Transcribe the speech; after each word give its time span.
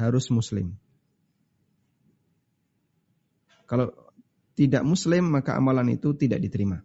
harus 0.00 0.32
muslim. 0.32 0.72
Kalau 3.68 3.92
tidak 4.56 4.82
muslim 4.82 5.28
maka 5.28 5.54
amalan 5.54 5.94
itu 5.94 6.16
tidak 6.16 6.40
diterima. 6.40 6.80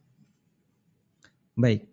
Baik. 1.55 1.87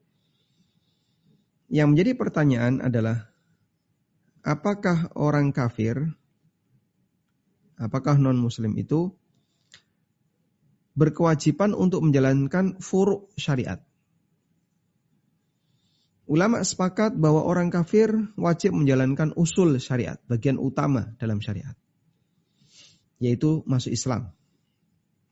Yang 1.73 1.89
menjadi 1.89 2.13
pertanyaan 2.19 2.85
adalah 2.85 3.33
apakah 4.45 5.09
orang 5.15 5.55
kafir 5.55 6.13
apakah 7.81 8.19
non 8.21 8.37
muslim 8.37 8.77
itu 8.77 9.15
berkewajiban 10.93 11.73
untuk 11.73 12.05
menjalankan 12.05 12.79
furuk 12.79 13.33
syariat? 13.41 13.81
Ulama 16.33 16.65
sepakat 16.65 17.13
bahwa 17.13 17.45
orang 17.45 17.69
kafir 17.69 18.09
wajib 18.41 18.73
menjalankan 18.73 19.37
usul 19.37 19.77
syariat, 19.77 20.17
bagian 20.33 20.57
utama 20.57 21.13
dalam 21.21 21.45
syariat, 21.45 21.77
yaitu 23.21 23.61
masuk 23.69 23.93
Islam. 23.93 24.33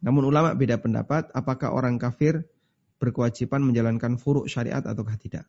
Namun 0.05 0.29
ulama 0.29 0.53
beda 0.53 0.77
pendapat 0.77 1.33
apakah 1.33 1.73
orang 1.73 1.97
kafir 1.97 2.45
berkewajiban 3.01 3.65
menjalankan 3.65 4.21
furuk 4.21 4.45
syariat 4.45 4.85
ataukah 4.85 5.17
tidak. 5.17 5.49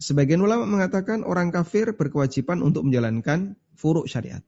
Sebagian 0.00 0.40
ulama 0.40 0.64
mengatakan 0.64 1.28
orang 1.28 1.52
kafir 1.52 1.92
berkewajiban 1.92 2.64
untuk 2.64 2.88
menjalankan 2.88 3.52
furuk 3.76 4.08
syariat. 4.08 4.40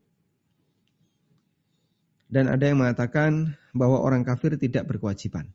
Dan 2.32 2.48
ada 2.48 2.64
yang 2.64 2.80
mengatakan 2.80 3.60
bahwa 3.76 4.00
orang 4.00 4.24
kafir 4.24 4.56
tidak 4.56 4.88
berkewajiban. 4.88 5.52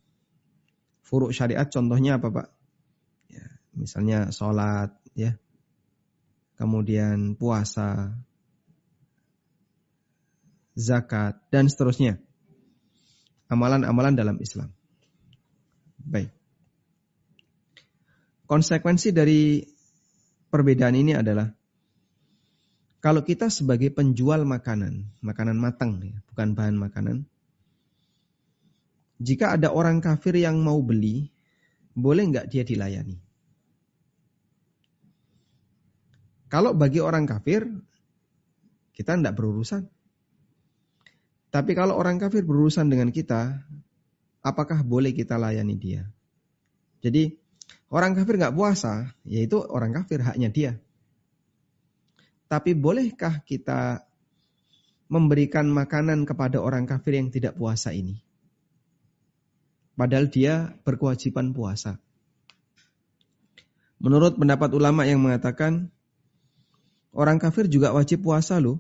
Furuk 1.02 1.34
syariat 1.34 1.66
contohnya 1.66 2.22
apa 2.22 2.30
Pak? 2.30 2.61
Misalnya 3.76 4.30
sholat, 4.32 4.92
ya, 5.16 5.36
kemudian 6.60 7.36
puasa, 7.36 8.16
zakat, 10.76 11.40
dan 11.50 11.68
seterusnya. 11.68 12.20
Amalan-amalan 13.52 14.16
dalam 14.16 14.38
Islam. 14.40 14.72
Baik. 16.00 16.32
Konsekuensi 18.48 19.16
dari 19.16 19.64
perbedaan 20.52 20.96
ini 20.96 21.16
adalah 21.16 21.48
kalau 23.02 23.26
kita 23.26 23.50
sebagai 23.50 23.90
penjual 23.90 24.46
makanan, 24.46 25.10
makanan 25.26 25.58
matang, 25.58 25.98
ya, 26.06 26.22
bukan 26.30 26.54
bahan 26.54 26.78
makanan, 26.78 27.26
jika 29.18 29.58
ada 29.58 29.74
orang 29.74 30.02
kafir 30.02 30.38
yang 30.38 30.62
mau 30.62 30.78
beli, 30.82 31.34
boleh 31.98 32.30
nggak 32.30 32.50
dia 32.50 32.62
dilayani? 32.62 33.18
Kalau 36.52 36.76
bagi 36.76 37.00
orang 37.00 37.24
kafir, 37.24 37.64
kita 38.92 39.16
tidak 39.16 39.40
berurusan. 39.40 39.88
Tapi 41.48 41.72
kalau 41.72 41.96
orang 41.96 42.20
kafir 42.20 42.44
berurusan 42.44 42.92
dengan 42.92 43.08
kita, 43.08 43.64
apakah 44.44 44.84
boleh 44.84 45.16
kita 45.16 45.40
layani 45.40 45.80
dia? 45.80 46.04
Jadi 47.00 47.40
orang 47.88 48.20
kafir 48.20 48.36
nggak 48.36 48.52
puasa, 48.52 49.16
yaitu 49.24 49.64
orang 49.64 49.96
kafir 49.96 50.28
haknya 50.28 50.52
dia. 50.52 50.72
Tapi 52.52 52.76
bolehkah 52.76 53.48
kita 53.48 54.04
memberikan 55.08 55.72
makanan 55.72 56.28
kepada 56.28 56.60
orang 56.60 56.84
kafir 56.84 57.16
yang 57.16 57.32
tidak 57.32 57.56
puasa 57.56 57.96
ini? 57.96 58.20
Padahal 59.96 60.28
dia 60.28 60.76
berkewajiban 60.84 61.56
puasa. 61.56 61.96
Menurut 64.04 64.36
pendapat 64.36 64.76
ulama 64.76 65.08
yang 65.08 65.24
mengatakan 65.24 65.94
Orang 67.12 67.44
kafir 67.44 67.68
juga 67.68 67.92
wajib 67.92 68.24
puasa 68.24 68.56
loh. 68.64 68.80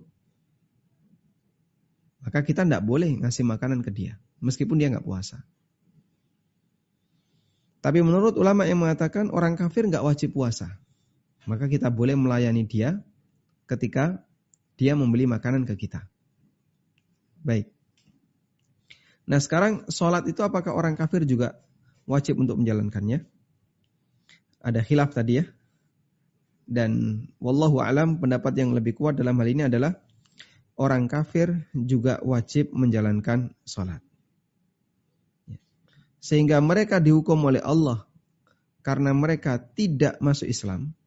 Maka 2.24 2.48
kita 2.48 2.64
tidak 2.64 2.84
boleh 2.88 3.12
ngasih 3.20 3.44
makanan 3.44 3.84
ke 3.84 3.92
dia. 3.92 4.16
Meskipun 4.40 4.80
dia 4.80 4.88
nggak 4.88 5.04
puasa. 5.04 5.44
Tapi 7.82 8.00
menurut 8.00 8.38
ulama 8.38 8.64
yang 8.64 8.80
mengatakan 8.80 9.28
orang 9.34 9.58
kafir 9.60 9.90
nggak 9.90 10.06
wajib 10.06 10.32
puasa. 10.32 10.80
Maka 11.50 11.66
kita 11.68 11.90
boleh 11.90 12.14
melayani 12.14 12.64
dia 12.64 13.02
ketika 13.66 14.22
dia 14.78 14.94
membeli 14.94 15.26
makanan 15.28 15.66
ke 15.66 15.76
kita. 15.76 16.06
Baik. 17.42 17.74
Nah 19.26 19.42
sekarang 19.42 19.90
sholat 19.90 20.24
itu 20.30 20.46
apakah 20.46 20.72
orang 20.72 20.94
kafir 20.94 21.26
juga 21.26 21.58
wajib 22.06 22.38
untuk 22.38 22.62
menjalankannya? 22.62 23.26
Ada 24.62 24.86
khilaf 24.86 25.18
tadi 25.18 25.42
ya 25.42 25.46
dan 26.70 27.24
wallahu 27.42 27.82
alam 27.84 28.22
pendapat 28.22 28.54
yang 28.56 28.72
lebih 28.72 28.96
kuat 28.96 29.18
dalam 29.18 29.36
hal 29.38 29.48
ini 29.50 29.68
adalah 29.68 29.98
orang 30.82 31.06
kafir 31.06 31.70
juga 31.76 32.18
wajib 32.26 32.74
menjalankan 32.74 33.54
sholat. 33.68 34.02
Ya. 35.46 35.62
Sehingga 36.18 36.58
mereka 36.64 36.98
dihukum 36.98 37.38
oleh 37.46 37.62
Allah 37.62 38.10
karena 38.82 39.14
mereka 39.14 39.62
tidak 39.62 40.18
masuk 40.18 40.50
Islam. 40.50 40.98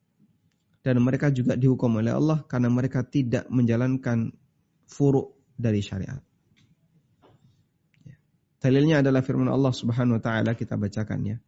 Dan 0.85 1.01
mereka 1.01 1.33
juga 1.33 1.57
dihukum 1.57 1.97
oleh 1.97 2.13
Allah 2.13 2.45
karena 2.45 2.69
mereka 2.69 3.01
tidak 3.01 3.49
menjalankan 3.49 4.37
furuk 4.85 5.33
dari 5.57 5.81
syariat. 5.81 6.21
Ya. 8.05 8.21
Dalilnya 8.61 9.01
adalah 9.01 9.25
firman 9.25 9.49
Allah 9.49 9.73
Subhanahu 9.73 10.21
wa 10.21 10.23
taala 10.23 10.53
kita 10.53 10.77
bacakan 10.77 11.21
ya. 11.25 11.39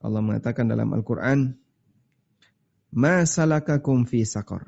Allah 0.00 0.22
mengatakan 0.24 0.64
dalam 0.70 0.88
Al-Qur'an 0.94 1.58
Ma 2.90 3.22
salakakum 3.22 4.02
fi 4.02 4.26
sakor. 4.26 4.66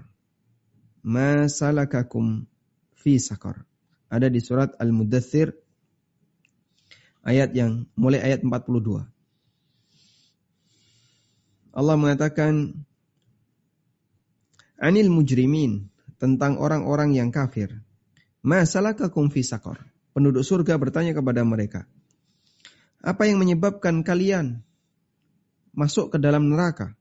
Ma 1.03 1.51
salakakum 1.51 2.47
fi 2.95 3.19
sakor. 3.19 3.67
Ada 4.07 4.31
di 4.31 4.39
surat 4.39 4.79
Al-Mudathir 4.79 5.51
ayat 7.27 7.51
yang 7.57 7.91
mulai 7.99 8.23
ayat 8.23 8.47
42. 8.47 9.03
Allah 11.73 11.97
mengatakan 11.97 12.85
anil 14.79 15.09
mujrimin 15.09 15.89
tentang 16.21 16.61
orang-orang 16.63 17.17
yang 17.19 17.35
kafir. 17.35 17.83
Ma 18.47 18.63
salakakum 18.63 19.33
fi 19.35 19.43
sakor. 19.43 19.83
Penduduk 20.13 20.45
surga 20.45 20.77
bertanya 20.77 21.17
kepada 21.17 21.41
mereka, 21.41 21.89
apa 23.01 23.25
yang 23.25 23.41
menyebabkan 23.41 24.05
kalian 24.05 24.61
masuk 25.73 26.13
ke 26.13 26.21
dalam 26.21 26.53
neraka? 26.53 26.93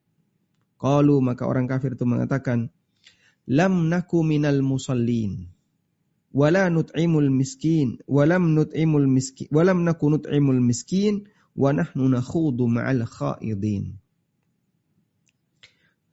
Qalu 0.81 1.21
maka 1.21 1.45
orang 1.45 1.69
kafir 1.69 1.93
itu 1.93 2.09
mengatakan, 2.09 2.73
Lam 3.45 3.85
naku 3.85 4.25
minal 4.25 4.65
musallin. 4.65 5.53
Wala 6.33 6.73
nut'imul 6.73 7.29
miskin. 7.29 8.01
Walam 8.09 8.57
nut'imul 8.57 9.05
miskin. 9.05 9.45
Walam 9.53 9.85
naku 9.85 10.17
nut'imul 10.17 10.63
miskin. 10.63 11.29
Wa 11.53 11.75
nahnu 11.75 12.07
nakhudu 12.07 12.65
ma'al 12.65 13.03
khaidin. 13.05 13.99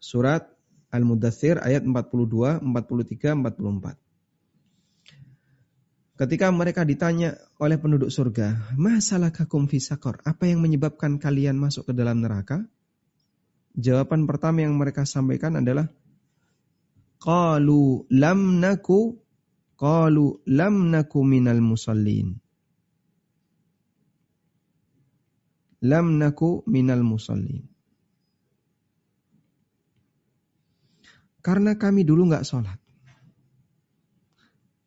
Surat 0.03 0.51
Al-Mudathir 0.89 1.61
ayat 1.61 1.85
42, 1.85 2.61
43, 2.65 3.37
44. 3.39 3.97
Ketika 6.19 6.51
mereka 6.51 6.83
ditanya 6.83 7.39
oleh 7.63 7.79
penduduk 7.79 8.11
surga, 8.11 8.75
Masalah 8.75 9.31
kakum 9.31 9.71
fisakor, 9.71 10.19
apa 10.27 10.51
yang 10.51 10.59
menyebabkan 10.59 11.23
kalian 11.23 11.55
masuk 11.55 11.87
ke 11.87 11.93
dalam 11.95 12.19
neraka? 12.19 12.67
Jawaban 13.79 14.27
pertama 14.27 14.67
yang 14.67 14.75
mereka 14.75 15.07
sampaikan 15.07 15.63
adalah 15.63 15.87
qalu 17.23 18.03
lam 18.11 18.59
naku 18.59 19.23
qalu 19.79 20.43
lam 20.51 20.91
naku 20.91 21.23
minal 21.23 21.63
musallin. 21.63 22.43
Lam 25.79 26.19
naku 26.19 26.67
minal 26.67 27.07
musallin. 27.07 27.71
Karena 31.39 31.79
kami 31.79 32.03
dulu 32.03 32.27
nggak 32.35 32.43
sholat. 32.43 32.83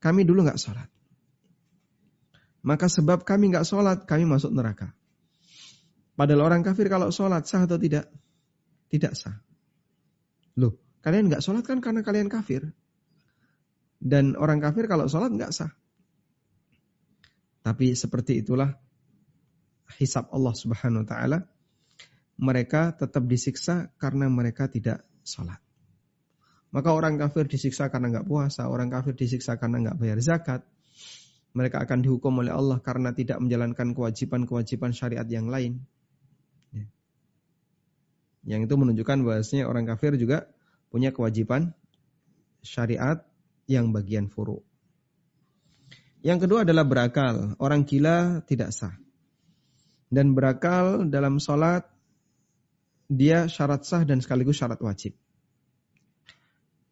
Kami 0.04 0.28
dulu 0.28 0.44
nggak 0.44 0.60
sholat. 0.60 0.92
Maka 2.62 2.92
sebab 2.92 3.24
kami 3.24 3.56
nggak 3.56 3.64
sholat, 3.64 4.04
kami 4.04 4.28
masuk 4.28 4.52
neraka. 4.52 4.92
Padahal 6.20 6.52
orang 6.52 6.62
kafir 6.62 6.92
kalau 6.92 7.08
sholat 7.10 7.48
sah 7.48 7.64
atau 7.64 7.80
tidak? 7.80 8.12
Tidak 8.92 9.16
sah. 9.16 9.40
Loh, 10.60 11.00
kalian 11.00 11.32
nggak 11.32 11.40
sholat 11.40 11.64
kan 11.64 11.80
karena 11.80 12.04
kalian 12.04 12.28
kafir. 12.28 12.76
Dan 14.02 14.36
orang 14.36 14.60
kafir 14.60 14.92
kalau 14.92 15.08
sholat 15.08 15.32
nggak 15.32 15.56
sah. 15.56 15.72
Tapi 17.64 17.96
seperti 17.96 18.44
itulah 18.44 18.74
hisab 19.96 20.28
Allah 20.36 20.52
Subhanahu 20.52 21.06
wa 21.06 21.08
taala. 21.08 21.40
Mereka 22.42 23.00
tetap 23.00 23.24
disiksa 23.30 23.94
karena 24.02 24.28
mereka 24.28 24.66
tidak 24.68 25.06
sholat. 25.22 25.62
Maka 26.72 26.90
orang 26.96 27.20
kafir 27.20 27.46
disiksa 27.46 27.92
karena 27.92 28.10
nggak 28.10 28.28
puasa, 28.28 28.66
orang 28.72 28.88
kafir 28.88 29.14
disiksa 29.14 29.60
karena 29.60 29.84
nggak 29.88 29.98
bayar 30.00 30.20
zakat. 30.24 30.62
Mereka 31.52 31.84
akan 31.84 32.00
dihukum 32.00 32.40
oleh 32.40 32.56
Allah 32.56 32.80
karena 32.80 33.12
tidak 33.12 33.44
menjalankan 33.44 33.92
kewajiban-kewajiban 33.92 34.96
syariat 34.96 35.28
yang 35.28 35.52
lain. 35.52 35.84
Yang 38.42 38.70
itu 38.70 38.76
menunjukkan 38.78 39.18
bahwasanya 39.22 39.66
orang 39.70 39.86
kafir 39.86 40.18
juga 40.18 40.50
punya 40.90 41.14
kewajiban 41.14 41.78
syariat 42.66 43.22
yang 43.70 43.94
bagian 43.94 44.28
furu. 44.28 44.62
Yang 46.22 46.46
kedua 46.46 46.66
adalah 46.66 46.86
berakal. 46.86 47.58
Orang 47.58 47.86
gila 47.86 48.46
tidak 48.46 48.74
sah. 48.74 48.94
Dan 50.12 50.38
berakal 50.38 51.08
dalam 51.10 51.42
sholat, 51.42 51.88
dia 53.08 53.50
syarat 53.50 53.88
sah 53.88 54.04
dan 54.06 54.22
sekaligus 54.22 54.60
syarat 54.60 54.78
wajib. 54.84 55.18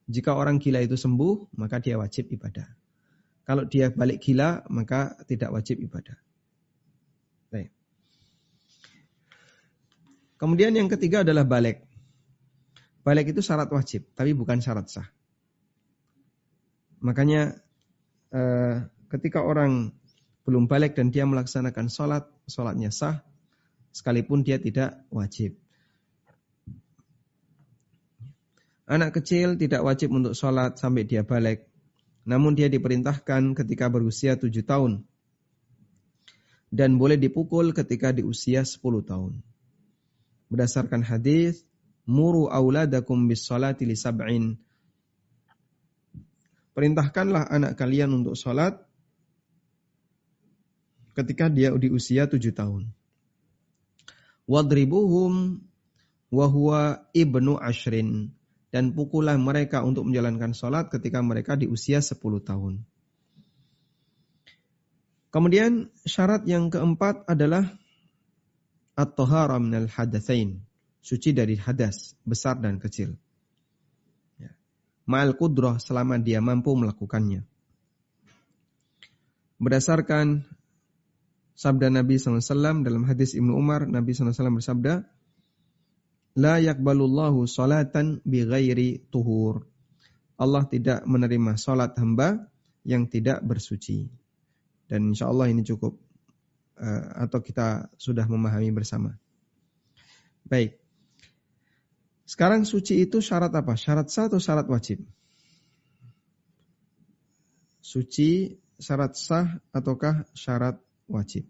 Jika 0.10 0.34
orang 0.34 0.57
gila 0.57 0.81
itu 0.81 0.98
sembuh, 0.98 1.54
maka 1.54 1.78
dia 1.78 2.00
wajib 2.02 2.34
ibadah. 2.34 2.66
Kalau 3.45 3.69
dia 3.69 3.94
balik 3.94 4.25
gila, 4.25 4.66
maka 4.74 5.13
tidak 5.30 5.54
wajib 5.54 5.78
ibadah. 5.78 6.18
Baik. 7.54 7.69
Kemudian 10.39 10.71
yang 10.71 10.88
ketiga 10.88 11.27
adalah 11.27 11.44
balik. 11.44 11.83
Balik 13.03 13.36
itu 13.36 13.44
syarat 13.44 13.68
wajib, 13.68 14.07
tapi 14.15 14.31
bukan 14.31 14.63
syarat 14.63 14.88
sah. 14.88 15.07
Makanya 17.03 17.59
eh, 18.31 18.88
ketika 19.12 19.44
orang 19.44 19.91
belum 20.47 20.71
balik 20.71 20.95
dan 20.95 21.12
dia 21.12 21.27
melaksanakan 21.27 21.91
sholat, 21.91 22.24
sholatnya 22.47 22.88
sah, 22.89 23.19
sekalipun 23.91 24.47
dia 24.47 24.56
tidak 24.63 25.03
wajib. 25.12 25.59
Anak 28.89 29.21
kecil 29.21 29.53
tidak 29.59 29.85
wajib 29.85 30.09
untuk 30.09 30.33
sholat 30.33 30.80
sampai 30.80 31.06
dia 31.06 31.21
balik. 31.21 31.69
Namun 32.25 32.57
dia 32.57 32.71
diperintahkan 32.71 33.53
ketika 33.53 33.85
berusia 33.92 34.33
tujuh 34.33 34.65
tahun. 34.65 35.06
Dan 36.74 36.97
boleh 36.97 37.18
dipukul 37.18 37.74
ketika 37.74 38.09
di 38.09 38.25
usia 38.25 38.65
sepuluh 38.65 39.06
tahun. 39.06 39.42
Berdasarkan 40.50 41.06
hadis, 41.06 41.62
muru 42.10 42.50
auladakum 42.50 43.30
bis 43.30 43.46
salati 43.46 43.86
li 43.86 43.94
sab'in 43.94 44.57
Perintahkanlah 46.80 47.51
anak 47.51 47.75
kalian 47.75 48.24
untuk 48.24 48.40
sholat 48.40 48.80
ketika 51.12 51.51
dia 51.51 51.75
di 51.75 51.92
usia 51.92 52.24
tujuh 52.24 52.56
tahun. 52.56 52.88
Wadribuhum 54.48 55.60
wahwa 56.31 57.04
ibnu 57.12 57.60
ashrin. 57.60 58.31
Dan 58.69 58.94
pukullah 58.94 59.34
mereka 59.36 59.81
untuk 59.81 60.06
menjalankan 60.06 60.54
sholat 60.54 60.94
ketika 60.94 61.25
mereka 61.25 61.57
di 61.57 61.66
usia 61.66 62.06
sepuluh 62.06 62.38
tahun. 62.38 62.86
Kemudian 65.34 65.90
syarat 66.06 66.45
yang 66.45 66.69
keempat 66.69 67.25
adalah 67.25 67.75
at-tahara 69.00 69.56
minal 69.63 69.88
hadatsain. 69.88 70.60
Suci 71.00 71.31
dari 71.31 71.56
hadas, 71.56 72.19
besar 72.28 72.60
dan 72.60 72.75
kecil 72.84 73.16
ma'al 75.10 75.34
kudrah 75.34 75.81
selama 75.81 76.22
dia 76.22 76.38
mampu 76.38 76.78
melakukannya. 76.78 77.42
Berdasarkan 79.57 80.46
sabda 81.57 81.90
Nabi 81.90 82.22
SAW 82.22 82.86
dalam 82.86 83.04
hadis 83.10 83.34
Ibnu 83.34 83.57
Umar, 83.57 83.90
Nabi 83.90 84.13
SAW 84.13 84.62
bersabda, 84.62 85.10
La 86.38 86.62
yakbalullahu 86.62 87.50
salatan 87.50 88.22
bi 88.22 88.45
ghairi 88.45 89.10
tuhur. 89.10 89.66
Allah 90.40 90.63
tidak 90.72 91.04
menerima 91.04 91.60
salat 91.60 91.98
hamba 92.00 92.48
yang 92.88 93.12
tidak 93.12 93.44
bersuci. 93.44 94.07
Dan 94.88 95.12
insya 95.12 95.28
Allah 95.28 95.52
ini 95.52 95.68
cukup 95.68 96.00
atau 97.28 97.44
kita 97.44 97.92
sudah 98.00 98.24
memahami 98.24 98.72
bersama. 98.72 99.20
Baik. 100.48 100.80
Sekarang 102.24 102.64
suci 102.64 103.04
itu 103.04 103.20
syarat 103.20 103.52
apa? 103.52 103.74
Syarat 103.74 104.08
sah 104.08 104.30
atau 104.30 104.40
syarat 104.40 104.70
wajib? 104.70 105.02
Suci 107.81 108.54
syarat 108.78 109.18
sah 109.18 109.60
ataukah 109.74 110.30
syarat 110.38 110.78
wajib? 111.10 111.50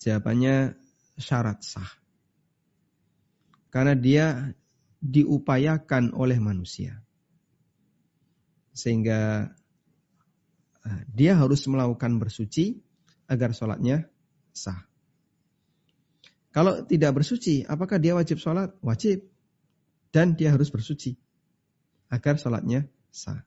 Jawabannya 0.00 0.76
syarat 1.16 1.64
sah. 1.64 1.88
Karena 3.72 3.96
dia 3.96 4.54
diupayakan 5.00 6.12
oleh 6.12 6.36
manusia. 6.36 7.00
Sehingga 8.76 9.48
eh, 9.48 9.65
dia 11.10 11.34
harus 11.34 11.62
melakukan 11.66 12.18
bersuci 12.22 12.78
agar 13.26 13.52
sholatnya 13.52 14.06
sah. 14.54 14.86
Kalau 16.56 16.88
tidak 16.88 17.20
bersuci, 17.20 17.68
apakah 17.68 18.00
dia 18.00 18.16
wajib 18.16 18.40
sholat? 18.40 18.72
Wajib. 18.80 19.28
Dan 20.08 20.32
dia 20.40 20.56
harus 20.56 20.72
bersuci. 20.72 21.12
Agar 22.08 22.40
sholatnya 22.40 22.88
sah. 23.12 23.44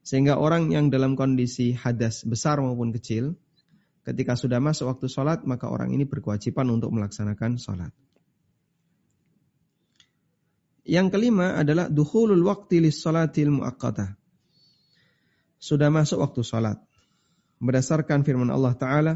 Sehingga 0.00 0.40
orang 0.40 0.72
yang 0.72 0.88
dalam 0.88 1.18
kondisi 1.18 1.76
hadas 1.76 2.24
besar 2.24 2.64
maupun 2.64 2.96
kecil, 2.96 3.36
ketika 4.08 4.40
sudah 4.40 4.56
masuk 4.56 4.88
waktu 4.88 5.12
sholat, 5.12 5.44
maka 5.44 5.68
orang 5.68 5.92
ini 5.92 6.08
berkewajiban 6.08 6.64
untuk 6.72 6.96
melaksanakan 6.96 7.60
sholat. 7.60 7.92
Yang 10.86 11.12
kelima 11.12 11.60
adalah 11.60 11.92
duhulul 11.92 12.40
wakti 12.46 12.80
lis 12.80 13.02
sholatil 13.02 13.52
muakkatah. 13.52 14.15
Sudah 15.56 15.88
masuk 15.88 16.20
waktu 16.20 16.40
sholat. 16.44 16.78
Berdasarkan 17.56 18.22
firman 18.22 18.52
Allah 18.52 18.76
Ta'ala, 18.76 19.14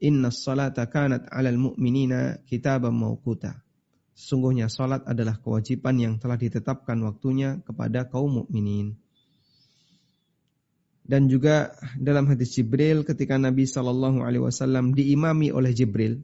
Inna 0.00 0.32
salata 0.32 0.88
kanat 0.88 1.28
alal 1.28 1.60
mu'minina 1.60 2.40
kitaban 2.48 2.96
mawquta. 2.96 3.60
Sungguhnya 4.16 4.68
salat 4.68 5.04
adalah 5.08 5.40
kewajiban 5.40 5.96
yang 5.96 6.14
telah 6.20 6.36
ditetapkan 6.36 7.00
waktunya 7.04 7.60
kepada 7.64 8.08
kaum 8.08 8.44
mukminin. 8.44 9.00
Dan 11.04 11.26
juga 11.32 11.72
dalam 11.96 12.28
hadis 12.28 12.52
Jibril 12.52 13.02
ketika 13.02 13.40
Nabi 13.40 13.64
Shallallahu 13.64 14.20
Alaihi 14.20 14.44
Wasallam 14.44 14.92
diimami 14.92 15.50
oleh 15.50 15.72
Jibril 15.72 16.20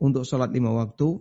untuk 0.00 0.24
sholat 0.24 0.50
lima 0.50 0.72
waktu, 0.72 1.20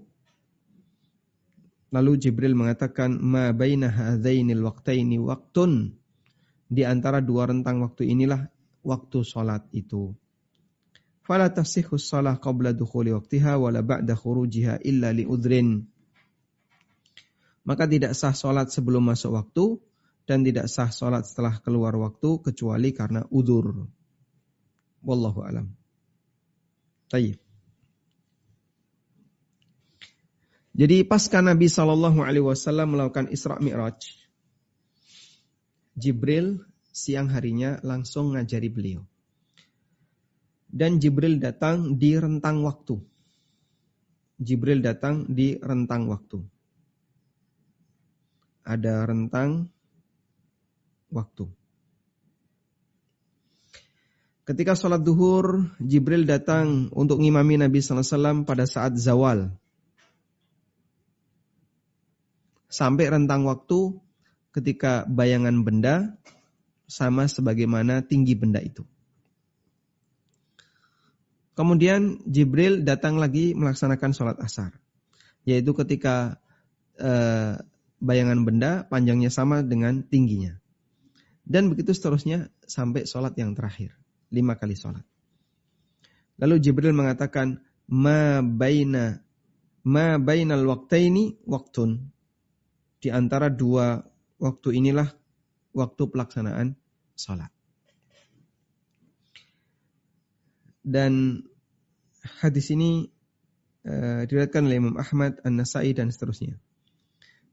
lalu 1.91 2.11
Jibril 2.19 2.55
mengatakan 2.55 3.19
ma 3.19 3.51
baina 3.51 3.91
hadzainil 3.91 4.63
waqtaini 4.63 5.19
waktun 5.19 5.96
di 6.67 6.83
antara 6.83 7.23
dua 7.23 7.47
rentang 7.47 7.79
waktu 7.83 8.11
inilah 8.11 8.47
waktu 8.83 9.23
sholat 9.23 9.67
itu 9.71 10.15
fala 11.27 11.51
tasihhu 11.51 11.99
shalah 11.99 12.39
qabla 12.39 12.71
dukhuli 12.71 13.11
waqtiha 13.11 13.59
wala 13.59 13.83
ba'da 13.83 14.15
khurujiha 14.15 14.79
illa 14.87 15.11
li 15.11 15.27
udhrin. 15.27 15.83
Maka 17.67 17.83
tidak 17.83 18.15
sah 18.15 18.31
salat 18.31 18.71
sebelum 18.71 19.03
masuk 19.03 19.35
waktu 19.35 19.75
dan 20.23 20.47
tidak 20.47 20.71
sah 20.71 20.87
salat 20.87 21.27
setelah 21.27 21.59
keluar 21.59 21.91
waktu 21.99 22.39
kecuali 22.39 22.95
karena 22.95 23.27
udur. 23.27 23.91
Wallahu 25.03 25.43
alam. 25.43 25.75
Tayyib. 27.11 27.43
Jadi 30.77 31.03
pasca 31.03 31.43
Nabi 31.43 31.67
Shallallahu 31.67 32.23
Alaihi 32.23 32.45
Wasallam 32.45 32.95
melakukan 32.95 33.27
Isra 33.33 33.57
Mi'raj, 33.57 33.97
Jibril 35.97 36.61
siang 36.93 37.33
harinya 37.33 37.81
langsung 37.81 38.37
ngajari 38.37 38.69
beliau 38.69 39.01
dan 40.71 40.99
Jibril 40.99 41.39
datang 41.39 41.95
di 41.95 42.15
rentang 42.19 42.63
waktu. 42.63 42.99
Jibril 44.37 44.83
datang 44.85 45.25
di 45.25 45.57
rentang 45.57 46.11
waktu. 46.11 46.37
Ada 48.67 49.07
rentang 49.07 49.71
waktu. 51.09 51.47
Ketika 54.47 54.77
sholat 54.77 55.03
duhur, 55.03 55.71
Jibril 55.81 56.23
datang 56.23 56.87
untuk 56.95 57.19
ngimami 57.19 57.59
Nabi 57.59 57.83
SAW 57.83 58.47
pada 58.47 58.63
saat 58.63 58.95
zawal. 58.95 59.51
Sampai 62.67 63.07
rentang 63.07 63.47
waktu 63.47 63.95
ketika 64.57 65.05
bayangan 65.05 65.61
benda 65.61 66.17
sama 66.89 67.29
sebagaimana 67.29 68.01
tinggi 68.01 68.33
benda 68.33 68.57
itu. 68.57 68.81
Kemudian 71.57 72.21
Jibril 72.25 72.85
datang 72.85 73.17
lagi 73.17 73.57
melaksanakan 73.57 74.11
sholat 74.13 74.37
asar. 74.41 74.77
Yaitu 75.41 75.73
ketika 75.73 76.37
eh, 76.97 77.57
bayangan 77.97 78.45
benda 78.45 78.85
panjangnya 78.85 79.33
sama 79.33 79.65
dengan 79.65 80.05
tingginya. 80.05 80.57
Dan 81.47 81.73
begitu 81.73 81.97
seterusnya 81.97 82.53
sampai 82.65 83.09
sholat 83.09 83.33
yang 83.41 83.57
terakhir. 83.57 83.97
Lima 84.29 84.53
kali 84.53 84.77
sholat. 84.77 85.01
Lalu 86.37 86.55
Jibril 86.61 86.93
mengatakan, 86.93 87.65
Ma 87.87 88.43
baina 88.43 89.23
ma 89.87 90.19
bainal 90.19 90.67
waktaini 90.67 91.39
waktun. 91.47 92.11
Di 92.99 93.09
antara 93.09 93.47
dua 93.47 94.03
waktu 94.37 94.81
inilah 94.81 95.09
waktu 95.73 96.03
pelaksanaan 96.09 96.77
sholat. 97.17 97.51
Dan 100.87 101.43
hadis 102.39 102.71
ini 102.71 103.11
uh, 103.83 104.23
diriwayatkan 104.23 104.63
oleh 104.63 104.79
Imam 104.79 104.95
Ahmad, 104.95 105.43
An-Nasai 105.43 105.91
dan 105.91 106.09
seterusnya. 106.09 106.55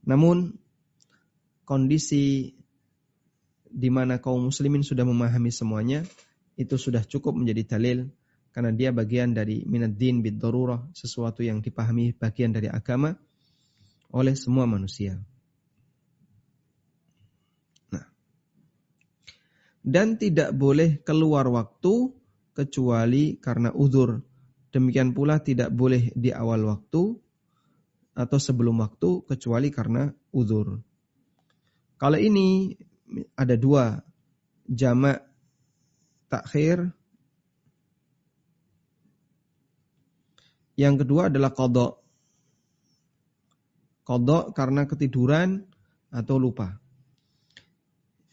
Namun 0.07 0.55
kondisi 1.67 2.55
di 3.75 3.91
mana 3.91 4.23
kaum 4.23 4.47
muslimin 4.53 4.87
sudah 4.87 5.03
memahami 5.03 5.51
semuanya 5.51 6.07
itu 6.55 6.79
sudah 6.79 7.03
cukup 7.03 7.35
menjadi 7.35 7.75
dalil 7.75 8.07
karena 8.55 8.71
dia 8.71 8.95
bagian 8.95 9.35
dari 9.35 9.67
minad 9.67 9.99
din 9.99 10.23
bid 10.23 10.39
sesuatu 10.95 11.43
yang 11.43 11.59
dipahami 11.59 12.15
bagian 12.15 12.55
dari 12.55 12.71
agama 12.71 13.19
oleh 14.15 14.39
semua 14.39 14.63
manusia. 14.63 15.19
Dan 19.85 20.17
tidak 20.17 20.57
boleh 20.57 21.05
keluar 21.05 21.45
waktu 21.53 22.09
kecuali 22.57 23.37
karena 23.37 23.69
uzur. 23.77 24.17
Demikian 24.73 25.13
pula 25.13 25.45
tidak 25.45 25.71
boleh 25.71 26.09
di 26.17 26.33
awal 26.33 26.65
waktu 26.65 27.03
atau 28.15 28.39
sebelum 28.39 28.81
waktu 28.81 29.27
kecuali 29.29 29.69
karena 29.69 30.09
uzur. 30.33 30.81
Kalau 32.01 32.19
ini 32.19 32.75
ada 33.37 33.55
dua 33.55 33.99
jamak 34.67 35.23
takhir. 36.31 36.91
Yang 40.75 41.07
kedua 41.07 41.31
adalah 41.31 41.55
kodok. 41.55 41.93
Kodok 44.03 44.51
karena 44.57 44.91
ketiduran 44.91 45.63
atau 46.11 46.37
lupa. 46.37 46.84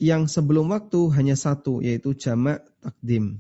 Yang 0.02 0.34
sebelum 0.34 0.74
waktu 0.74 1.14
hanya 1.14 1.38
satu, 1.38 1.78
yaitu 1.78 2.18
jamak 2.18 2.66
takdim. 2.82 3.38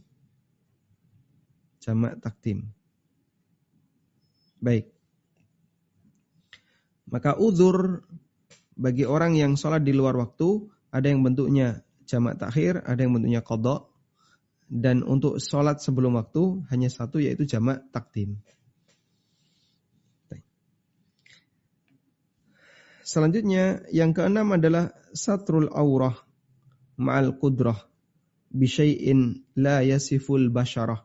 Jamak 1.81 2.21
takdim. 2.21 2.69
Baik. 4.61 4.93
Maka 7.09 7.33
uzur 7.33 8.05
bagi 8.77 9.09
orang 9.09 9.33
yang 9.33 9.57
sholat 9.57 9.81
di 9.81 9.89
luar 9.89 10.13
waktu 10.13 10.69
ada 10.93 11.09
yang 11.09 11.25
bentuknya 11.25 11.81
jamak 12.05 12.37
takhir, 12.37 12.85
ada 12.85 13.01
yang 13.01 13.17
bentuknya 13.17 13.41
kodok. 13.41 13.89
Dan 14.69 15.01
untuk 15.01 15.41
sholat 15.41 15.81
sebelum 15.81 16.13
waktu 16.13 16.61
hanya 16.69 16.93
satu 16.93 17.17
yaitu 17.17 17.49
jamak 17.49 17.89
takdim. 17.89 18.37
Selanjutnya 23.01 23.81
yang 23.91 24.13
keenam 24.15 24.55
adalah 24.55 24.93
satrul 25.11 25.67
aurah 25.73 26.15
ma'al 27.01 27.33
qudrah 27.41 27.75
bisyai'in 28.53 29.41
la 29.57 29.81
yasiful 29.81 30.53
basyarah. 30.53 31.01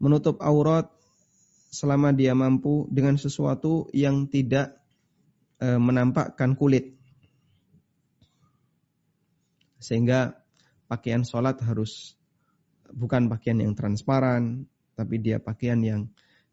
Menutup 0.00 0.38
aurat 0.40 0.88
selama 1.70 2.14
dia 2.14 2.32
mampu 2.32 2.86
dengan 2.88 3.18
sesuatu 3.18 3.90
yang 3.92 4.30
tidak 4.30 4.78
e, 5.58 5.76
menampakkan 5.76 6.54
kulit. 6.56 6.96
Sehingga 9.80 10.40
pakaian 10.88 11.24
sholat 11.24 11.60
harus 11.64 12.16
bukan 12.92 13.28
pakaian 13.28 13.60
yang 13.60 13.74
transparan, 13.76 14.68
tapi 14.94 15.22
dia 15.22 15.40
pakaian 15.40 15.80
yang 15.80 16.00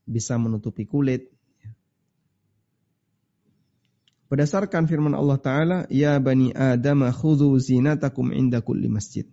bisa 0.07 0.39
menutupi 0.39 0.87
kulit. 0.87 1.36
Berdasarkan 4.27 4.91
firman 4.91 5.15
Allah 5.15 5.39
Ta'ala, 5.39 5.77
Ya 5.87 6.19
Bani 6.19 6.51
Adam 6.51 7.07
khudhu 7.15 7.55
zinatakum 7.63 8.35
inda 8.35 8.59
kulli 8.59 8.91
masjid. 8.91 9.23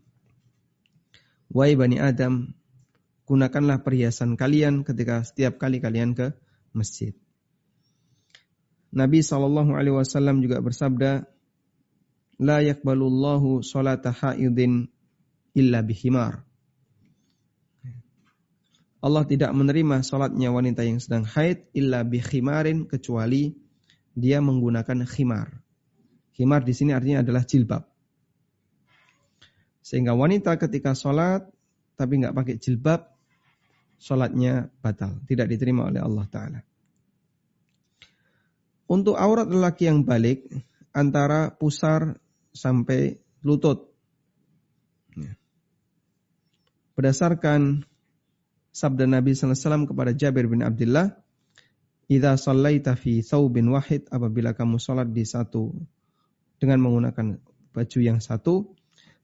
Wahai 1.50 1.74
Bani 1.74 1.98
Adam, 1.98 2.54
gunakanlah 3.26 3.82
perhiasan 3.82 4.38
kalian 4.38 4.86
ketika 4.86 5.26
setiap 5.26 5.58
kali 5.58 5.82
kalian 5.82 6.14
ke 6.14 6.30
masjid. 6.70 7.10
Nabi 8.94 9.26
Shallallahu 9.26 9.74
Alaihi 9.74 9.98
Wasallam 9.98 10.38
juga 10.38 10.62
bersabda, 10.62 11.26
la 12.38 12.62
yakbalullahu 12.62 13.66
salata 13.66 14.14
haidin 14.14 14.86
illa 15.58 15.82
bihimar. 15.82 16.46
Allah 19.02 19.26
tidak 19.26 19.50
menerima 19.52 20.06
salatnya 20.06 20.54
wanita 20.54 20.86
yang 20.86 21.02
sedang 21.02 21.26
haid 21.26 21.66
illa 21.74 22.06
bihimarin 22.06 22.86
kecuali 22.86 23.63
dia 24.14 24.38
menggunakan 24.38 25.04
khimar. 25.06 25.50
Khimar 26.34 26.62
di 26.62 26.74
sini 26.74 26.94
artinya 26.94 27.22
adalah 27.22 27.42
jilbab. 27.46 27.82
Sehingga 29.84 30.16
wanita 30.16 30.56
ketika 30.56 30.96
sholat 30.96 31.44
tapi 31.94 32.22
nggak 32.22 32.34
pakai 32.34 32.56
jilbab, 32.58 33.06
sholatnya 33.98 34.70
batal, 34.82 35.22
tidak 35.30 35.46
diterima 35.50 35.86
oleh 35.86 36.02
Allah 36.02 36.26
Taala. 36.26 36.60
Untuk 38.90 39.16
aurat 39.16 39.48
lelaki 39.48 39.88
yang 39.88 40.02
balik 40.04 40.44
antara 40.92 41.50
pusar 41.54 42.20
sampai 42.54 43.18
lutut. 43.42 43.90
Ya. 45.16 45.34
Berdasarkan 46.94 47.88
sabda 48.74 49.08
Nabi 49.08 49.32
SAW 49.32 49.88
kepada 49.88 50.12
Jabir 50.12 50.46
bin 50.46 50.60
Abdullah, 50.60 51.16
Idza 52.04 52.36
sallaita 52.36 52.94
fi 53.00 53.24
thawbin 53.24 53.72
wahid 53.72 54.04
apabila 54.12 54.52
kamu 54.52 54.76
salat 54.76 55.08
di 55.08 55.24
satu 55.24 55.72
dengan 56.60 56.84
menggunakan 56.84 57.40
baju 57.72 57.98
yang 58.04 58.20
satu 58.20 58.76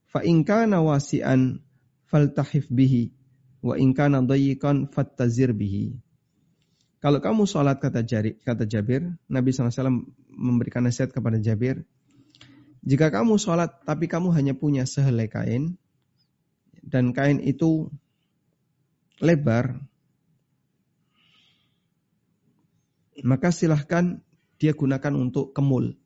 fa 0.09 0.25
in 0.25 0.43
kana 0.43 0.81
wasi'an 0.81 1.61
faltahif 2.09 2.73
bihi 2.73 3.13
wa 3.61 3.77
in 3.77 3.93
kana 3.93 4.25
dayyiqan 4.25 4.89
fattazir 4.89 5.53
bihi. 5.53 6.01
Kalau 7.01 7.21
kamu 7.21 7.49
salat 7.49 7.81
kata 7.81 8.05
Jari, 8.05 8.37
kata 8.41 8.69
Jabir 8.69 9.05
Nabi 9.29 9.49
SAW 9.53 10.05
memberikan 10.29 10.85
nasihat 10.85 11.13
kepada 11.13 11.41
Jabir 11.41 11.85
jika 12.81 13.13
kamu 13.13 13.37
sholat 13.37 13.85
tapi 13.85 14.09
kamu 14.09 14.33
hanya 14.33 14.57
punya 14.57 14.89
sehelai 14.89 15.29
kain 15.29 15.77
dan 16.81 17.13
kain 17.13 17.45
itu 17.45 17.93
lebar, 19.21 19.85
maka 23.25 23.53
silahkan 23.53 24.21
dia 24.61 24.77
gunakan 24.77 25.15
untuk 25.17 25.57
kemul. 25.57 25.97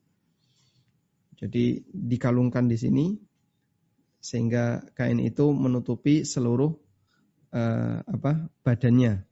Jadi 1.35 1.83
dikalungkan 1.91 2.71
di 2.71 2.79
sini 2.79 3.07
sehingga 4.23 4.87
kain 4.97 5.21
itu 5.21 5.53
menutupi 5.53 6.25
seluruh 6.25 6.73
uh, 7.53 7.99
apa 8.01 8.49
badannya. 8.63 9.27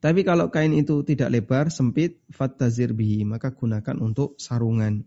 Tapi 0.00 0.24
kalau 0.24 0.48
kain 0.48 0.72
itu 0.72 1.04
tidak 1.04 1.28
lebar, 1.28 1.68
sempit, 1.68 2.24
fattazir 2.32 2.96
bihi, 2.96 3.28
maka 3.28 3.52
gunakan 3.52 4.00
untuk 4.00 4.40
sarungan. 4.40 5.04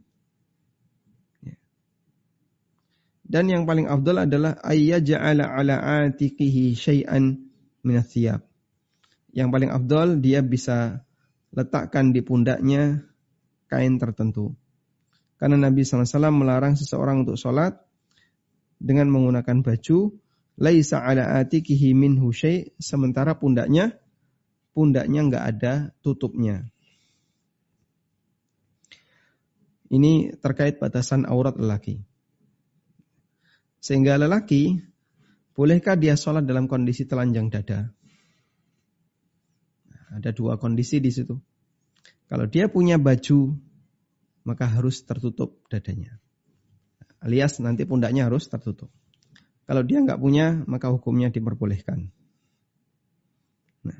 Dan 3.23 3.49
yang 3.49 3.65
paling 3.65 3.89
afdal 3.89 4.29
adalah 4.29 4.61
ayyaj'ala 4.61 5.49
ala 5.49 6.05
atiqihi 6.05 6.77
syai'an 6.77 7.41
min 7.81 7.95
Yang 9.33 9.49
paling 9.49 9.71
afdal 9.73 10.21
dia 10.21 10.45
bisa 10.45 11.01
letakkan 11.49 12.13
di 12.13 12.21
pundaknya 12.21 13.01
kain 13.65 13.97
tertentu. 13.97 14.53
Karena 15.41 15.57
Nabi 15.57 15.81
SAW 15.83 16.29
melarang 16.29 16.77
seseorang 16.77 17.25
untuk 17.25 17.35
sholat 17.35 17.81
dengan 18.77 19.09
menggunakan 19.09 19.65
baju 19.65 20.13
laisa 20.61 21.01
ala 21.01 21.41
atiqihi 21.41 21.97
minhu 21.97 22.29
syai' 22.29 22.77
sementara 22.77 23.35
pundaknya 23.41 23.97
pundaknya 24.77 25.19
enggak 25.25 25.43
ada 25.43 25.73
tutupnya. 26.05 26.69
Ini 29.93 30.41
terkait 30.41 30.81
batasan 30.81 31.29
aurat 31.29 31.53
lelaki. 31.53 32.01
Sehingga 33.77 34.17
lelaki, 34.17 34.81
bolehkah 35.53 35.93
dia 35.93 36.17
sholat 36.17 36.49
dalam 36.49 36.65
kondisi 36.65 37.05
telanjang 37.05 37.53
dada? 37.53 37.93
Ada 40.13 40.29
dua 40.29 40.61
kondisi 40.61 41.01
di 41.01 41.09
situ. 41.09 41.41
Kalau 42.29 42.45
dia 42.45 42.69
punya 42.69 43.01
baju, 43.01 43.57
maka 44.45 44.69
harus 44.69 45.01
tertutup 45.01 45.57
dadanya. 45.73 46.21
Alias 47.23 47.57
nanti 47.63 47.87
pundaknya 47.87 48.29
harus 48.29 48.45
tertutup. 48.45 48.91
Kalau 49.63 49.81
dia 49.81 50.03
nggak 50.03 50.19
punya, 50.19 50.59
maka 50.67 50.91
hukumnya 50.91 51.31
diperbolehkan. 51.31 52.11
Nah. 53.87 53.99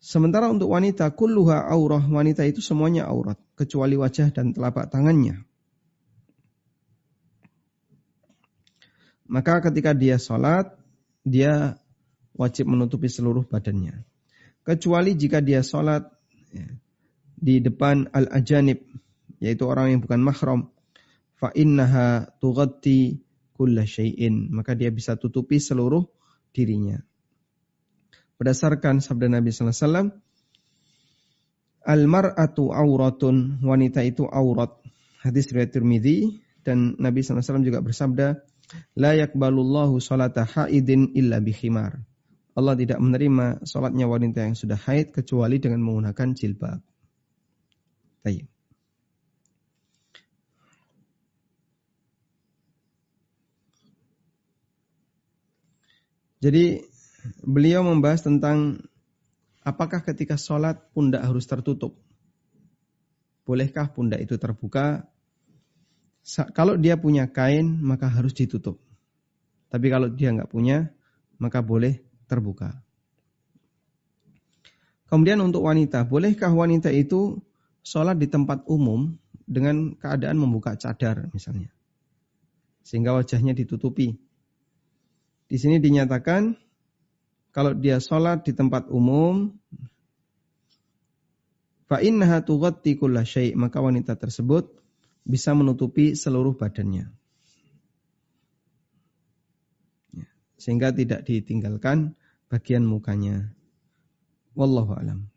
Sementara 0.00 0.48
untuk 0.48 0.72
wanita, 0.72 1.12
kulluha 1.12 1.68
aurah, 1.68 2.00
wanita 2.00 2.42
itu 2.48 2.64
semuanya 2.64 3.04
aurat, 3.04 3.36
kecuali 3.52 4.00
wajah 4.00 4.32
dan 4.32 4.56
telapak 4.56 4.88
tangannya. 4.88 5.44
Maka 9.28 9.60
ketika 9.68 9.92
dia 9.92 10.16
sholat, 10.16 10.72
dia 11.22 11.76
wajib 12.32 12.68
menutupi 12.68 13.12
seluruh 13.12 13.44
badannya. 13.44 14.11
Kecuali 14.62 15.18
jika 15.18 15.42
dia 15.42 15.60
sholat 15.66 16.06
ya, 16.54 16.66
di 17.34 17.58
depan 17.58 18.06
al-ajanib, 18.14 18.78
yaitu 19.42 19.66
orang 19.66 19.98
yang 19.98 20.00
bukan 20.02 20.22
mahram. 20.22 20.60
Fa 21.34 21.50
innaha 21.50 22.30
tughatti 22.38 23.18
kulla 23.58 23.82
syai'in. 23.82 24.54
Maka 24.54 24.78
dia 24.78 24.94
bisa 24.94 25.18
tutupi 25.18 25.58
seluruh 25.58 26.06
dirinya. 26.54 27.02
Berdasarkan 28.38 29.02
sabda 29.02 29.26
Nabi 29.26 29.50
sallallahu 29.50 29.74
alaihi 29.74 29.86
wasallam, 29.86 30.08
Al-mar'atu 31.82 32.70
auratun, 32.70 33.58
wanita 33.58 34.06
itu 34.06 34.22
aurat. 34.30 34.70
Hadis 35.18 35.50
riwayat 35.50 35.74
Tirmidzi 35.74 36.38
dan 36.62 36.94
Nabi 37.02 37.26
SAW 37.26 37.62
juga 37.66 37.82
bersabda, 37.82 38.38
La 38.94 39.18
yakbalullahu 39.18 39.98
salata 39.98 40.46
haidin 40.46 41.10
illa 41.18 41.42
bikhimar. 41.42 42.06
Allah 42.52 42.76
tidak 42.76 43.00
menerima 43.00 43.64
salatnya 43.64 44.04
wanita 44.04 44.44
yang 44.44 44.56
sudah 44.56 44.76
haid 44.76 45.16
kecuali 45.16 45.56
dengan 45.56 45.80
menggunakan 45.80 46.36
jilbab. 46.36 46.80
Jadi 56.42 56.82
beliau 57.46 57.86
membahas 57.86 58.26
tentang 58.26 58.82
apakah 59.62 60.02
ketika 60.02 60.34
sholat 60.34 60.90
pundak 60.90 61.22
harus 61.22 61.46
tertutup. 61.46 61.94
Bolehkah 63.46 63.94
pundak 63.94 64.18
itu 64.26 64.34
terbuka? 64.42 65.06
Kalau 66.50 66.74
dia 66.74 66.98
punya 66.98 67.30
kain 67.30 67.78
maka 67.78 68.10
harus 68.10 68.34
ditutup. 68.34 68.82
Tapi 69.70 69.86
kalau 69.86 70.10
dia 70.10 70.34
nggak 70.34 70.50
punya 70.50 70.90
maka 71.38 71.62
boleh 71.62 72.02
terbuka. 72.32 72.80
Kemudian 75.12 75.44
untuk 75.44 75.68
wanita, 75.68 76.08
bolehkah 76.08 76.48
wanita 76.48 76.88
itu 76.88 77.44
sholat 77.84 78.16
di 78.16 78.32
tempat 78.32 78.64
umum 78.64 79.12
dengan 79.44 79.92
keadaan 80.00 80.40
membuka 80.40 80.72
cadar 80.80 81.28
misalnya. 81.36 81.68
Sehingga 82.80 83.12
wajahnya 83.12 83.52
ditutupi. 83.52 84.16
Di 85.52 85.60
sini 85.60 85.76
dinyatakan 85.76 86.56
kalau 87.52 87.76
dia 87.76 88.00
sholat 88.00 88.48
di 88.48 88.56
tempat 88.56 88.88
umum, 88.88 89.52
maka 93.52 93.78
wanita 93.84 94.16
tersebut 94.16 94.64
bisa 95.28 95.52
menutupi 95.52 96.16
seluruh 96.16 96.56
badannya. 96.56 97.12
Ya, 100.16 100.26
sehingga 100.56 100.88
tidak 100.96 101.28
ditinggalkan 101.28 102.16
bagian 102.52 102.84
mukanya. 102.84 103.48
Wallahu 104.52 104.92
alam. 104.92 105.32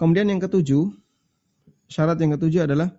Kemudian 0.00 0.32
yang 0.32 0.40
ketujuh, 0.40 0.88
syarat 1.92 2.16
yang 2.16 2.32
ketujuh 2.40 2.64
adalah 2.64 2.96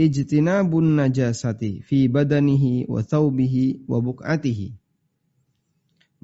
ijtinabun 0.00 0.96
najasati 0.96 1.84
fi 1.84 2.08
badanihi 2.08 2.88
wa 2.88 3.04
thawbihi 3.04 3.84
wa 3.84 4.00
buk'atihi. 4.00 4.80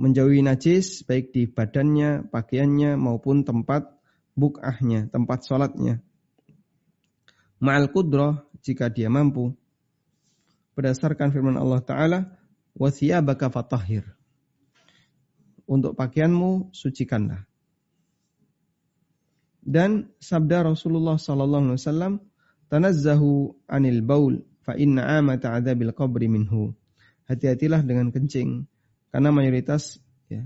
Menjauhi 0.00 0.42
najis 0.42 1.06
baik 1.06 1.30
di 1.30 1.46
badannya, 1.46 2.26
pakaiannya 2.32 2.98
maupun 2.98 3.46
tempat 3.46 3.94
buk'ahnya, 4.34 5.12
tempat 5.12 5.46
sholatnya. 5.46 6.02
Ma'al 7.62 7.92
kudrah 7.94 8.42
jika 8.64 8.90
dia 8.90 9.06
mampu. 9.06 9.54
Berdasarkan 10.74 11.30
firman 11.30 11.54
Allah 11.54 11.78
Ta'ala, 11.78 12.20
wa 12.74 12.90
thiyabaka 12.90 13.46
fatahhir. 13.46 14.02
Untuk 15.64 15.96
pakaianmu 15.96 16.76
sucikanlah. 16.76 17.48
Dan 19.64 20.12
sabda 20.20 20.68
Rasulullah 20.68 21.16
sallallahu 21.16 21.72
alaihi 21.72 21.80
wasallam 21.80 22.14
Tanazzahu 22.68 23.54
anil 23.68 24.00
baul 24.02 24.42
fa 24.64 24.74
inna 24.74 25.20
amata 25.20 25.54
adzabil 25.54 25.92
qabri 25.94 26.26
minhu. 26.26 26.74
Hati-hatilah 27.24 27.86
dengan 27.86 28.12
kencing 28.12 28.68
karena 29.14 29.30
mayoritas 29.32 30.02
ya, 30.28 30.44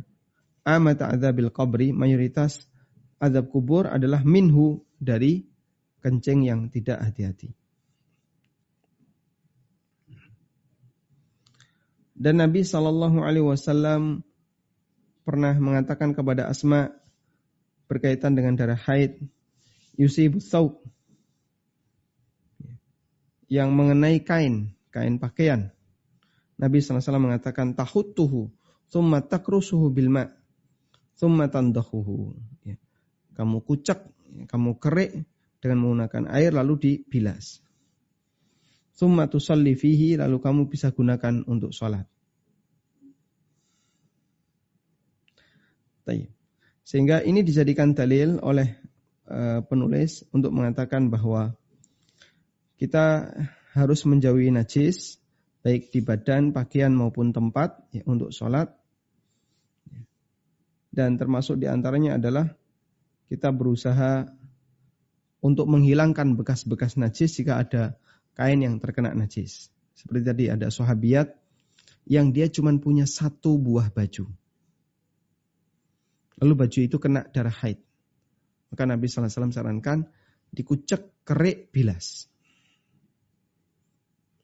amata 0.63 1.11
adzabil 1.11 1.51
qabri 1.51 1.91
mayoritas 1.91 2.69
azab 3.17 3.51
kubur 3.51 3.89
adalah 3.89 4.23
minhu 4.23 4.85
dari 5.01 5.49
kencing 6.05 6.47
yang 6.47 6.71
tidak 6.71 7.03
hati-hati. 7.03 7.57
Dan 12.19 12.43
Nabi 12.43 12.67
Shallallahu 12.67 13.23
Alaihi 13.23 13.47
Wasallam 13.47 14.27
pernah 15.29 15.53
mengatakan 15.61 16.17
kepada 16.17 16.49
Asma 16.49 16.89
berkaitan 17.85 18.33
dengan 18.33 18.57
darah 18.57 18.81
haid, 18.81 19.21
yusibu 20.01 20.41
thawb 20.41 20.81
yang 23.53 23.77
mengenai 23.77 24.25
kain, 24.25 24.73
kain 24.89 25.21
pakaian. 25.21 25.69
Nabi 26.57 26.81
SAW 26.81 27.21
mengatakan 27.21 27.77
tahuttuhu 27.77 28.49
thumma 28.89 29.21
takrusuhu 29.21 29.93
bilma 29.93 30.33
thumma 31.21 31.53
tandahuhu. 31.53 32.33
Ya. 32.65 32.81
Kamu 33.37 33.61
kucek, 33.69 34.09
kamu 34.49 34.81
kerik 34.81 35.29
dengan 35.61 35.85
menggunakan 35.85 36.25
air 36.33 36.57
lalu 36.57 36.81
dibilas. 36.81 37.61
Thumma 38.97 39.29
tusalli 39.29 39.77
fihi 39.77 40.17
lalu 40.17 40.41
kamu 40.41 40.73
bisa 40.73 40.89
gunakan 40.89 41.45
untuk 41.45 41.77
sholat. 41.77 42.09
Sehingga 46.89 47.21
ini 47.21 47.45
dijadikan 47.45 47.93
dalil 47.93 48.41
oleh 48.41 48.81
uh, 49.29 49.61
penulis 49.61 50.25
untuk 50.33 50.57
mengatakan 50.57 51.13
bahwa 51.13 51.53
kita 52.81 53.35
harus 53.77 54.01
menjauhi 54.09 54.49
najis 54.49 55.21
baik 55.61 55.93
di 55.93 56.01
badan, 56.01 56.57
pakaian 56.57 56.95
maupun 56.95 57.37
tempat 57.37 57.77
ya, 57.93 58.03
untuk 58.09 58.33
sholat. 58.33 58.73
Dan 60.89 61.21
termasuk 61.21 61.61
di 61.61 61.69
antaranya 61.69 62.17
adalah 62.17 62.49
kita 63.29 63.53
berusaha 63.53 64.25
untuk 65.45 65.69
menghilangkan 65.69 66.35
bekas-bekas 66.35 66.97
najis 66.97 67.37
jika 67.39 67.61
ada 67.61 67.83
kain 68.35 68.65
yang 68.65 68.81
terkena 68.81 69.13
najis. 69.13 69.71
Seperti 69.95 70.23
tadi 70.25 70.45
ada 70.49 70.73
sahabiat 70.73 71.37
yang 72.09 72.33
dia 72.33 72.49
cuma 72.49 72.73
punya 72.81 73.05
satu 73.05 73.61
buah 73.61 73.93
baju. 73.93 74.31
Lalu 76.39 76.53
baju 76.55 76.79
itu 76.79 76.97
kena 77.03 77.27
darah 77.29 77.55
haid. 77.55 77.83
Maka 78.71 78.83
Nabi 78.85 79.09
SAW 79.09 79.51
sarankan 79.51 80.07
dikucek 80.53 81.25
kerik 81.25 81.69
bilas 81.73 82.29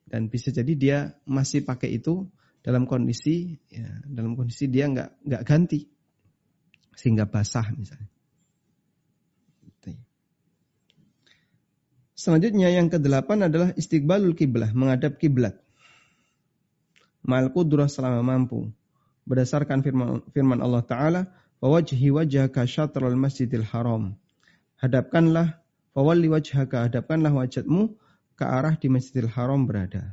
dan 0.05 0.29
bisa 0.29 0.53
jadi 0.53 0.73
dia 0.77 0.99
masih 1.25 1.65
pakai 1.65 1.97
itu 1.97 2.29
dalam 2.61 2.85
kondisi 2.85 3.57
ya, 3.73 3.89
dalam 4.05 4.37
kondisi 4.37 4.69
dia 4.69 4.85
nggak 4.89 5.25
nggak 5.25 5.43
ganti 5.49 5.81
sehingga 6.93 7.25
basah 7.29 7.73
misalnya. 7.73 8.15
Selanjutnya 12.15 12.71
yang 12.71 12.89
kedelapan 12.89 13.51
adalah 13.51 13.75
istiqbalul 13.75 14.39
kiblah, 14.39 14.71
menghadap 14.71 15.19
kiblat. 15.19 15.59
Mal 17.27 17.51
kudrah 17.51 17.91
selama 17.91 18.23
mampu. 18.23 18.71
Berdasarkan 19.27 19.83
firman, 19.83 20.23
firman 20.31 20.63
Allah 20.63 20.81
Ta'ala, 20.87 21.23
Wajhi 21.65 22.13
wajhaka 22.13 22.69
syatrul 22.69 23.17
masjidil 23.17 23.65
haram. 23.65 24.21
Hadapkanlah, 24.77 25.65
fawalli 25.97 26.29
wajhaka, 26.29 26.93
hadapkanlah 26.93 27.33
wajahmu 27.33 27.97
ke 28.35 28.45
arah 28.45 28.75
di 28.75 28.91
Masjidil 28.91 29.31
Haram 29.31 29.65
berada. 29.65 30.13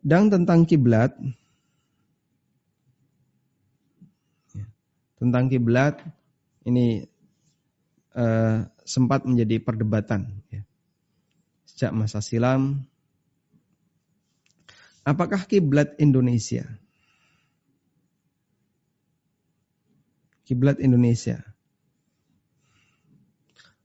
Dan 0.00 0.32
tentang 0.32 0.66
kiblat, 0.66 1.12
ya, 4.52 4.66
tentang 5.20 5.46
kiblat 5.52 6.00
ini 6.64 7.04
uh, 8.16 8.64
sempat 8.84 9.28
menjadi 9.28 9.60
perdebatan 9.60 10.40
ya. 10.48 10.64
sejak 11.68 11.92
masa 11.92 12.24
silam. 12.24 12.88
Apakah 15.04 15.44
kiblat 15.48 15.96
Indonesia? 16.00 16.64
Kiblat 20.50 20.82
Indonesia 20.82 21.46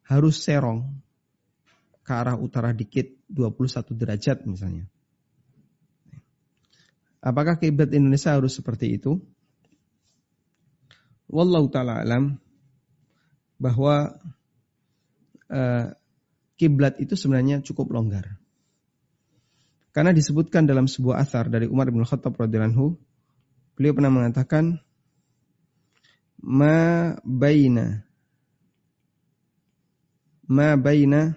harus 0.10 0.42
serong 0.42 0.82
ke 2.02 2.10
arah 2.10 2.34
utara 2.42 2.74
dikit 2.74 3.06
21 3.30 3.94
derajat 3.94 4.50
misalnya. 4.50 4.90
Apakah 7.22 7.62
kiblat 7.62 7.94
Indonesia 7.94 8.34
harus 8.34 8.58
seperti 8.58 8.98
itu? 8.98 9.22
Wallahu 11.30 11.70
taala 11.70 12.02
alam 12.02 12.42
bahwa 13.62 14.18
uh, 15.54 15.86
kiblat 16.58 16.98
itu 16.98 17.14
sebenarnya 17.14 17.62
cukup 17.62 17.94
longgar. 17.94 18.42
Karena 19.94 20.14
disebutkan 20.14 20.66
dalam 20.66 20.90
sebuah 20.90 21.22
asar 21.22 21.54
dari 21.54 21.70
Umar 21.70 21.94
bin 21.94 22.02
Khattab 22.02 22.34
radhiyallahu 22.34 22.98
beliau 23.78 23.94
pernah 23.94 24.10
mengatakan 24.10 24.82
ma 26.46 27.18
baina. 27.26 28.06
Ma 30.46 30.78
baina 30.78 31.34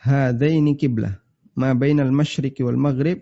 hadaini 0.00 0.80
kiblah 0.80 1.12
ma 1.52 1.76
baina 1.76 2.00
al-masyriqi 2.00 2.64
wal 2.64 2.80
maghrib 2.80 3.20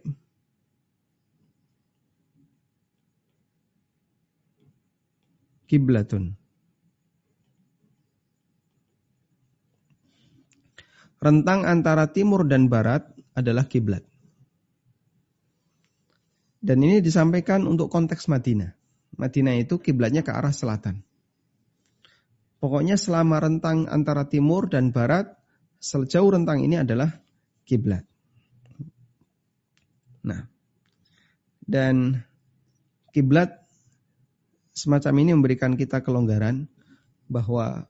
kiblatun 5.66 6.38
rentang 11.18 11.66
antara 11.66 12.06
timur 12.14 12.46
dan 12.46 12.70
barat 12.70 13.02
adalah 13.34 13.66
kiblat 13.66 14.06
dan 16.62 16.78
ini 16.78 17.02
disampaikan 17.02 17.66
untuk 17.70 17.86
konteks 17.90 18.30
Madinah. 18.30 18.77
Madinah 19.16 19.56
itu 19.56 19.80
kiblatnya 19.80 20.20
ke 20.20 20.34
arah 20.34 20.52
selatan. 20.52 21.00
Pokoknya 22.58 22.98
selama 22.98 23.38
rentang 23.38 23.86
antara 23.86 24.26
timur 24.26 24.66
dan 24.66 24.90
barat, 24.90 25.38
sejauh 25.78 26.34
rentang 26.34 26.58
ini 26.58 26.82
adalah 26.82 27.14
kiblat. 27.62 28.02
Nah, 30.26 30.42
dan 31.62 32.26
kiblat 33.14 33.62
semacam 34.74 35.14
ini 35.22 35.30
memberikan 35.38 35.78
kita 35.78 36.02
kelonggaran 36.02 36.66
bahwa 37.30 37.86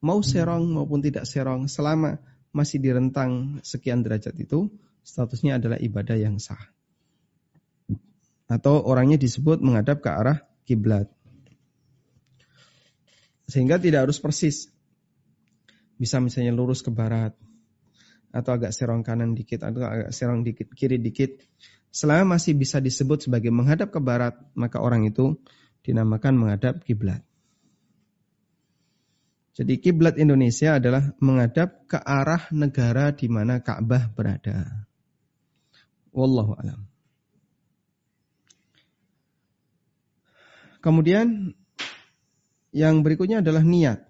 mau 0.00 0.20
serong 0.24 0.64
maupun 0.72 1.04
tidak 1.04 1.28
serong 1.28 1.68
selama 1.68 2.16
masih 2.56 2.80
di 2.80 2.88
rentang 2.88 3.60
sekian 3.60 4.00
derajat 4.00 4.32
itu 4.40 4.72
statusnya 5.04 5.60
adalah 5.60 5.76
ibadah 5.76 6.16
yang 6.16 6.40
sah. 6.40 6.60
Atau 8.48 8.80
orangnya 8.80 9.20
disebut 9.20 9.60
menghadap 9.60 10.00
ke 10.00 10.08
arah 10.08 10.38
kiblat. 10.66 11.08
Sehingga 13.46 13.78
tidak 13.78 14.10
harus 14.10 14.18
persis. 14.18 14.68
Bisa 15.96 16.20
misalnya 16.20 16.52
lurus 16.52 16.84
ke 16.84 16.92
barat 16.92 17.32
atau 18.36 18.52
agak 18.52 18.74
serong 18.76 19.00
kanan 19.00 19.32
dikit 19.32 19.64
atau 19.64 19.80
agak 19.80 20.12
serong 20.12 20.44
dikit 20.44 20.68
kiri 20.76 21.00
dikit. 21.00 21.40
Selama 21.88 22.36
masih 22.36 22.52
bisa 22.52 22.76
disebut 22.76 23.24
sebagai 23.24 23.48
menghadap 23.48 23.88
ke 23.88 23.96
barat, 23.96 24.36
maka 24.52 24.84
orang 24.84 25.08
itu 25.08 25.40
dinamakan 25.80 26.36
menghadap 26.36 26.84
kiblat. 26.84 27.24
Jadi 29.56 29.80
kiblat 29.80 30.20
Indonesia 30.20 30.76
adalah 30.76 31.16
menghadap 31.16 31.88
ke 31.88 31.96
arah 31.96 32.44
negara 32.52 33.16
di 33.16 33.24
mana 33.32 33.64
Ka'bah 33.64 34.12
berada. 34.12 34.84
Wallahu 36.12 36.52
alam. 36.60 36.85
Kemudian 40.86 41.50
yang 42.70 43.02
berikutnya 43.02 43.42
adalah 43.42 43.66
niat. 43.66 44.06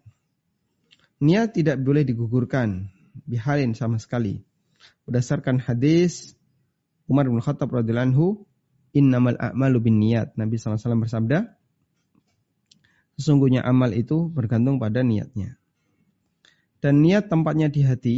Niat 1.25 1.57
tidak 1.57 1.81
boleh 1.81 2.05
digugurkan 2.05 2.93
bihalin 3.25 3.73
sama 3.73 3.97
sekali. 3.97 4.45
Berdasarkan 5.09 5.57
hadis 5.57 6.37
Umar 7.09 7.25
bin 7.33 7.41
Khattab 7.41 7.73
radhiyallahu 7.73 8.09
anhu, 8.13 8.27
"Innamal 8.93 9.41
a'malu 9.41 9.89
bin 9.89 10.05
niat." 10.05 10.37
Nabi 10.37 10.61
SAW 10.61 11.01
bersabda, 11.01 11.57
sesungguhnya 13.17 13.65
amal 13.65 13.97
itu 13.97 14.29
bergantung 14.29 14.77
pada 14.77 15.01
niatnya. 15.01 15.57
Dan 16.85 17.01
niat 17.01 17.33
tempatnya 17.33 17.73
di 17.73 17.81
hati. 17.89 18.17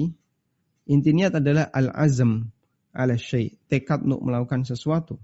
Inti 0.90 1.14
niat 1.14 1.38
adalah 1.38 1.71
al-azm 1.71 2.51
ala 2.90 3.14
syai, 3.14 3.55
tekad 3.71 4.03
untuk 4.03 4.18
melakukan 4.27 4.66
sesuatu. 4.66 5.23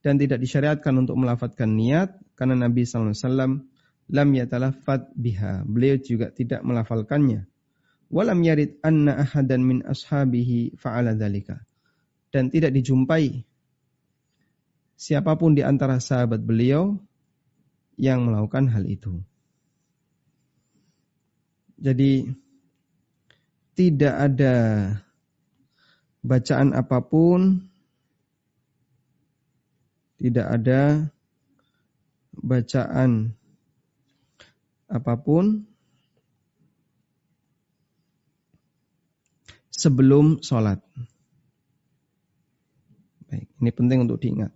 Dan 0.00 0.16
tidak 0.16 0.40
disyariatkan 0.40 0.96
untuk 0.96 1.20
melafatkan 1.20 1.76
niat 1.76 2.16
karena 2.40 2.56
Nabi 2.56 2.88
SAW 2.88 3.60
lam 4.08 4.28
yatalaffat 4.32 5.12
biha. 5.12 5.60
Beliau 5.68 6.00
juga 6.00 6.32
tidak 6.32 6.64
melafalkannya. 6.64 7.44
Walam 8.08 8.40
yarid 8.40 8.80
anna 8.80 9.20
ahadan 9.20 9.60
min 9.60 9.78
ashabihi 9.84 10.80
fa'ala 10.80 11.12
dhalika. 11.12 11.60
Dan 12.32 12.48
tidak 12.48 12.72
dijumpai 12.72 13.44
siapa 14.96 15.36
pun 15.36 15.52
di 15.52 15.60
antara 15.60 16.00
sahabat 16.00 16.40
beliau 16.40 16.96
yang 18.00 18.24
melakukan 18.24 18.72
hal 18.72 18.88
itu. 18.88 19.20
Jadi 21.76 22.24
tidak 23.76 24.14
ada 24.16 24.56
bacaan 26.24 26.72
apa 26.72 27.04
pun, 27.04 27.68
tidak 30.16 30.46
ada 30.48 31.12
bacaan 32.40 33.36
apa 34.90 35.14
pun 35.20 35.70
sebelum 39.70 40.44
sholat. 40.44 40.82
Baik, 43.30 43.46
ini 43.62 43.70
penting 43.70 43.98
untuk 44.04 44.18
diingat. 44.20 44.52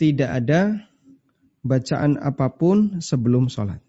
Tidak 0.00 0.30
ada 0.30 0.80
bacaan 1.60 2.16
apa 2.16 2.48
pun 2.50 2.98
sebelum 3.04 3.52
sholat. 3.52 3.84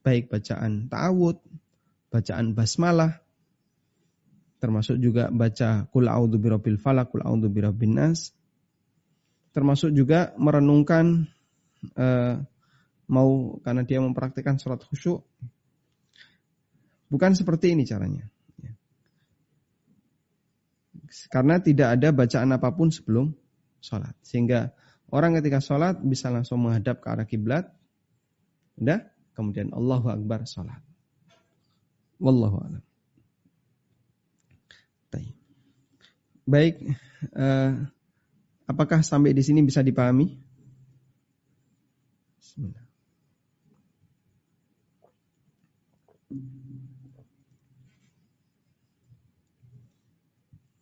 Baik 0.00 0.32
bacaan 0.32 0.88
ta'awud, 0.88 1.36
bacaan 2.08 2.56
basmalah, 2.56 3.20
termasuk 4.58 4.96
juga 4.96 5.28
baca 5.28 5.84
kul 5.92 6.08
a'udzu 6.08 6.40
birabbil 6.40 6.80
falaq, 6.80 7.12
kul 7.12 7.22
a'udzu 7.22 7.52
birabbin 7.52 8.00
nas. 8.00 8.32
Termasuk 9.56 9.96
juga 9.96 10.36
merenungkan 10.36 11.24
uh, 11.96 12.44
mau 13.08 13.56
karena 13.64 13.88
dia 13.88 14.04
mempraktikkan 14.04 14.60
sholat 14.60 14.84
khusyuk. 14.84 15.24
Bukan 17.08 17.32
seperti 17.32 17.72
ini 17.72 17.88
caranya. 17.88 18.28
Karena 21.32 21.56
tidak 21.62 21.96
ada 21.96 22.12
bacaan 22.12 22.52
apa 22.52 22.68
pun 22.76 22.92
sebelum 22.92 23.32
sholat. 23.80 24.12
Sehingga 24.20 24.76
orang 25.08 25.40
ketika 25.40 25.64
sholat 25.64 26.04
bisa 26.04 26.28
langsung 26.28 26.60
menghadap 26.60 27.00
ke 27.00 27.08
arah 27.08 27.24
kiblat. 27.24 27.72
Udah? 28.76 29.08
Kemudian 29.32 29.72
Allahu 29.72 30.12
Akbar 30.12 30.44
sholat. 30.44 30.84
Wallahu 32.20 32.60
a'lam. 32.60 32.84
Baik, 36.46 36.78
uh, 37.34 37.90
apakah 38.66 39.00
sampai 39.02 39.32
di 39.32 39.42
sini 39.42 39.62
bisa 39.62 39.80
dipahami? 39.80 40.36
Bismillah. 42.38 42.84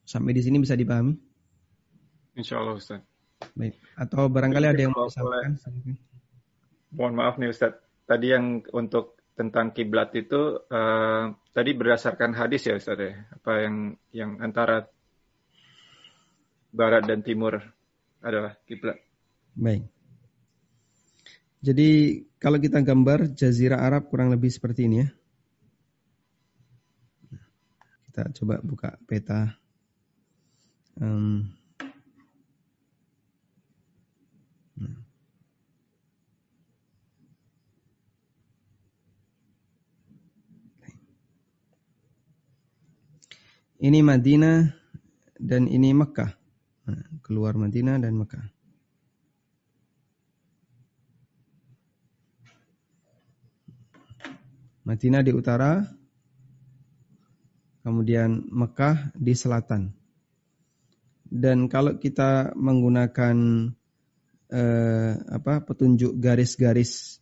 Sampai 0.05 0.31
di 0.31 0.43
sini 0.47 0.63
bisa 0.63 0.79
dipahami? 0.79 1.19
Insya 2.39 2.63
Allah 2.63 2.79
Ustaz. 2.79 3.03
Baik. 3.59 3.75
Atau 3.99 4.31
barangkali 4.31 4.67
ada 4.71 4.81
yang 4.81 4.95
mau 4.95 5.11
disampaikan? 5.11 5.59
Mohon 6.95 7.15
maaf 7.19 7.35
nih 7.43 7.51
Ustaz. 7.51 7.75
Tadi 8.07 8.27
yang 8.31 8.63
untuk 8.71 9.19
tentang 9.35 9.75
kiblat 9.75 10.15
itu 10.15 10.63
uh, 10.71 11.35
tadi 11.51 11.71
berdasarkan 11.75 12.31
hadis 12.39 12.71
ya 12.71 12.79
Ustaz 12.79 12.99
ya. 13.03 13.27
Apa 13.35 13.53
yang 13.67 13.77
yang 14.15 14.31
antara 14.39 14.87
barat 16.71 17.07
dan 17.11 17.27
timur 17.27 17.74
adalah 18.25 18.57
kiblat. 18.65 18.97
Baik. 19.53 19.85
Jadi 21.65 21.89
kalau 22.41 22.57
kita 22.61 22.81
gambar 22.81 23.37
jazirah 23.37 23.85
Arab 23.85 24.09
kurang 24.09 24.33
lebih 24.33 24.49
seperti 24.49 24.89
ini 24.89 25.05
ya. 25.05 25.09
Kita 28.09 28.33
coba 28.33 28.61
buka 28.65 28.97
peta 29.05 29.61
Um, 30.95 31.51
Ini 43.85 44.01
Madinah 44.01 44.73
dan 45.37 45.69
ini 45.69 45.93
Mekah. 45.93 46.44
Nah, 46.85 47.01
keluar 47.25 47.57
Madinah 47.57 47.97
dan 47.97 48.13
Mekah. 48.13 48.45
Madinah 54.85 55.25
di 55.25 55.33
utara, 55.33 55.81
kemudian 57.81 58.45
Mekah 58.53 59.17
di 59.17 59.33
selatan. 59.33 59.97
Dan 61.25 61.73
kalau 61.73 61.97
kita 61.97 62.53
menggunakan 62.53 63.37
eh, 64.53 65.13
apa 65.25 65.65
petunjuk 65.65 66.21
garis-garis 66.21 67.17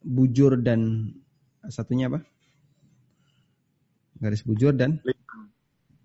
bujur 0.00 0.56
dan 0.64 1.12
satunya 1.68 2.08
apa? 2.08 2.24
Garis 4.16 4.40
bujur 4.48 4.72
dan 4.72 4.96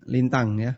lintang 0.04 0.60
ya. 0.60 0.76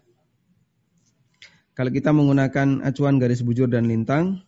Kalau 1.75 1.91
kita 1.91 2.15
menggunakan 2.15 2.87
acuan 2.87 3.19
garis 3.19 3.43
bujur 3.43 3.67
dan 3.67 3.91
lintang, 3.91 4.47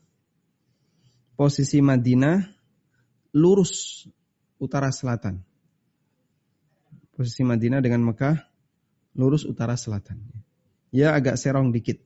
posisi 1.35 1.83
Madinah 1.83 2.43
lurus 3.35 4.07
utara 4.62 4.95
selatan. 4.95 5.43
Posisi 7.12 7.43
Madinah 7.43 7.83
dengan 7.83 8.07
Mekah 8.07 8.39
lurus 9.19 9.43
utara 9.43 9.75
selatan 9.75 10.21
ya 10.97 11.12
agak 11.12 11.37
serong 11.37 11.77
dikit. 11.77 12.01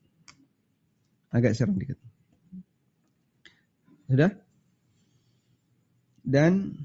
Agak 1.31 1.55
serong 1.55 1.79
dikit. 1.79 1.99
Sudah? 4.11 4.35
Dan 6.27 6.83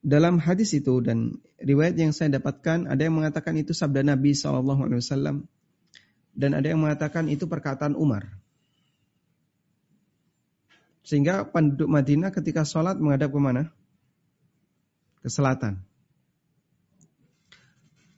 dalam 0.00 0.40
hadis 0.40 0.72
itu 0.72 1.04
dan 1.04 1.36
riwayat 1.60 1.94
yang 1.94 2.16
saya 2.16 2.40
dapatkan 2.40 2.88
ada 2.88 2.98
yang 3.04 3.14
mengatakan 3.14 3.54
itu 3.60 3.76
sabda 3.76 4.02
Nabi 4.02 4.32
SAW 4.32 5.44
dan 6.32 6.56
ada 6.56 6.66
yang 6.68 6.80
mengatakan 6.80 7.28
itu 7.28 7.44
perkataan 7.44 7.92
Umar. 7.92 8.28
Sehingga 11.02 11.44
penduduk 11.44 11.90
Madinah 11.90 12.30
ketika 12.30 12.62
sholat 12.62 12.96
menghadap 12.96 13.34
ke 13.34 13.40
mana? 13.42 13.62
Ke 15.20 15.28
selatan. 15.28 15.82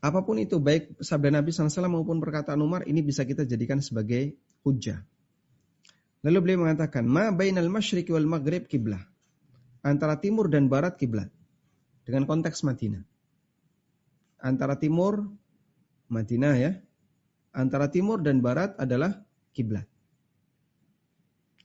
Apa 0.04 0.20
pun 0.20 0.36
itu, 0.36 0.60
baik 0.60 1.00
sabda 1.00 1.32
Nabi 1.32 1.48
SAW 1.48 1.88
maupun 1.88 2.20
perkataan 2.20 2.60
Umar, 2.60 2.84
ini 2.84 3.00
bisa 3.00 3.24
kita 3.24 3.48
jadikan 3.48 3.80
sebagai 3.80 4.36
hujah. 4.60 5.00
Lalu 6.20 6.38
beliau 6.44 6.68
mengatakan, 6.68 7.08
Ma 7.08 7.32
bainal 7.32 7.72
masyriq 7.72 8.12
wal 8.12 8.28
maghrib 8.28 8.68
kiblah. 8.68 9.00
Antara 9.80 10.20
timur 10.20 10.52
dan 10.52 10.68
barat 10.68 11.00
kiblat. 11.00 11.32
Dengan 12.04 12.28
konteks 12.28 12.68
Madinah. 12.68 13.00
Antara 14.44 14.76
timur, 14.76 15.24
Madinah 16.12 16.52
ya. 16.60 16.76
Antara 17.54 17.86
timur 17.86 18.18
dan 18.18 18.42
barat 18.42 18.74
adalah 18.82 19.14
kiblat. 19.54 19.86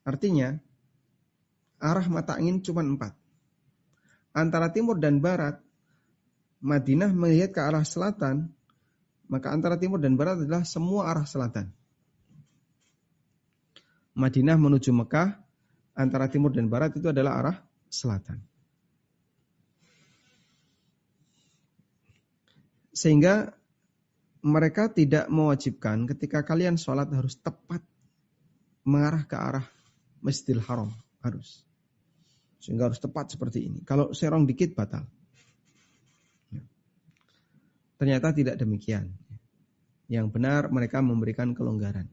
Artinya, 0.06 0.54
arah 1.82 2.06
mata 2.06 2.38
angin 2.38 2.62
cuma 2.62 2.86
empat. 2.86 3.18
Antara 4.38 4.70
timur 4.70 5.02
dan 5.02 5.18
barat 5.18 5.58
Madinah 6.60 7.10
melihat 7.16 7.56
ke 7.56 7.62
arah 7.64 7.88
selatan, 7.88 8.52
maka 9.32 9.50
antara 9.50 9.80
timur 9.80 9.98
dan 9.98 10.20
barat 10.20 10.44
adalah 10.44 10.68
semua 10.68 11.08
arah 11.08 11.24
selatan. 11.24 11.72
Madinah 14.12 14.60
menuju 14.60 14.92
Mekah, 14.92 15.40
antara 15.96 16.28
timur 16.28 16.52
dan 16.52 16.68
barat 16.68 16.92
itu 16.92 17.08
adalah 17.08 17.40
arah 17.40 17.58
selatan. 17.88 18.44
Sehingga 22.92 23.56
mereka 24.40 24.88
tidak 24.88 25.28
mewajibkan 25.28 26.08
ketika 26.08 26.48
kalian 26.48 26.80
sholat 26.80 27.12
harus 27.12 27.36
tepat 27.40 27.84
mengarah 28.88 29.24
ke 29.28 29.36
arah 29.36 29.66
Masjidil 30.24 30.64
Haram. 30.64 30.92
Harus. 31.20 31.68
Sehingga 32.64 32.88
harus 32.88 33.00
tepat 33.00 33.32
seperti 33.36 33.68
ini. 33.68 33.80
Kalau 33.84 34.16
serong 34.16 34.48
dikit 34.48 34.72
batal. 34.76 35.04
Ternyata 38.00 38.32
tidak 38.32 38.56
demikian. 38.56 39.12
Yang 40.08 40.32
benar 40.32 40.72
mereka 40.72 41.04
memberikan 41.04 41.52
kelonggaran. 41.52 42.08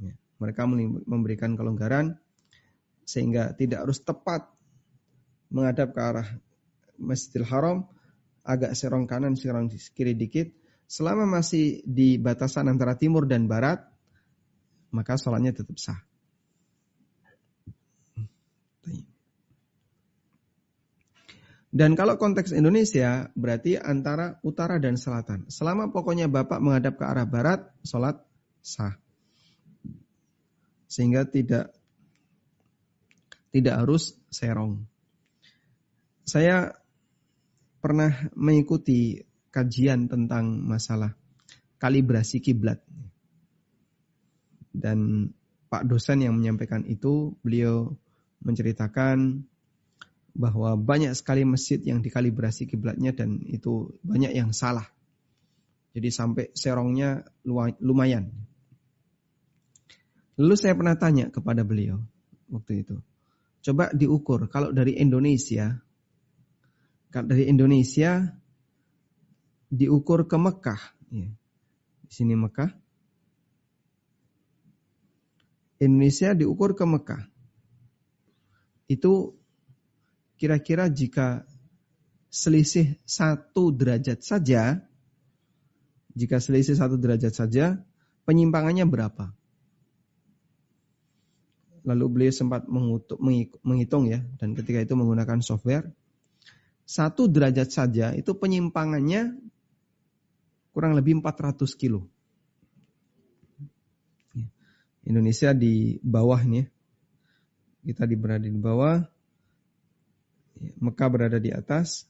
Ya, 0.00 0.16
mereka 0.40 0.64
memberikan 1.04 1.52
kelonggaran 1.54 2.16
sehingga 3.04 3.52
tidak 3.52 3.84
harus 3.84 4.00
tepat 4.00 4.48
menghadap 5.52 5.92
ke 5.92 6.00
arah 6.00 6.28
Masjidil 6.98 7.46
Haram, 7.46 7.86
agak 8.42 8.72
serong 8.74 9.04
kanan, 9.04 9.36
serong 9.36 9.68
kiri 9.92 10.16
dikit. 10.16 10.50
Selama 10.88 11.28
masih 11.28 11.84
di 11.84 12.16
batasan 12.16 12.72
antara 12.72 12.96
timur 12.96 13.28
dan 13.28 13.44
barat, 13.44 13.84
maka 14.88 15.20
sholatnya 15.20 15.52
tetap 15.52 15.76
sah. 15.76 16.00
Dan 21.68 21.92
kalau 21.92 22.16
konteks 22.16 22.56
Indonesia 22.56 23.28
berarti 23.36 23.76
antara 23.76 24.40
utara 24.40 24.80
dan 24.80 24.96
selatan. 24.96 25.44
Selama 25.52 25.92
pokoknya 25.92 26.24
Bapak 26.24 26.64
menghadap 26.64 26.96
ke 26.96 27.04
arah 27.04 27.28
barat, 27.28 27.68
sholat 27.84 28.24
sah. 28.64 28.96
Sehingga 30.88 31.28
tidak 31.28 31.76
tidak 33.52 33.74
harus 33.84 34.16
serong. 34.32 34.88
Saya 36.24 36.72
pernah 37.84 38.32
mengikuti 38.32 39.27
kajian 39.50 40.06
tentang 40.10 40.62
masalah 40.64 41.14
kalibrasi 41.78 42.42
kiblat. 42.42 42.82
Dan 44.74 45.30
Pak 45.68 45.84
dosen 45.84 46.24
yang 46.24 46.36
menyampaikan 46.38 46.84
itu, 46.88 47.36
beliau 47.44 47.92
menceritakan 48.40 49.44
bahwa 50.38 50.78
banyak 50.78 51.12
sekali 51.18 51.42
masjid 51.42 51.82
yang 51.82 51.98
dikalibrasi 51.98 52.70
kiblatnya 52.70 53.10
dan 53.10 53.42
itu 53.42 53.98
banyak 54.06 54.32
yang 54.32 54.54
salah. 54.54 54.86
Jadi 55.92 56.08
sampai 56.14 56.44
serongnya 56.54 57.26
lumayan. 57.82 58.30
Lalu 60.38 60.54
saya 60.54 60.78
pernah 60.78 60.94
tanya 60.94 61.34
kepada 61.34 61.66
beliau 61.66 61.98
waktu 62.54 62.86
itu. 62.86 63.02
Coba 63.66 63.90
diukur 63.90 64.46
kalau 64.46 64.70
dari 64.70 64.94
Indonesia, 64.94 65.74
dari 67.10 67.50
Indonesia 67.50 68.30
diukur 69.68 70.24
ke 70.24 70.36
Mekah, 70.40 70.80
ya. 71.12 71.28
di 72.04 72.12
sini 72.12 72.34
Mekah. 72.36 72.72
Indonesia 75.78 76.34
diukur 76.34 76.74
ke 76.74 76.82
Mekah. 76.82 77.22
Itu 78.90 79.38
kira-kira 80.40 80.90
jika 80.90 81.46
selisih 82.32 82.98
satu 83.04 83.70
derajat 83.70 84.24
saja, 84.24 84.82
jika 86.18 86.42
selisih 86.42 86.74
satu 86.74 86.98
derajat 86.98 87.30
saja, 87.30 87.78
penyimpangannya 88.26 88.88
berapa? 88.88 89.30
Lalu 91.86 92.04
beliau 92.10 92.34
sempat 92.34 92.66
mengutuk, 92.66 93.16
menghitung 93.62 94.10
ya, 94.10 94.20
dan 94.42 94.52
ketika 94.58 94.82
itu 94.82 94.92
menggunakan 94.98 95.40
software, 95.40 95.88
satu 96.88 97.28
derajat 97.28 97.68
saja 97.68 98.16
itu 98.16 98.32
penyimpangannya 98.32 99.36
kurang 100.72 100.94
lebih 100.94 101.18
400 101.20 101.64
kilo. 101.74 102.06
Indonesia 105.08 105.56
di 105.56 105.96
bawah 106.04 106.44
nih, 106.44 106.60
ya. 106.60 106.64
kita 107.88 108.04
di 108.04 108.16
berada 108.20 108.44
di 108.44 108.52
bawah, 108.52 109.00
Mekah 110.58 111.08
berada 111.08 111.38
di 111.40 111.48
atas. 111.48 112.04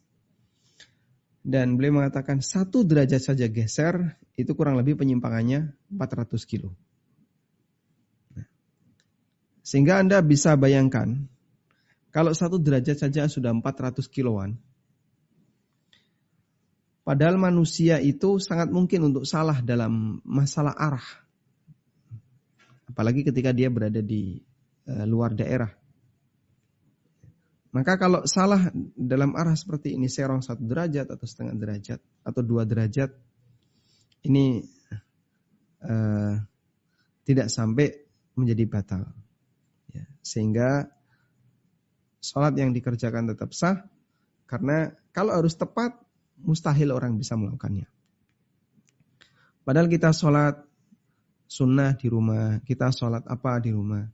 Dan 1.48 1.78
beliau 1.78 2.02
mengatakan 2.02 2.42
satu 2.42 2.82
derajat 2.84 3.22
saja 3.22 3.46
geser 3.48 4.18
itu 4.36 4.52
kurang 4.52 4.76
lebih 4.76 4.98
penyimpangannya 4.98 5.72
400 5.88 6.42
kilo. 6.44 6.74
Sehingga 9.62 10.00
Anda 10.00 10.20
bisa 10.24 10.56
bayangkan 10.56 11.28
kalau 12.08 12.32
satu 12.32 12.56
derajat 12.56 13.04
saja 13.04 13.28
sudah 13.28 13.52
400 13.52 14.08
kiloan. 14.08 14.56
Padahal 17.08 17.40
manusia 17.40 18.04
itu 18.04 18.36
sangat 18.36 18.68
mungkin 18.68 19.08
untuk 19.08 19.24
salah 19.24 19.64
dalam 19.64 20.20
masalah 20.28 20.76
arah. 20.76 21.08
Apalagi 22.84 23.24
ketika 23.24 23.48
dia 23.56 23.72
berada 23.72 24.04
di 24.04 24.36
uh, 24.84 25.08
luar 25.08 25.32
daerah. 25.32 25.72
Maka 27.72 27.96
kalau 27.96 28.28
salah 28.28 28.68
dalam 28.92 29.32
arah 29.40 29.56
seperti 29.56 29.96
ini 29.96 30.04
serong 30.04 30.44
satu 30.44 30.60
derajat 30.68 31.08
atau 31.08 31.24
setengah 31.24 31.56
derajat 31.56 32.00
atau 32.28 32.44
dua 32.44 32.68
derajat 32.68 33.08
ini 34.28 34.68
uh, 35.80 36.36
tidak 37.24 37.48
sampai 37.48 38.04
menjadi 38.36 38.68
batal. 38.68 39.08
Ya, 39.96 40.04
sehingga 40.20 40.92
sholat 42.20 42.52
yang 42.60 42.76
dikerjakan 42.76 43.32
tetap 43.32 43.56
sah 43.56 43.88
karena 44.44 44.92
kalau 45.16 45.32
harus 45.32 45.56
tepat 45.56 46.07
mustahil 46.42 46.94
orang 46.94 47.18
bisa 47.18 47.34
melakukannya. 47.34 47.86
Padahal 49.66 49.88
kita 49.92 50.16
sholat 50.16 50.64
sunnah 51.48 51.96
di 51.96 52.08
rumah, 52.08 52.60
kita 52.64 52.88
sholat 52.88 53.24
apa 53.28 53.60
di 53.60 53.72
rumah. 53.72 54.04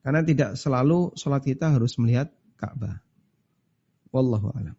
Karena 0.00 0.22
tidak 0.24 0.56
selalu 0.56 1.12
sholat 1.18 1.42
kita 1.44 1.74
harus 1.74 1.98
melihat 1.98 2.30
Ka'bah. 2.54 3.02
Wallahu 4.14 4.50
a'lam. 4.54 4.76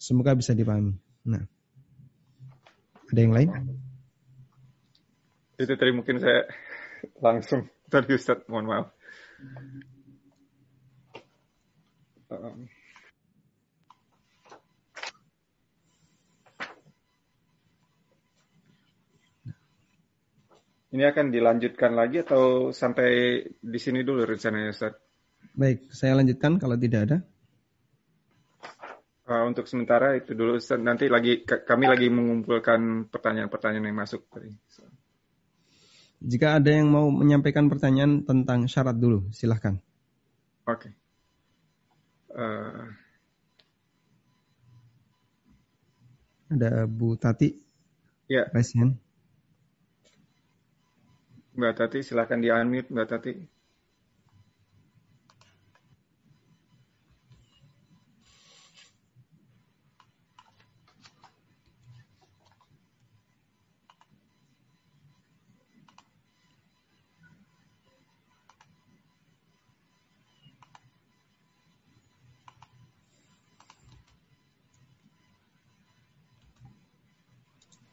Semoga 0.00 0.32
bisa 0.32 0.56
dipahami. 0.56 0.96
Nah. 1.28 1.44
Ada 3.12 3.20
yang 3.20 3.34
lain? 3.34 3.48
Itu 5.60 5.74
tadi 5.76 5.92
mungkin 5.92 6.22
saya 6.22 6.48
langsung 7.20 7.68
tadi 7.90 8.16
Ustaz, 8.16 8.40
mohon 8.48 8.66
maaf. 8.70 8.86
Um. 12.30 12.79
Ini 20.90 21.06
akan 21.06 21.30
dilanjutkan 21.30 21.94
lagi 21.94 22.26
atau 22.26 22.74
sampai 22.74 23.42
di 23.62 23.78
sini 23.78 24.02
dulu 24.02 24.26
rencananya 24.26 24.74
Ustaz? 24.74 24.98
Baik, 25.54 25.86
saya 25.94 26.18
lanjutkan 26.18 26.58
kalau 26.58 26.74
tidak 26.74 27.00
ada. 27.06 27.18
Uh, 29.30 29.46
untuk 29.46 29.70
sementara 29.70 30.18
itu 30.18 30.34
dulu 30.34 30.58
nanti 30.82 31.06
lagi 31.06 31.46
kami 31.46 31.86
lagi 31.86 32.10
mengumpulkan 32.10 33.06
pertanyaan-pertanyaan 33.06 33.86
yang 33.86 33.98
masuk 34.02 34.26
tadi. 34.26 34.50
Jika 36.20 36.58
ada 36.58 36.70
yang 36.74 36.90
mau 36.90 37.06
menyampaikan 37.08 37.70
pertanyaan 37.70 38.26
tentang 38.26 38.66
syarat 38.66 38.98
dulu, 38.98 39.30
silahkan. 39.30 39.78
Oke. 40.66 40.90
Okay. 40.90 40.92
Uh, 42.34 42.90
Ada 46.50 46.90
Bu 46.90 47.14
Tati. 47.14 47.54
Ya. 48.26 48.50
Presiden. 48.50 48.98
Mbak 51.58 51.72
Tati, 51.78 51.98
silakan 52.06 52.38
di-unmute 52.42 52.90
Mbak 52.94 53.08
Tati. 53.10 53.32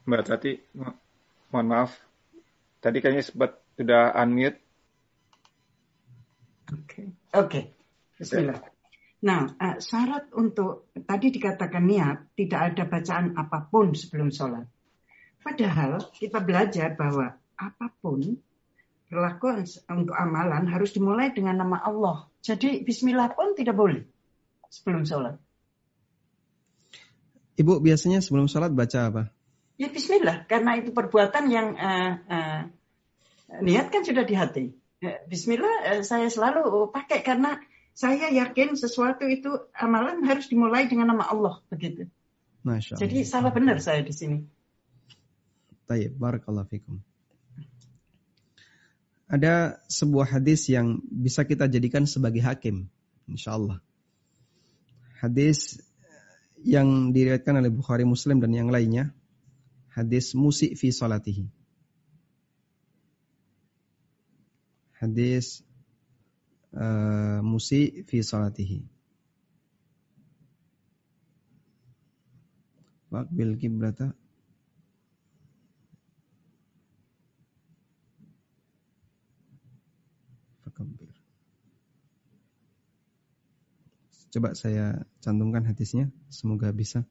Mbak 0.08 0.24
Tati, 0.24 0.52
mohon 1.52 1.68
maaf. 1.68 2.07
Tadi 2.88 3.04
kayaknya 3.04 3.24
sempat 3.28 3.60
sudah 3.76 4.16
unmute. 4.16 4.64
Oke, 6.72 6.80
okay. 6.88 7.06
oke. 7.36 7.50
Okay. 7.52 7.64
Bismillah. 8.16 8.64
Nah, 9.28 9.44
uh, 9.60 9.76
syarat 9.84 10.32
untuk 10.32 10.88
tadi 11.04 11.28
dikatakan 11.36 11.84
niat 11.84 12.32
tidak 12.40 12.72
ada 12.72 12.88
bacaan 12.88 13.36
apa 13.36 13.68
pun 13.68 13.92
sebelum 13.92 14.32
sholat. 14.32 14.72
Padahal 15.44 16.00
kita 16.16 16.40
belajar 16.40 16.96
bahwa 16.96 17.36
apa 17.60 17.92
pun 18.00 18.40
perlakuan 19.12 19.68
untuk 19.92 20.16
amalan 20.16 20.72
harus 20.72 20.96
dimulai 20.96 21.36
dengan 21.36 21.60
nama 21.60 21.84
Allah. 21.84 22.32
Jadi 22.40 22.88
Bismillah 22.88 23.36
pun 23.36 23.52
tidak 23.52 23.76
boleh 23.76 24.08
sebelum 24.72 25.04
sholat. 25.04 25.36
Ibu 27.60 27.84
biasanya 27.84 28.24
sebelum 28.24 28.48
sholat 28.48 28.72
baca 28.72 29.00
apa? 29.12 29.24
Ya 29.76 29.92
Bismillah, 29.92 30.48
karena 30.48 30.80
itu 30.80 30.96
perbuatan 30.96 31.52
yang 31.52 31.76
uh, 31.78 32.12
uh, 32.26 32.62
niat 33.48 33.88
kan 33.90 34.04
sudah 34.04 34.24
di 34.28 34.36
hati. 34.36 34.66
Ya, 34.98 35.22
Bismillah 35.30 36.00
uh, 36.00 36.04
saya 36.04 36.28
selalu 36.28 36.90
pakai 36.92 37.22
karena 37.22 37.62
saya 37.98 38.30
yakin 38.30 38.78
sesuatu 38.78 39.26
itu 39.26 39.50
amalan 39.74 40.22
harus 40.26 40.50
dimulai 40.52 40.86
dengan 40.86 41.16
nama 41.16 41.26
Allah 41.26 41.62
begitu. 41.72 42.06
Masya 42.62 42.98
Allah. 42.98 43.02
Jadi 43.08 43.18
salah 43.26 43.52
benar 43.54 43.78
saya 43.82 44.06
di 44.06 44.14
sini. 44.14 44.38
Tayyib, 45.88 46.20
barakallahu 46.20 46.68
fikum. 46.68 47.00
Ada 49.28 49.84
sebuah 49.92 50.40
hadis 50.40 50.68
yang 50.72 51.04
bisa 51.04 51.44
kita 51.44 51.68
jadikan 51.68 52.08
sebagai 52.08 52.40
hakim, 52.44 52.88
insya 53.28 53.56
Allah. 53.60 53.80
Hadis 55.20 55.80
yang 56.64 57.12
diriwayatkan 57.12 57.60
oleh 57.60 57.72
Bukhari 57.72 58.06
Muslim 58.08 58.40
dan 58.40 58.56
yang 58.56 58.72
lainnya 58.72 59.12
hadis 59.92 60.38
musik 60.38 60.78
fi 60.78 60.94
salatihi. 60.94 61.50
Hadis 64.98 65.62
uh, 66.74 67.40
musik 67.46 68.10
fi 68.10 68.22
salatihi. 68.26 68.82
Waqbil 73.14 73.56
kiblata. 73.62 74.12
Coba 84.38 84.54
saya 84.54 85.08
cantumkan 85.24 85.66
hadisnya, 85.66 86.14
semoga 86.30 86.70
bisa. 86.70 87.08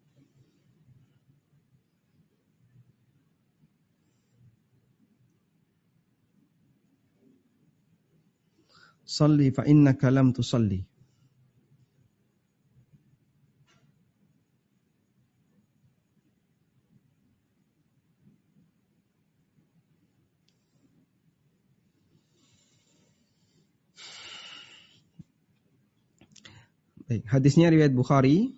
Salli 9.06 9.54
fa 9.54 9.62
innaka 9.62 10.10
lam 10.10 10.34
tusalli. 10.34 10.82
Baik, 27.06 27.22
hadisnya 27.30 27.70
riwayat 27.70 27.94
Bukhari. 27.94 28.50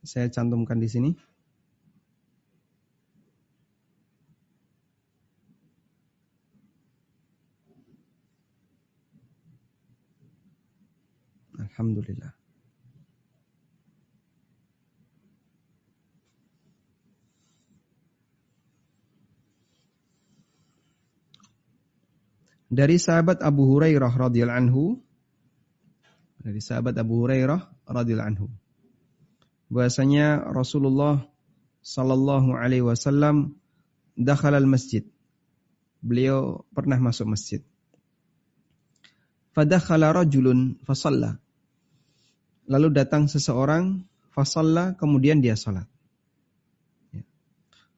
Saya 0.00 0.32
cantumkan 0.32 0.80
di 0.80 0.88
sini. 0.88 1.33
Alhamdulillah. 11.84 12.32
Dari 22.72 22.96
sahabat 22.96 23.44
Abu 23.44 23.68
Hurairah 23.68 24.08
radhiyallahu 24.08 24.60
anhu 24.64 24.84
dari 26.40 26.64
sahabat 26.64 26.96
Abu 26.96 27.20
Hurairah 27.20 27.60
radhiyallahu 27.84 28.30
anhu 28.32 28.48
bahwasanya 29.68 30.40
Rasulullah 30.40 31.28
sallallahu 31.84 32.56
alaihi 32.56 32.80
wasallam 32.80 33.60
dakhala 34.16 34.56
al-masjid. 34.56 35.04
Beliau 36.00 36.64
pernah 36.72 36.96
masuk 36.96 37.28
masjid. 37.28 37.60
Fadakhala 39.52 40.16
rajulun 40.16 40.80
fasalla. 40.88 41.43
Lalu 42.64 42.96
datang 42.96 43.28
seseorang 43.28 44.04
fasalla 44.32 44.96
kemudian 44.96 45.44
dia 45.44 45.54
salat. 45.54 45.84
Ya. 47.12 47.22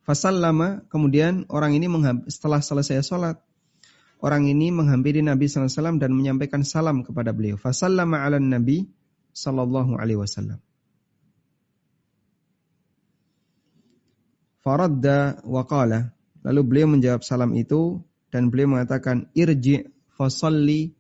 Fasallama 0.03 0.83
kemudian 0.91 1.47
orang 1.49 1.79
ini 1.79 1.87
setelah 2.27 2.59
selesai 2.59 3.03
salat 3.07 3.39
orang 4.21 4.49
ini 4.49 4.73
menghampiri 4.73 5.21
Nabi 5.21 5.49
SAW 5.49 6.01
dan 6.01 6.11
menyampaikan 6.13 6.65
salam 6.65 7.05
kepada 7.05 7.33
beliau. 7.33 7.61
Fasallama 7.61 8.25
ala 8.25 8.41
Nabi 8.41 8.89
sallallahu 9.37 9.97
alaihi 10.01 10.21
wasallam. 10.21 10.61
Faradda 14.65 15.47
wa 15.47 15.63
qala. 15.63 16.11
Lalu 16.43 16.61
beliau 16.67 16.91
menjawab 16.91 17.23
salam 17.23 17.55
itu 17.55 18.03
dan 18.35 18.51
beliau 18.51 18.75
mengatakan 18.75 19.31
irji 19.35 19.87
fasalli 20.15 20.95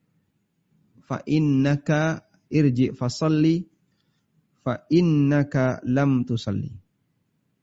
fa 1.06 1.22
innaka 1.26 2.25
irji 2.50 2.94
fasalli 2.94 3.66
fa 4.62 4.86
innaka 4.90 5.82
lam 5.86 6.26
tusalli. 6.26 6.72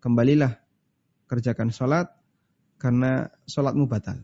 Kembalilah 0.04 0.52
kerjakan 1.28 1.72
salat 1.72 2.12
karena 2.80 3.32
salatmu 3.48 3.88
batal. 3.88 4.20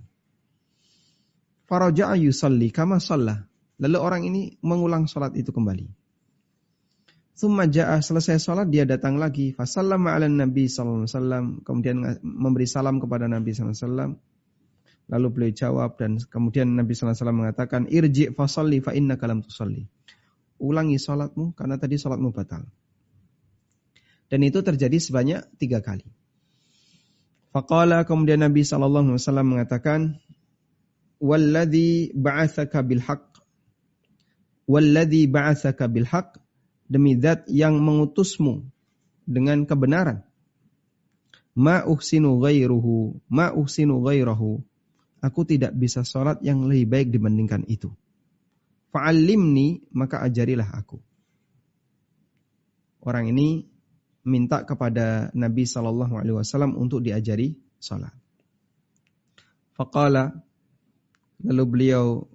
Faraja'a 1.69 2.19
yusalli 2.19 2.73
kama 2.73 2.99
shalla. 2.99 3.47
Lalu 3.79 3.97
orang 3.99 4.23
ini 4.27 4.41
mengulang 4.59 5.07
salat 5.07 5.37
itu 5.39 5.55
kembali. 5.55 5.87
Thumma 7.39 7.71
ja'a 7.71 8.03
selesai 8.03 8.35
salat 8.43 8.67
dia 8.67 8.83
datang 8.83 9.15
lagi 9.15 9.55
fasallama 9.55 10.11
ala 10.11 10.27
nabi 10.27 10.67
sallallahu 10.67 11.07
alaihi 11.07 11.15
wasallam 11.15 11.45
kemudian 11.63 11.97
memberi 12.19 12.67
salam 12.67 12.99
kepada 12.99 13.31
Nabi 13.31 13.55
sallallahu 13.55 13.71
alaihi 13.71 13.87
wasallam 13.87 14.11
Lalu 15.09 15.27
beliau 15.33 15.53
jawab 15.57 15.97
dan 15.97 16.21
kemudian 16.21 16.77
Nabi 16.77 16.93
SAW 16.93 17.33
mengatakan, 17.33 17.89
Irji 17.89 18.29
fasalli 18.29 18.77
fa 18.77 18.93
inna 18.93 19.17
kalam 19.17 19.41
tusalli. 19.41 19.89
Ulangi 20.59 20.99
sholatmu 20.99 21.55
karena 21.55 21.79
tadi 21.79 21.95
sholatmu 21.95 22.35
batal. 22.35 22.67
Dan 24.29 24.45
itu 24.45 24.61
terjadi 24.61 24.99
sebanyak 25.01 25.41
tiga 25.57 25.81
kali. 25.81 26.05
Faqala 27.49 28.05
kemudian 28.05 28.45
Nabi 28.45 28.61
SAW 28.61 29.17
mengatakan, 29.41 30.21
Walladhi 31.17 32.13
ba'athaka 32.13 32.85
bilhaq. 32.85 33.25
Walladhi 34.69 35.25
ba'athaka 35.25 35.89
bilhaq. 35.89 36.37
Demi 36.89 37.17
zat 37.17 37.45
yang 37.49 37.81
mengutusmu 37.81 38.65
dengan 39.25 39.65
kebenaran. 39.65 40.25
Ma 41.57 41.81
uhsinu 41.85 42.37
ghairuhu. 42.37 43.17
Ma 43.29 43.49
uhsinu 43.49 44.01
ghairahu 44.05 44.61
aku 45.19 45.43
tidak 45.47 45.75
bisa 45.75 46.03
sholat 46.07 46.39
yang 46.41 46.65
lebih 46.65 46.87
baik 46.87 47.07
dibandingkan 47.11 47.67
itu. 47.67 47.91
Fa'alimni, 48.89 49.85
maka 49.93 50.25
ajarilah 50.25 50.69
aku. 50.73 50.97
Orang 53.05 53.29
ini 53.29 53.63
minta 54.25 54.65
kepada 54.67 55.31
Nabi 55.31 55.63
Shallallahu 55.63 56.19
Alaihi 56.19 56.35
Wasallam 56.35 56.75
untuk 56.75 56.99
diajari 57.05 57.55
sholat. 57.79 58.11
Faqala, 59.77 60.35
lalu 61.45 61.63
beliau 61.69 62.27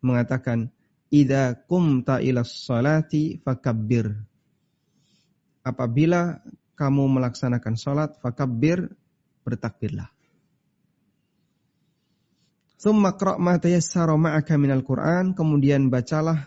mengatakan, 0.00 0.72
Ida 1.06 1.54
kumta 1.54 2.18
ila 2.18 2.42
sholati 2.42 3.38
fakabbir. 3.38 4.10
apabila 5.66 6.42
kamu 6.78 7.02
melaksanakan 7.18 7.74
sholat, 7.74 8.10
fakabbir, 8.22 8.90
bertakbirlah. 9.42 10.15
Thumma 12.86 13.18
qra' 13.18 13.34
ma 13.42 13.58
tayassara 13.58 14.14
ma'aka 14.14 14.54
minal 14.54 14.86
Qur'an, 14.86 15.34
kemudian 15.34 15.90
bacalah 15.90 16.46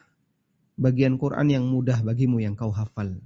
bagian 0.79 1.19
Quran 1.19 1.51
yang 1.51 1.67
mudah 1.67 1.99
bagimu 1.99 2.39
yang 2.39 2.55
kau 2.55 2.71
hafal. 2.71 3.19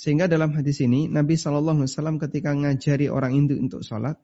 Sehingga 0.00 0.32
dalam 0.32 0.56
hadis 0.56 0.80
ini 0.80 1.04
Nabi 1.12 1.36
Shallallahu 1.36 1.84
Alaihi 1.84 1.92
Wasallam 1.92 2.16
ketika 2.16 2.56
ngajari 2.56 3.12
orang 3.12 3.36
Hindu 3.36 3.60
untuk 3.60 3.84
sholat, 3.84 4.16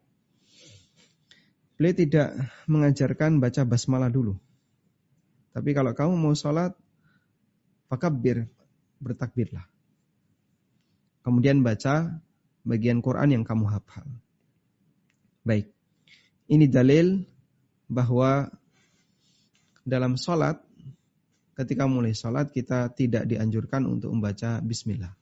beliau 1.77 1.93
tidak 1.93 2.49
mengajarkan 2.65 3.45
baca 3.45 3.61
basmalah 3.69 4.09
dulu. 4.09 4.41
Tapi 5.53 5.77
kalau 5.77 5.93
kamu 5.93 6.17
mau 6.17 6.33
sholat, 6.33 6.73
fakabir, 7.93 8.49
bertakbirlah. 9.05 9.69
Kemudian 11.29 11.61
baca 11.61 12.25
bagian 12.65 13.05
Quran 13.05 13.37
yang 13.37 13.45
kamu 13.45 13.69
hafal. 13.69 14.09
Baik. 15.45 15.77
Ini 16.51 16.67
dalil 16.67 17.23
bahwa 17.87 18.51
dalam 19.87 20.19
sholat, 20.19 20.59
ketika 21.55 21.87
mulai 21.87 22.11
sholat 22.11 22.51
kita 22.51 22.91
tidak 22.91 23.31
dianjurkan 23.31 23.87
untuk 23.87 24.11
membaca 24.11 24.59
bismillah. 24.59 25.15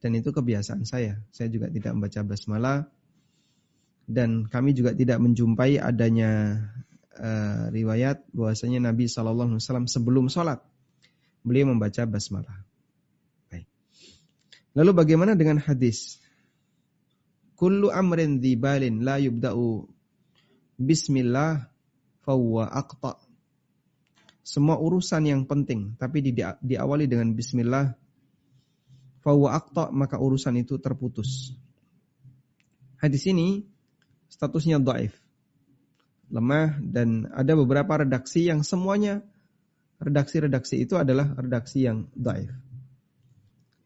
Dan 0.00 0.16
itu 0.16 0.32
kebiasaan 0.32 0.88
saya. 0.88 1.20
Saya 1.32 1.48
juga 1.52 1.68
tidak 1.68 1.92
membaca 1.96 2.20
basmalah. 2.24 2.88
Dan 4.04 4.48
kami 4.48 4.76
juga 4.76 4.92
tidak 4.92 5.16
menjumpai 5.20 5.80
adanya 5.80 6.60
uh, 7.16 7.72
riwayat 7.72 8.20
bahwasanya 8.36 8.92
Nabi 8.92 9.08
Shallallahu 9.08 9.56
Alaihi 9.56 9.64
Wasallam 9.64 9.88
sebelum 9.88 10.28
sholat 10.28 10.60
beliau 11.40 11.72
membaca 11.72 12.04
basmalah. 12.04 12.64
Lalu 14.74 14.90
bagaimana 14.90 15.38
dengan 15.38 15.62
hadis? 15.62 16.18
Kullu 17.64 17.88
amrin 17.88 18.44
dzibalin 18.44 19.00
la 19.08 19.16
yubda'u 19.16 19.88
bismillah 20.76 21.64
fawwa 22.20 22.68
aqta. 22.68 23.16
Semua 24.44 24.76
urusan 24.76 25.24
yang 25.24 25.48
penting 25.48 25.96
tapi 25.96 26.20
di, 26.20 26.36
diawali 26.44 27.08
dengan 27.08 27.32
bismillah 27.32 27.96
fawwa 29.24 29.56
aqta 29.56 29.88
maka 29.96 30.20
urusan 30.20 30.60
itu 30.60 30.76
terputus. 30.76 31.56
Hadis 33.00 33.24
ini 33.32 33.64
statusnya 34.28 34.76
dhaif. 34.76 35.16
Lemah 36.28 36.76
dan 36.84 37.32
ada 37.32 37.56
beberapa 37.56 38.04
redaksi 38.04 38.44
yang 38.44 38.60
semuanya 38.60 39.24
redaksi-redaksi 40.04 40.84
itu 40.84 41.00
adalah 41.00 41.32
redaksi 41.32 41.88
yang 41.88 42.12
dhaif. 42.12 42.52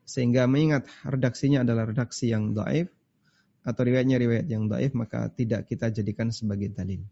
Sehingga 0.02 0.50
mengingat 0.50 0.90
redaksinya 1.06 1.62
adalah 1.62 1.86
redaksi 1.86 2.34
yang 2.34 2.58
dhaif, 2.58 2.90
atau 3.66 3.82
riwayatnya 3.84 4.16
riwayat 4.18 4.46
yang 4.46 4.66
daif 4.70 4.94
maka 4.94 5.28
tidak 5.32 5.66
kita 5.68 5.90
jadikan 5.92 6.30
sebagai 6.30 6.72
dalil. 6.72 7.04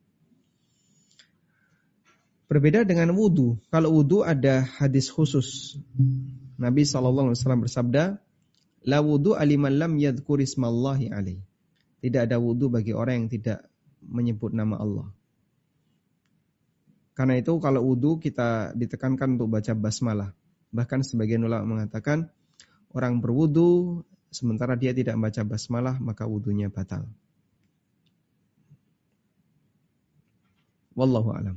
Berbeda 2.47 2.86
dengan 2.86 3.11
wudhu. 3.11 3.59
Kalau 3.74 3.90
wudhu 3.90 4.22
ada 4.22 4.62
hadis 4.62 5.11
khusus. 5.11 5.74
Nabi 6.57 6.86
SAW 6.86 7.34
bersabda, 7.34 8.22
La 8.86 9.03
wudhu 9.03 9.34
aliman 9.34 9.74
lam 9.74 9.92
yadhkur 9.99 10.38
ismallahi 10.38 11.11
alaih. 11.11 11.42
Tidak 11.99 12.22
ada 12.22 12.38
wudhu 12.38 12.70
bagi 12.70 12.94
orang 12.94 13.26
yang 13.26 13.28
tidak 13.34 13.66
menyebut 13.99 14.55
nama 14.55 14.78
Allah. 14.78 15.11
Karena 17.18 17.34
itu 17.34 17.59
kalau 17.59 17.82
wudhu 17.82 18.22
kita 18.22 18.78
ditekankan 18.78 19.34
untuk 19.34 19.51
baca 19.51 19.74
basmalah. 19.74 20.30
Bahkan 20.70 21.03
sebagian 21.03 21.42
ulama 21.42 21.80
mengatakan 21.80 22.30
orang 22.94 23.18
berwudhu 23.18 24.05
sementara 24.37 24.76
dia 24.76 24.93
tidak 24.93 25.16
membaca 25.16 25.41
basmalah 25.49 25.97
maka 25.97 26.28
wudhunya 26.28 26.68
batal. 26.68 27.09
Wallahu 30.93 31.32
alam. 31.32 31.57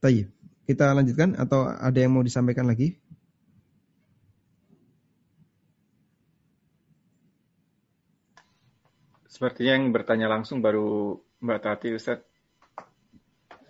Tayyib. 0.00 0.28
Kita 0.64 0.96
lanjutkan 0.96 1.36
atau 1.36 1.68
ada 1.68 1.96
yang 2.00 2.16
mau 2.16 2.24
disampaikan 2.24 2.64
lagi? 2.64 2.96
Sepertinya 9.28 9.76
yang 9.76 9.92
bertanya 9.92 10.30
langsung 10.30 10.62
baru 10.62 11.20
Mbak 11.42 11.60
Tati, 11.60 11.88
Ustaz. 11.92 12.22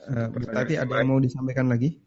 Uh, 0.07 0.29
Mbak 0.31 0.53
Tati 0.53 0.75
ada 0.77 0.93
yang 1.03 1.09
mau 1.09 1.19
disampaikan 1.19 1.67
lagi? 1.67 2.04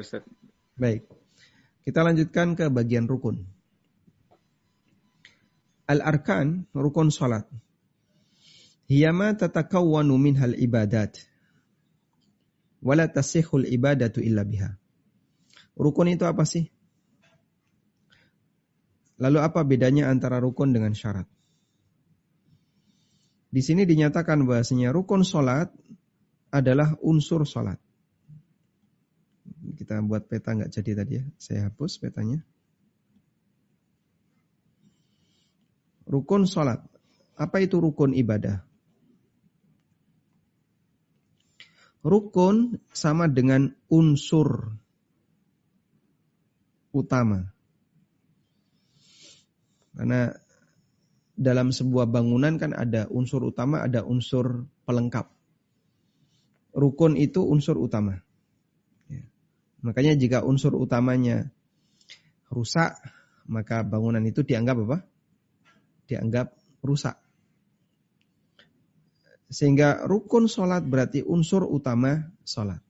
Ustaz. 0.00 0.22
Baik. 0.78 1.06
Kita 1.82 2.04
lanjutkan 2.04 2.54
ke 2.54 2.68
bagian 2.70 3.08
rukun. 3.08 3.48
Al-arkan, 5.88 6.68
rukun 6.76 7.08
salat. 7.08 7.48
Hiyama 8.86 9.34
tatakawwanu 9.34 10.14
minhal 10.20 10.52
ibadat. 10.54 11.16
Wala 12.84 13.08
tasihul 13.08 13.66
ibadatu 13.66 14.20
illa 14.20 14.44
biha. 14.44 14.76
Rukun 15.74 16.12
itu 16.12 16.28
apa 16.28 16.44
sih? 16.44 16.68
Lalu 19.18 19.38
apa 19.42 19.64
bedanya 19.66 20.12
antara 20.12 20.38
rukun 20.38 20.70
dengan 20.70 20.94
syarat? 20.94 21.26
Di 23.48 23.64
sini 23.64 23.88
dinyatakan 23.88 24.44
bahasanya 24.44 24.92
rukun 24.92 25.24
salat 25.24 25.72
adalah 26.52 26.94
unsur 27.00 27.48
salat 27.48 27.80
kita 29.76 30.00
buat 30.04 30.26
peta 30.26 30.54
nggak 30.54 30.70
jadi 30.70 30.90
tadi 31.02 31.12
ya. 31.18 31.24
Saya 31.38 31.60
hapus 31.70 31.98
petanya. 31.98 32.40
Rukun 36.08 36.48
sholat. 36.48 36.80
Apa 37.36 37.60
itu 37.60 37.78
rukun 37.78 38.16
ibadah? 38.16 38.64
Rukun 42.00 42.80
sama 42.94 43.28
dengan 43.28 43.68
unsur 43.92 44.72
utama. 46.94 47.52
Karena 49.92 50.32
dalam 51.38 51.70
sebuah 51.74 52.06
bangunan 52.10 52.58
kan 52.58 52.74
ada 52.74 53.06
unsur 53.10 53.46
utama, 53.46 53.84
ada 53.84 54.02
unsur 54.06 54.66
pelengkap. 54.88 55.30
Rukun 56.74 57.18
itu 57.18 57.42
unsur 57.42 57.76
utama. 57.76 58.22
Makanya 59.82 60.18
jika 60.18 60.42
unsur 60.42 60.74
utamanya 60.74 61.46
rusak, 62.50 62.98
maka 63.46 63.86
bangunan 63.86 64.22
itu 64.26 64.42
dianggap 64.42 64.76
apa? 64.84 64.98
Dianggap 66.10 66.52
rusak. 66.82 67.14
Sehingga 69.48 70.04
rukun 70.04 70.44
sholat 70.44 70.84
berarti 70.84 71.24
unsur 71.24 71.64
utama 71.64 72.28
sholat. 72.44 72.84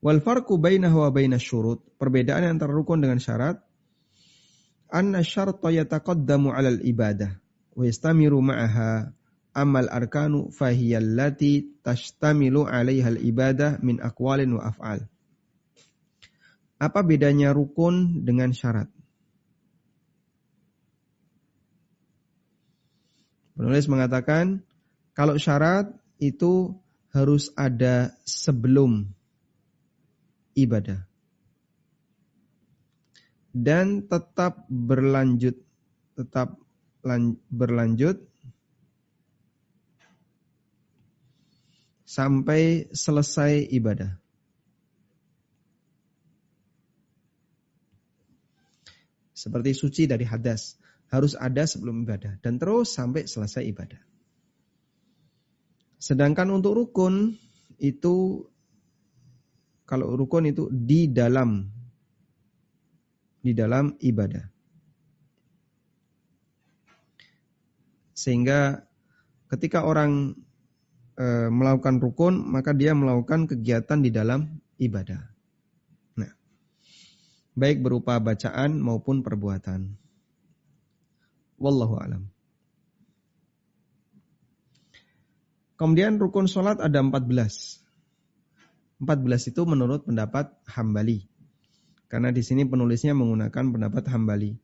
Wal 0.00 0.22
farqu 0.22 0.56
bainahu 0.56 1.02
wa 1.02 1.10
bainas 1.10 1.42
syurut. 1.42 1.82
Perbedaan 1.98 2.46
antara 2.46 2.72
rukun 2.72 3.02
dengan 3.02 3.18
syarat. 3.18 3.60
Anna 4.86 5.20
syarta 5.26 5.68
yataqaddamu 5.68 6.54
alal 6.54 6.78
ibadah. 6.86 7.34
Wa 7.74 7.82
yastamiru 7.82 8.38
ma'aha 8.38 9.10
amal 9.56 9.88
arkanu 9.88 10.52
fahiyallati 10.52 11.80
tashtamilu 11.80 12.68
alaihal 12.68 13.16
ibadah 13.16 13.80
min 13.80 14.04
akwalin 14.04 14.52
wa 14.60 14.68
af'al. 14.68 15.08
Apa 16.76 17.00
bedanya 17.00 17.56
rukun 17.56 18.20
dengan 18.28 18.52
syarat? 18.52 18.92
Penulis 23.56 23.88
mengatakan 23.88 24.60
kalau 25.16 25.40
syarat 25.40 25.88
itu 26.20 26.76
harus 27.16 27.48
ada 27.56 28.12
sebelum 28.28 29.08
ibadah 30.52 31.08
dan 33.56 34.04
tetap 34.04 34.68
berlanjut 34.68 35.56
tetap 36.12 36.60
berlanjut 37.48 38.20
sampai 42.06 42.86
selesai 42.94 43.66
ibadah. 43.74 44.14
Seperti 49.34 49.74
suci 49.74 50.02
dari 50.06 50.22
hadas. 50.24 50.78
Harus 51.10 51.34
ada 51.34 51.66
sebelum 51.66 52.06
ibadah. 52.06 52.38
Dan 52.40 52.62
terus 52.62 52.94
sampai 52.94 53.26
selesai 53.26 53.62
ibadah. 53.66 54.00
Sedangkan 55.98 56.54
untuk 56.54 56.78
rukun 56.78 57.34
itu 57.82 58.46
kalau 59.86 60.14
rukun 60.18 60.50
itu 60.50 60.70
di 60.70 61.10
dalam 61.10 61.66
di 63.42 63.54
dalam 63.54 63.94
ibadah. 64.02 64.50
Sehingga 68.16 68.82
ketika 69.46 69.86
orang 69.86 70.34
e, 71.16 71.48
melakukan 71.48 71.98
rukun, 71.98 72.44
maka 72.44 72.76
dia 72.76 72.92
melakukan 72.92 73.48
kegiatan 73.48 73.98
di 74.04 74.12
dalam 74.12 74.60
ibadah. 74.76 75.20
Nah, 76.20 76.32
baik 77.56 77.80
berupa 77.80 78.20
bacaan 78.20 78.78
maupun 78.78 79.24
perbuatan. 79.24 79.96
Wallahu 81.56 81.96
alam. 81.96 82.22
Kemudian 85.76 86.16
rukun 86.16 86.48
sholat 86.48 86.80
ada 86.80 87.00
14. 87.04 87.84
14 88.96 89.52
itu 89.52 89.62
menurut 89.68 90.08
pendapat 90.08 90.56
Hambali. 90.64 91.28
Karena 92.08 92.32
di 92.32 92.40
sini 92.40 92.64
penulisnya 92.64 93.12
menggunakan 93.12 93.64
pendapat 93.76 94.08
Hambali. 94.08 94.56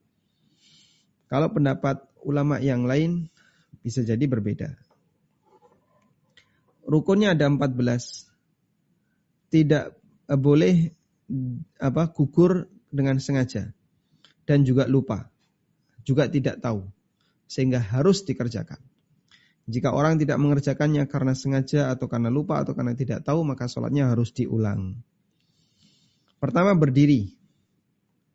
Kalau 1.28 1.52
pendapat 1.52 2.00
ulama 2.24 2.60
yang 2.60 2.88
lain 2.88 3.28
bisa 3.84 4.00
jadi 4.00 4.24
berbeda. 4.24 4.72
Rukunnya 6.82 7.38
ada 7.38 7.46
14. 7.46 9.52
Tidak 9.52 9.84
eh, 10.28 10.38
boleh 10.38 10.74
apa 11.80 12.12
gugur 12.12 12.68
dengan 12.92 13.16
sengaja 13.22 13.72
dan 14.44 14.66
juga 14.66 14.90
lupa. 14.90 15.30
Juga 16.02 16.26
tidak 16.26 16.58
tahu 16.58 16.82
sehingga 17.46 17.78
harus 17.78 18.26
dikerjakan. 18.26 18.80
Jika 19.70 19.94
orang 19.94 20.18
tidak 20.18 20.42
mengerjakannya 20.42 21.06
karena 21.06 21.38
sengaja 21.38 21.94
atau 21.94 22.10
karena 22.10 22.32
lupa 22.32 22.66
atau 22.66 22.74
karena 22.74 22.98
tidak 22.98 23.22
tahu, 23.22 23.46
maka 23.46 23.70
sholatnya 23.70 24.10
harus 24.10 24.34
diulang. 24.34 24.98
Pertama 26.42 26.74
berdiri. 26.74 27.38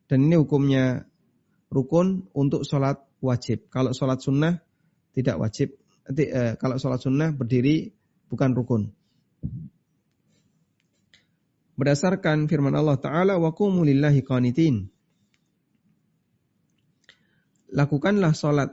Dan 0.08 0.24
ini 0.24 0.40
hukumnya 0.40 1.04
rukun 1.68 2.32
untuk 2.32 2.64
sholat 2.64 3.04
wajib. 3.20 3.68
Kalau 3.68 3.92
sholat 3.92 4.24
sunnah 4.24 4.56
tidak 5.12 5.36
wajib. 5.36 5.76
Eh, 6.08 6.56
kalau 6.56 6.80
sholat 6.80 7.04
sunnah 7.04 7.36
berdiri 7.36 7.92
bukan 8.31 8.51
rukun. 8.57 8.83
Berdasarkan 11.73 12.45
firman 12.45 12.77
Allah 12.77 13.01
Ta'ala, 13.01 13.33
وَقُومُ 13.41 13.81
لِلَّهِ 13.81 14.21
قَانِتِينَ 14.23 14.93
Lakukanlah 17.73 18.37
sholat 18.37 18.69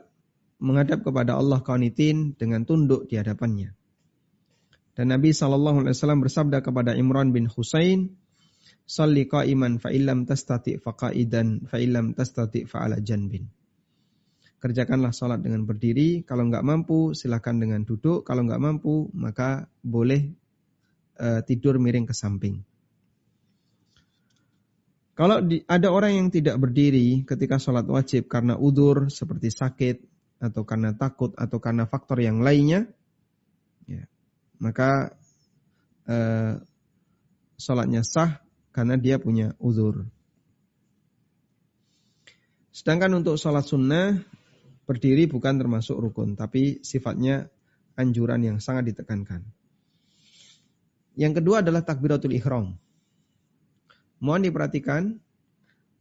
menghadap 0.60 1.00
kepada 1.00 1.40
Allah 1.40 1.64
qanitin 1.64 2.36
dengan 2.36 2.68
tunduk 2.68 3.08
di 3.08 3.16
hadapannya. 3.16 3.72
Dan 4.92 5.16
Nabi 5.16 5.32
sallallahu 5.32 5.80
alaihi 5.80 5.96
wasallam 5.96 6.20
bersabda 6.20 6.60
kepada 6.60 6.92
Imran 6.92 7.32
bin 7.32 7.48
Husain, 7.48 8.20
"Shalli 8.84 9.24
qa'iman 9.24 9.80
fa 9.80 9.88
illam 9.88 10.28
tastati 10.28 10.76
fa 10.76 10.92
qa'idan 10.92 11.64
fa 11.64 11.80
illam 11.80 12.12
tastati 12.12 12.68
fa 12.68 12.84
ala 12.84 13.00
janbin." 13.00 13.48
Kerjakanlah 14.65 15.13
salat 15.13 15.45
dengan 15.45 15.61
berdiri, 15.61 16.25
kalau 16.25 16.49
enggak 16.49 16.65
mampu 16.65 17.13
silakan 17.13 17.61
dengan 17.61 17.85
duduk, 17.85 18.25
kalau 18.25 18.49
enggak 18.49 18.57
mampu 18.57 19.13
maka 19.13 19.69
boleh 19.85 20.33
uh, 21.21 21.45
tidur 21.45 21.77
miring 21.77 22.09
ke 22.09 22.17
samping. 22.17 22.65
Kalau 25.13 25.45
di, 25.45 25.61
ada 25.69 25.93
orang 25.93 26.17
yang 26.17 26.27
tidak 26.33 26.57
berdiri 26.57 27.21
ketika 27.29 27.61
sholat 27.61 27.85
wajib 27.85 28.25
karena 28.25 28.57
udur 28.57 29.13
seperti 29.13 29.53
sakit, 29.53 30.01
atau 30.41 30.67
karena 30.67 30.91
takut 30.91 31.31
atau 31.39 31.57
karena 31.63 31.87
faktor 31.87 32.19
yang 32.19 32.43
lainnya, 32.43 32.85
ya, 33.87 34.03
maka 34.59 35.15
eh, 36.05 36.59
sholatnya 37.55 38.03
sah 38.03 38.43
karena 38.75 38.99
dia 38.99 39.15
punya 39.15 39.55
uzur. 39.57 40.03
Sedangkan 42.75 43.23
untuk 43.23 43.39
sholat 43.39 43.63
sunnah 43.63 44.19
berdiri 44.85 45.25
bukan 45.25 45.57
termasuk 45.57 45.97
rukun, 45.97 46.37
tapi 46.37 46.81
sifatnya 46.85 47.49
anjuran 47.97 48.41
yang 48.41 48.57
sangat 48.61 48.93
ditekankan. 48.93 49.45
Yang 51.15 51.41
kedua 51.41 51.61
adalah 51.65 51.81
takbiratul 51.81 52.35
ihram. 52.35 52.75
Mohon 54.19 54.41
diperhatikan, 54.51 55.03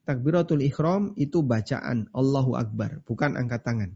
takbiratul 0.09 0.65
ihram 0.65 1.13
itu 1.17 1.41
bacaan 1.41 2.09
Allahu 2.13 2.57
Akbar, 2.57 3.01
bukan 3.09 3.37
angkat 3.37 3.63
tangan. 3.63 3.91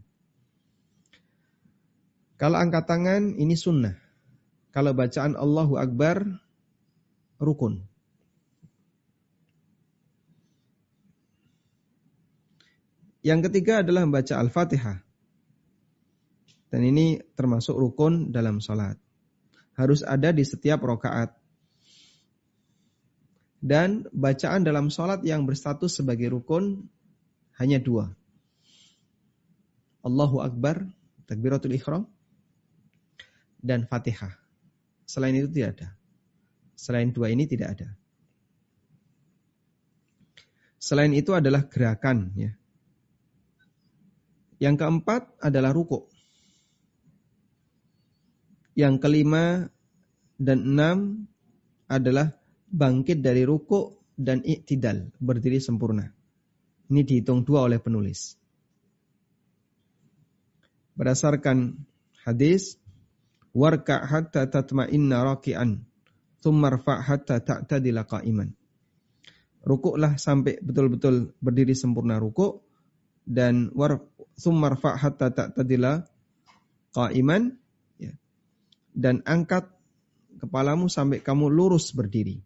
Kalau 2.39 2.55
angkat 2.55 2.87
tangan 2.87 3.35
ini 3.35 3.59
sunnah. 3.59 3.99
Kalau 4.71 4.95
bacaan 4.95 5.35
Allahu 5.35 5.75
Akbar 5.75 6.23
rukun. 7.35 7.88
Yang 13.29 13.53
ketiga 13.53 13.85
adalah 13.85 14.09
membaca 14.09 14.41
Al-Fatihah. 14.41 15.05
Dan 16.73 16.81
ini 16.81 17.21
termasuk 17.37 17.77
rukun 17.77 18.33
dalam 18.33 18.57
sholat. 18.57 18.97
Harus 19.77 20.01
ada 20.01 20.33
di 20.33 20.41
setiap 20.41 20.81
rokaat. 20.81 21.37
Dan 23.61 24.09
bacaan 24.09 24.65
dalam 24.65 24.89
sholat 24.89 25.21
yang 25.21 25.45
berstatus 25.45 26.01
sebagai 26.01 26.33
rukun 26.33 26.89
hanya 27.61 27.77
dua. 27.77 28.09
Allahu 30.01 30.41
Akbar, 30.41 30.89
takbiratul 31.29 31.77
ikhram, 31.77 32.09
dan 33.61 33.85
Fatihah. 33.85 34.33
Selain 35.05 35.37
itu 35.37 35.53
tidak 35.53 35.77
ada. 35.77 35.87
Selain 36.73 37.13
dua 37.13 37.29
ini 37.29 37.45
tidak 37.45 37.77
ada. 37.77 37.93
Selain 40.81 41.13
itu 41.13 41.35
adalah 41.35 41.67
gerakan 41.67 42.33
ya. 42.33 42.58
Yang 44.59 44.75
keempat 44.83 45.39
adalah 45.39 45.71
ruku. 45.71 46.03
Yang 48.75 48.95
kelima 48.99 49.71
dan 50.35 50.75
enam 50.75 51.27
adalah 51.87 52.35
bangkit 52.67 53.23
dari 53.23 53.47
ruku 53.47 53.95
dan 54.19 54.43
iktidal, 54.43 55.15
berdiri 55.19 55.63
sempurna. 55.63 56.11
Ini 56.91 57.01
dihitung 57.07 57.47
dua 57.47 57.71
oleh 57.71 57.79
penulis. 57.79 58.35
Berdasarkan 60.99 61.79
hadis 62.27 62.75
warka 63.55 64.03
hatta 64.03 64.43
tatma'inna 64.51 65.23
raki'an 65.23 65.87
thumma 66.43 66.75
rfa' 66.75 66.99
hatta 66.99 67.39
ta'tadila 67.39 68.03
qa'iman. 68.03 68.51
Rukuklah 69.63 70.19
sampai 70.19 70.59
betul-betul 70.59 71.35
berdiri 71.39 71.75
sempurna 71.75 72.19
rukuk 72.19 72.68
dan 73.29 73.69
war 73.77 74.01
thumma 74.41 74.73
rfa' 74.73 74.97
hatta 74.97 75.29
ta'tadila 75.29 76.01
qa'iman 76.97 77.53
ya. 78.01 78.17
Dan 78.97 79.21
angkat 79.29 79.69
kepalamu 80.41 80.89
sampai 80.89 81.21
kamu 81.21 81.53
lurus 81.53 81.93
berdiri. 81.93 82.41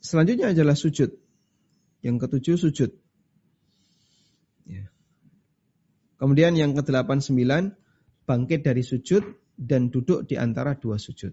Selanjutnya 0.00 0.56
adalah 0.56 0.74
sujud. 0.74 1.12
Yang 2.00 2.16
ketujuh 2.24 2.56
sujud. 2.56 2.90
Kemudian 6.20 6.52
yang 6.52 6.76
ke-89 6.76 7.32
bangkit 8.28 8.60
dari 8.60 8.84
sujud 8.84 9.24
dan 9.56 9.88
duduk 9.88 10.28
di 10.28 10.36
antara 10.36 10.76
dua 10.76 11.00
sujud. 11.00 11.32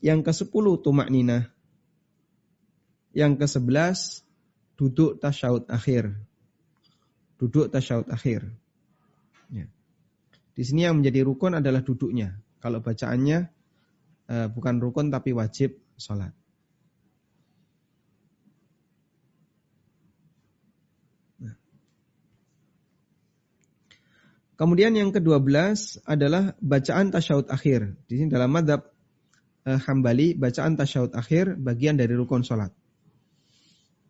Yang 0.00 0.20
ke-10 0.32 0.64
tumak 0.80 1.12
nina. 1.12 1.52
Yang 3.16 3.44
ke-11 3.44 4.24
duduk 4.78 5.18
tasyahud 5.18 5.66
akhir. 5.66 6.14
Duduk 7.38 7.72
tasyahud 7.72 8.06
akhir. 8.10 8.46
Ya. 9.50 9.66
Di 10.54 10.62
sini 10.62 10.86
yang 10.86 11.00
menjadi 11.02 11.26
rukun 11.26 11.58
adalah 11.58 11.82
duduknya. 11.82 12.38
Kalau 12.58 12.82
bacaannya 12.82 13.38
eh, 14.28 14.46
bukan 14.50 14.74
rukun 14.82 15.10
tapi 15.10 15.34
wajib 15.34 15.78
sholat. 15.98 16.34
Kemudian 24.58 24.90
yang 24.90 25.14
ke-12 25.14 26.02
adalah 26.02 26.50
bacaan 26.58 27.14
tasyahud 27.14 27.46
akhir. 27.46 27.94
Di 28.10 28.18
sini 28.18 28.26
dalam 28.26 28.50
madhab 28.50 28.90
eh, 29.62 29.78
Hambali, 29.78 30.34
bacaan 30.34 30.74
tasyahud 30.74 31.14
akhir 31.14 31.54
bagian 31.62 31.94
dari 31.94 32.18
rukun 32.18 32.42
sholat. 32.42 32.74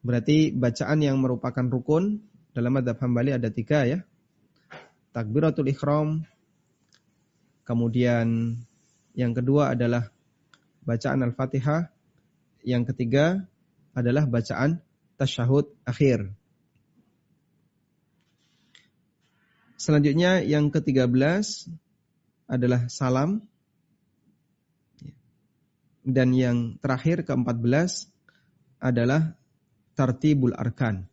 Berarti 0.09 0.57
bacaan 0.57 1.05
yang 1.05 1.21
merupakan 1.21 1.69
rukun 1.69 2.25
dalam 2.57 2.81
madhab 2.81 2.97
Hambali 2.97 3.29
ada 3.37 3.53
tiga 3.53 3.85
ya. 3.85 4.01
Takbiratul 5.13 5.69
ikhram. 5.69 6.25
Kemudian 7.69 8.57
yang 9.13 9.37
kedua 9.37 9.77
adalah 9.77 10.09
bacaan 10.81 11.29
Al-Fatihah. 11.29 11.93
Yang 12.65 12.97
ketiga 12.97 13.45
adalah 13.93 14.25
bacaan 14.25 14.81
tasyahud 15.21 15.69
akhir. 15.85 16.33
Selanjutnya 19.77 20.41
yang 20.41 20.73
ke-13 20.73 21.45
adalah 22.49 22.89
salam. 22.89 23.45
Dan 26.01 26.33
yang 26.33 26.81
terakhir 26.81 27.29
ke-14 27.29 28.09
adalah 28.81 29.38
tartibul 29.99 30.55
arkan. 30.55 31.11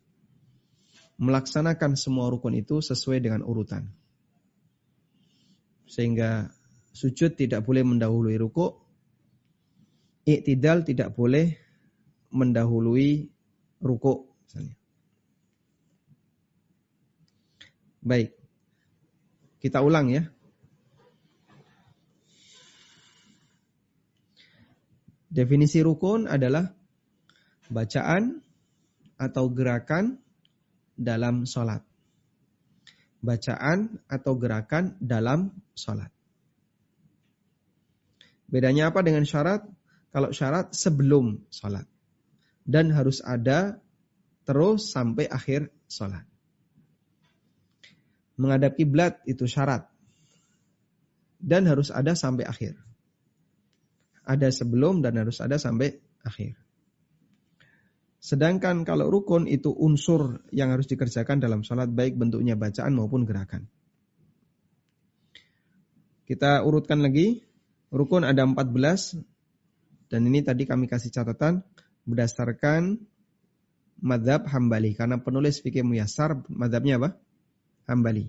Melaksanakan 1.18 1.98
semua 1.98 2.30
rukun 2.30 2.54
itu 2.54 2.78
sesuai 2.78 3.18
dengan 3.18 3.42
urutan. 3.42 3.90
Sehingga 5.90 6.54
sujud 6.94 7.34
tidak 7.34 7.66
boleh 7.66 7.82
mendahului 7.82 8.38
ruku, 8.38 8.78
iktidal 10.22 10.86
tidak 10.86 11.18
boleh 11.18 11.58
mendahului 12.30 13.26
ruku 13.82 14.30
misalnya. 14.46 14.76
Baik. 18.06 18.30
Kita 19.58 19.82
ulang 19.82 20.14
ya. 20.14 20.22
Definisi 25.26 25.82
rukun 25.82 26.30
adalah 26.30 26.70
bacaan 27.66 28.45
atau 29.16 29.48
gerakan 29.52 30.20
dalam 30.96 31.44
sholat. 31.44 31.84
Bacaan 33.20 34.00
atau 34.06 34.32
gerakan 34.36 34.96
dalam 35.02 35.52
sholat. 35.72 36.12
Bedanya 38.46 38.94
apa 38.94 39.02
dengan 39.02 39.26
syarat? 39.26 39.66
Kalau 40.14 40.30
syarat 40.30 40.72
sebelum 40.72 41.44
sholat. 41.50 41.84
Dan 42.62 42.94
harus 42.94 43.18
ada 43.24 43.82
terus 44.46 44.92
sampai 44.94 45.26
akhir 45.26 45.72
sholat. 45.90 46.22
Menghadap 48.38 48.78
kiblat 48.78 49.18
itu 49.26 49.48
syarat. 49.48 49.90
Dan 51.40 51.66
harus 51.66 51.90
ada 51.90 52.14
sampai 52.14 52.46
akhir 52.46 52.86
ada 54.26 54.50
sebelum 54.50 55.06
dan 55.06 55.14
harus 55.22 55.38
ada 55.38 55.54
sampai 55.56 56.02
akhir. 56.26 56.58
Sedangkan 58.26 58.82
kalau 58.82 59.06
rukun 59.06 59.46
itu 59.46 59.70
unsur 59.70 60.42
yang 60.50 60.74
harus 60.74 60.90
dikerjakan 60.90 61.38
dalam 61.38 61.62
sholat 61.62 61.86
baik 61.94 62.18
bentuknya 62.18 62.58
bacaan 62.58 62.98
maupun 62.98 63.22
gerakan. 63.22 63.70
Kita 66.26 66.66
urutkan 66.66 67.06
lagi. 67.06 67.46
Rukun 67.94 68.26
ada 68.26 68.42
14. 68.42 70.10
Dan 70.10 70.26
ini 70.26 70.42
tadi 70.42 70.66
kami 70.66 70.90
kasih 70.90 71.14
catatan 71.14 71.62
berdasarkan 72.02 72.98
madhab 74.02 74.42
hambali. 74.50 74.98
Karena 74.98 75.22
penulis 75.22 75.62
fikih 75.62 75.86
muyasar 75.86 76.42
madhabnya 76.50 76.98
apa? 76.98 77.14
Hambali. 77.86 78.26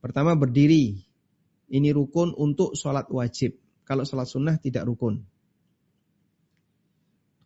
Pertama 0.00 0.32
berdiri. 0.32 1.04
Ini 1.68 1.92
rukun 1.92 2.32
untuk 2.32 2.72
sholat 2.72 3.12
wajib 3.12 3.60
kalau 3.84 4.08
sholat 4.08 4.24
sunnah 4.24 4.56
tidak 4.56 4.88
rukun. 4.88 5.28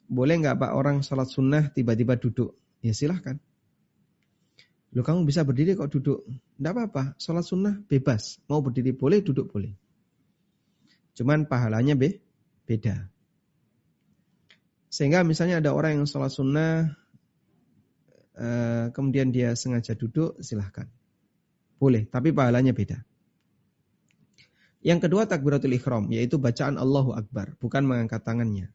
Boleh 0.08 0.40
nggak 0.40 0.56
Pak 0.56 0.72
orang 0.72 1.04
sholat 1.04 1.28
sunnah 1.28 1.68
tiba-tiba 1.68 2.16
duduk? 2.16 2.56
Ya 2.80 2.96
silahkan. 2.96 3.36
Lo 4.96 5.04
kamu 5.04 5.28
bisa 5.28 5.44
berdiri 5.44 5.76
kok 5.76 5.92
duduk? 5.92 6.24
Tidak 6.56 6.72
apa-apa, 6.72 7.12
sholat 7.20 7.44
sunnah 7.44 7.76
bebas. 7.84 8.40
Mau 8.48 8.64
berdiri 8.64 8.96
boleh, 8.96 9.20
duduk 9.20 9.52
boleh. 9.52 9.76
Cuman 11.12 11.44
pahalanya 11.44 11.92
be 11.92 12.24
beda. 12.64 13.12
Sehingga 14.88 15.20
misalnya 15.28 15.60
ada 15.60 15.76
orang 15.76 16.00
yang 16.00 16.08
sholat 16.08 16.32
sunnah, 16.32 16.96
eh, 18.32 18.88
kemudian 18.96 19.28
dia 19.28 19.52
sengaja 19.52 19.92
duduk, 19.92 20.40
silahkan. 20.40 20.88
Boleh, 21.76 22.08
tapi 22.08 22.32
pahalanya 22.32 22.72
beda. 22.72 23.04
Yang 24.80 25.10
kedua 25.10 25.28
takbiratul 25.28 25.76
ikhram, 25.76 26.08
yaitu 26.08 26.40
bacaan 26.40 26.80
Allahu 26.80 27.12
Akbar, 27.12 27.60
bukan 27.60 27.84
mengangkat 27.84 28.24
tangannya. 28.24 28.72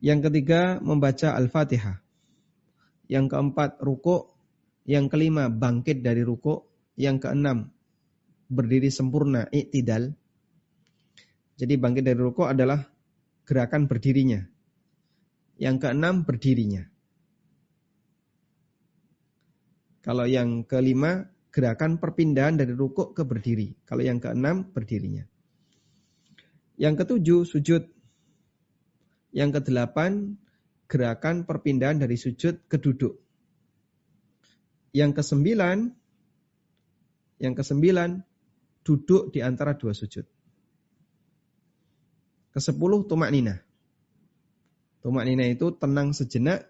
Yang 0.00 0.28
ketiga 0.28 0.76
membaca 0.84 1.32
Al-Fatihah. 1.32 2.04
Yang 3.08 3.26
keempat 3.32 3.80
ruko. 3.80 4.36
Yang 4.84 5.16
kelima 5.16 5.48
bangkit 5.48 6.04
dari 6.04 6.20
ruko. 6.20 6.68
Yang 6.96 7.28
keenam 7.28 7.58
berdiri 8.46 8.92
sempurna 8.92 9.48
iktidal. 9.50 10.14
Jadi 11.56 11.74
bangkit 11.80 12.04
dari 12.04 12.20
ruko 12.20 12.44
adalah 12.44 12.84
gerakan 13.48 13.88
berdirinya. 13.88 14.44
Yang 15.56 15.76
keenam 15.88 16.28
berdirinya. 16.28 16.84
Kalau 20.04 20.28
yang 20.28 20.62
kelima 20.68 21.26
gerakan 21.50 21.96
perpindahan 21.96 22.60
dari 22.60 22.76
rukuk 22.76 23.16
ke 23.16 23.24
berdiri. 23.24 23.74
Kalau 23.88 24.04
yang 24.04 24.20
keenam 24.20 24.68
berdirinya. 24.70 25.24
Yang 26.76 26.94
ketujuh 27.02 27.48
sujud. 27.48 27.95
Yang 29.36 29.60
kedelapan 29.60 30.40
gerakan 30.88 31.44
perpindahan 31.44 32.00
dari 32.00 32.16
sujud 32.16 32.64
ke 32.72 32.80
duduk. 32.80 33.20
Yang 34.96 35.20
kesembilan 35.20 35.92
yang 37.36 37.52
kesembilan 37.52 38.24
duduk 38.80 39.28
di 39.28 39.44
antara 39.44 39.76
dua 39.76 39.92
sujud. 39.92 40.24
Kesepuluh 42.56 43.04
tumak 43.04 43.28
nina. 43.28 43.60
Tumak 45.04 45.28
nina 45.28 45.44
itu 45.44 45.68
tenang 45.76 46.16
sejenak 46.16 46.64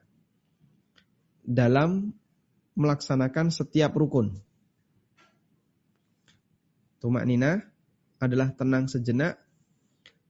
dalam 1.47 2.11
melaksanakan 2.75 3.55
setiap 3.55 3.95
rukun. 3.95 4.43
Tumak 6.99 7.23
nina 7.31 7.63
adalah 8.19 8.51
tenang 8.59 8.91
sejenak 8.91 9.39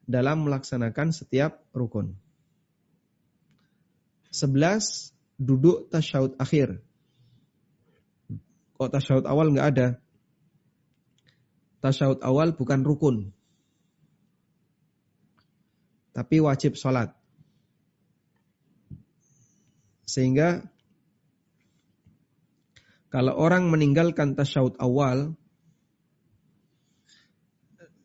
dalam 0.04 0.44
melaksanakan 0.44 1.16
setiap 1.16 1.64
rukun. 1.72 2.25
Sebelas, 4.36 5.16
duduk 5.40 5.88
tasyahud 5.88 6.36
akhir. 6.36 6.84
Kok 8.76 8.92
tasyahud 8.92 9.24
awal 9.24 9.56
nggak 9.56 9.68
ada? 9.72 9.88
Tasyahud 11.80 12.20
awal 12.20 12.52
bukan 12.52 12.84
rukun. 12.84 13.16
Tapi 16.12 16.36
wajib 16.44 16.76
sholat. 16.76 17.16
Sehingga 20.04 20.68
kalau 23.08 23.32
orang 23.40 23.72
meninggalkan 23.72 24.36
tasyahud 24.36 24.76
awal, 24.76 25.32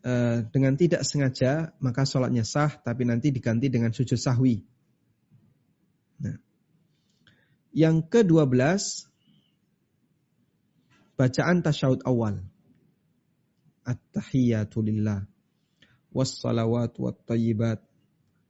Eh, 0.01 0.37
dengan 0.49 0.73
tidak 0.73 1.05
sengaja 1.05 1.77
maka 1.77 2.09
sholatnya 2.09 2.41
sah 2.41 2.73
tapi 2.73 3.05
nanti 3.05 3.29
diganti 3.29 3.69
dengan 3.69 3.93
sujud 3.93 4.17
sahwi. 4.17 4.65
Yang 7.71 8.11
ke-12 8.11 8.51
bacaan 11.15 11.57
tasyahud 11.63 12.03
awal. 12.03 12.43
At-tahiyatu 13.81 14.83
lillah 14.85 15.25
wassalawat 16.11 16.99
wat 16.99 17.17
tayyibat 17.25 17.79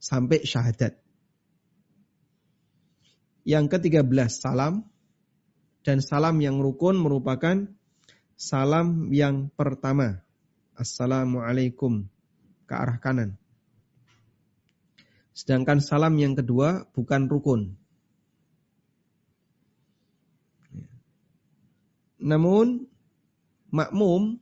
sampai 0.02 0.42
syahadat. 0.42 0.98
Yang 3.42 3.78
ke-13 3.78 4.30
salam 4.30 4.86
dan 5.82 5.98
salam 5.98 6.38
yang 6.38 6.62
rukun 6.62 6.94
merupakan 6.98 7.66
salam 8.38 9.10
yang 9.10 9.50
pertama 9.54 10.22
Assalamualaikum 10.72 12.08
ke 12.64 12.74
arah 12.74 12.96
kanan. 12.96 13.36
Sedangkan 15.36 15.84
salam 15.84 16.16
yang 16.16 16.32
kedua 16.32 16.88
bukan 16.96 17.28
rukun. 17.28 17.81
Namun 22.22 22.86
makmum 23.74 24.38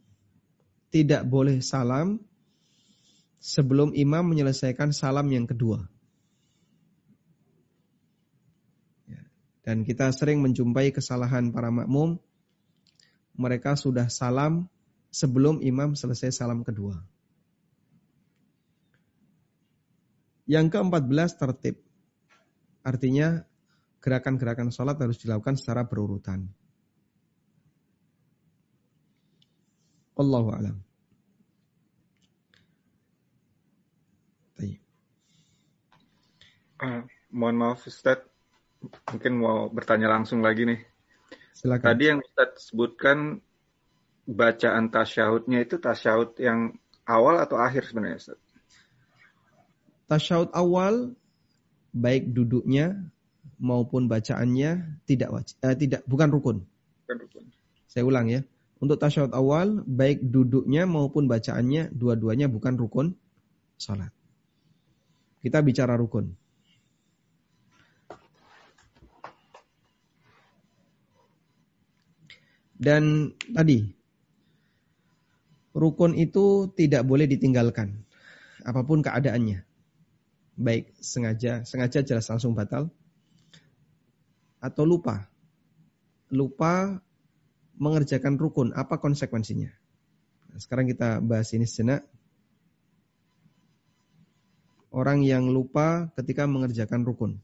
tidak 0.93 1.25
boleh 1.25 1.65
salam 1.65 2.21
sebelum 3.41 3.97
imam 3.97 4.21
menyelesaikan 4.29 4.93
salam 4.93 5.27
yang 5.33 5.49
kedua. 5.49 5.89
Dan 9.65 9.87
kita 9.87 10.13
sering 10.13 10.45
menjumpai 10.45 10.93
kesalahan 10.93 11.53
para 11.55 11.73
makmum. 11.73 12.21
Mereka 13.39 13.79
sudah 13.79 14.13
salam 14.13 14.69
sebelum 15.09 15.65
imam 15.65 15.97
selesai 15.97 16.35
salam 16.35 16.61
kedua. 16.67 17.01
Yang 20.45 20.75
keempat 20.75 21.07
tertib. 21.39 21.79
Artinya 22.83 23.47
gerakan-gerakan 24.03 24.75
sholat 24.75 24.99
harus 24.99 25.21
dilakukan 25.23 25.55
secara 25.55 25.87
berurutan. 25.87 26.51
Allahu 30.21 30.49
alam. 30.53 30.77
Uh, 36.81 37.05
mohon 37.29 37.61
maaf 37.61 37.85
Ustaz, 37.85 38.25
mungkin 39.13 39.37
mau 39.37 39.69
bertanya 39.69 40.09
langsung 40.09 40.41
lagi 40.41 40.65
nih. 40.65 40.81
Silakan. 41.53 41.93
Tadi 41.93 42.05
yang 42.09 42.21
Ustaz 42.25 42.73
sebutkan 42.73 43.37
bacaan 44.25 44.89
tasyahudnya 44.89 45.61
itu 45.61 45.77
tasyahud 45.77 46.41
yang 46.41 46.73
awal 47.05 47.37
atau 47.37 47.61
akhir 47.61 47.85
sebenarnya 47.85 48.17
Ustaz? 48.17 48.41
tasyahud 50.11 50.51
awal 50.51 51.15
baik 51.95 52.35
duduknya 52.35 52.99
maupun 53.63 54.11
bacaannya 54.11 54.99
tidak 55.07 55.31
wajib, 55.31 55.55
eh, 55.63 55.77
tidak 55.79 56.03
bukan 56.11 56.29
rukun. 56.35 56.57
Bukan 57.07 57.17
rukun. 57.23 57.45
Saya 57.87 58.03
ulang 58.03 58.27
ya. 58.27 58.43
Untuk 58.81 58.97
tasyahud 58.97 59.37
awal 59.37 59.85
baik 59.85 60.25
duduknya 60.25 60.89
maupun 60.89 61.29
bacaannya 61.29 61.93
dua-duanya 61.93 62.49
bukan 62.49 62.81
rukun 62.81 63.13
salat. 63.77 64.09
Kita 65.45 65.61
bicara 65.61 66.01
rukun. 66.01 66.33
Dan 72.81 73.37
tadi 73.53 73.85
rukun 75.77 76.17
itu 76.17 76.73
tidak 76.73 77.05
boleh 77.05 77.29
ditinggalkan 77.29 77.93
apa 78.65 78.81
pun 78.81 79.05
keadaannya. 79.05 79.61
Baik 80.57 80.97
sengaja, 80.97 81.69
sengaja 81.69 82.01
jelas 82.01 82.29
langsung 82.33 82.57
batal 82.57 82.89
atau 84.61 84.85
lupa. 84.89 85.29
Lupa 86.33 87.05
mengerjakan 87.81 88.37
rukun, 88.37 88.77
apa 88.77 89.01
konsekuensinya? 89.01 89.73
Nah, 90.53 90.59
sekarang 90.61 90.87
kita 90.93 91.25
bahas 91.25 91.49
ini 91.57 91.65
sejenak. 91.65 92.05
Orang 94.93 95.25
yang 95.25 95.49
lupa 95.49 96.13
ketika 96.19 96.45
mengerjakan 96.45 97.03
rukun. 97.09 97.41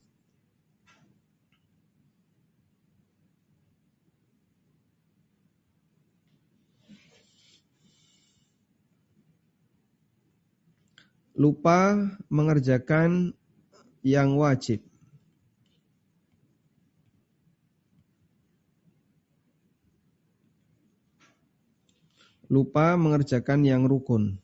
lupa 11.36 12.08
mengerjakan 12.32 13.36
yang 14.00 14.40
wajib. 14.40 14.80
Lupa 22.46 22.94
mengerjakan 22.94 23.66
yang 23.66 23.84
rukun. 23.86 24.38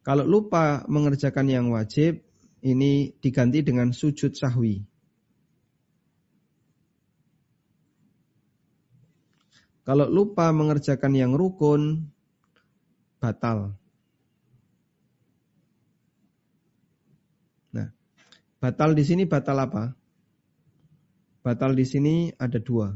Kalau 0.00 0.24
lupa 0.24 0.88
mengerjakan 0.88 1.46
yang 1.52 1.66
wajib, 1.68 2.24
ini 2.64 3.12
diganti 3.20 3.60
dengan 3.60 3.92
sujud 3.92 4.32
sahwi. 4.32 4.80
Kalau 9.84 10.08
lupa 10.08 10.48
mengerjakan 10.56 11.12
yang 11.12 11.32
rukun, 11.36 12.08
batal. 13.20 13.80
Batal 18.60 18.92
di 18.92 19.08
sini 19.08 19.24
batal 19.24 19.56
apa? 19.56 19.96
Batal 21.40 21.72
di 21.72 21.88
sini 21.88 22.28
ada 22.36 22.60
dua. 22.60 22.92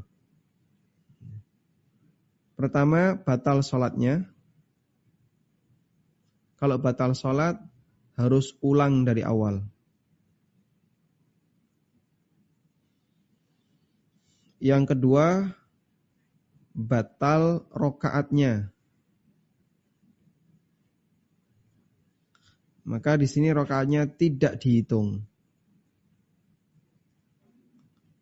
Pertama, 2.55 3.19
batal 3.19 3.63
sholatnya. 3.67 4.31
Kalau 6.59 6.79
batal 6.79 7.19
sholat, 7.19 7.59
harus 8.15 8.55
ulang 8.63 9.03
dari 9.03 9.27
awal. 9.27 9.67
Yang 14.63 14.95
kedua, 14.95 15.51
batal 16.73 17.67
rokaatnya. 17.75 18.71
Maka 22.87 23.19
di 23.19 23.27
sini 23.27 23.51
rokaatnya 23.51 24.07
tidak 24.09 24.63
dihitung 24.63 25.25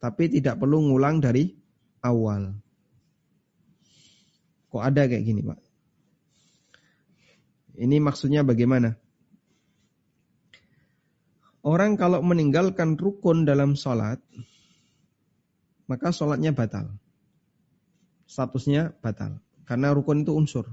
tapi 0.03 0.27
tidak 0.27 0.59
perlu 0.59 0.83
ngulang 0.91 1.23
dari 1.23 1.55
awal. 2.03 2.59
Kok 4.73 4.81
ada 4.81 5.05
kayak 5.05 5.21
gini, 5.21 5.45
Pak? 5.45 5.61
Ini 7.77 8.01
maksudnya 8.01 8.41
bagaimana? 8.41 8.97
Orang 11.61 11.95
kalau 11.95 12.25
meninggalkan 12.25 12.97
rukun 12.97 13.45
dalam 13.45 13.77
sholat, 13.79 14.19
maka 15.87 16.09
sholatnya 16.11 16.57
batal. 16.57 16.97
Statusnya 18.25 18.97
batal. 19.05 19.45
Karena 19.69 19.93
rukun 19.93 20.25
itu 20.25 20.33
unsur. 20.33 20.67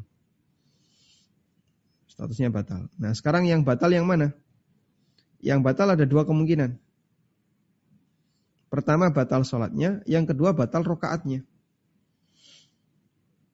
Statusnya 2.07 2.49
batal. 2.49 2.87
Nah 2.95 3.11
sekarang 3.11 3.45
yang 3.45 3.67
batal 3.67 3.91
yang 3.91 4.07
mana? 4.07 4.31
Yang 5.43 5.59
batal 5.61 5.91
ada 5.91 6.07
dua 6.07 6.23
kemungkinan. 6.23 6.79
Pertama 8.71 9.11
batal 9.11 9.43
sholatnya, 9.43 10.01
yang 10.07 10.23
kedua 10.23 10.55
batal 10.55 10.87
rokaatnya. 10.87 11.43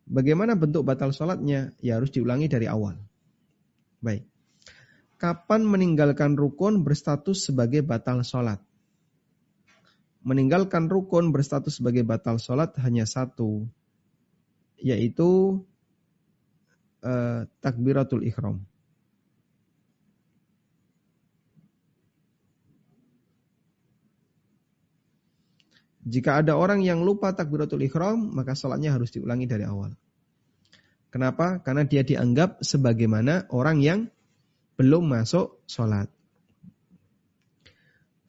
Bagaimana 0.06 0.54
bentuk 0.54 0.86
batal 0.86 1.10
sholatnya? 1.10 1.74
Ya 1.82 1.98
harus 1.98 2.14
diulangi 2.14 2.46
dari 2.46 2.70
awal. 2.70 3.02
Baik. 4.06 4.30
Kapan 5.18 5.66
meninggalkan 5.66 6.38
rukun 6.38 6.86
berstatus 6.86 7.50
sebagai 7.50 7.82
batal 7.82 8.22
sholat? 8.22 8.62
Meninggalkan 10.22 10.90
rukun 10.90 11.34
berstatus 11.34 11.82
sebagai 11.82 12.06
batal 12.06 12.38
sholat 12.38 12.78
hanya 12.86 13.10
satu. 13.10 13.66
Yaitu 14.78 15.62
eh, 17.02 17.50
takbiratul 17.66 18.22
ikhram. 18.30 18.62
Jika 26.06 26.46
ada 26.46 26.54
orang 26.54 26.86
yang 26.86 27.02
lupa 27.02 27.34
takbiratul 27.34 27.82
ikhram, 27.82 28.30
maka 28.30 28.54
sholatnya 28.54 28.94
harus 28.94 29.10
diulangi 29.10 29.50
dari 29.50 29.66
awal. 29.66 29.98
Kenapa? 31.10 31.66
Karena 31.66 31.82
dia 31.82 32.06
dianggap 32.06 32.62
sebagaimana 32.62 33.50
orang 33.50 33.82
yang 33.82 34.00
belum 34.78 35.10
masuk 35.10 35.66
sholat. 35.66 36.12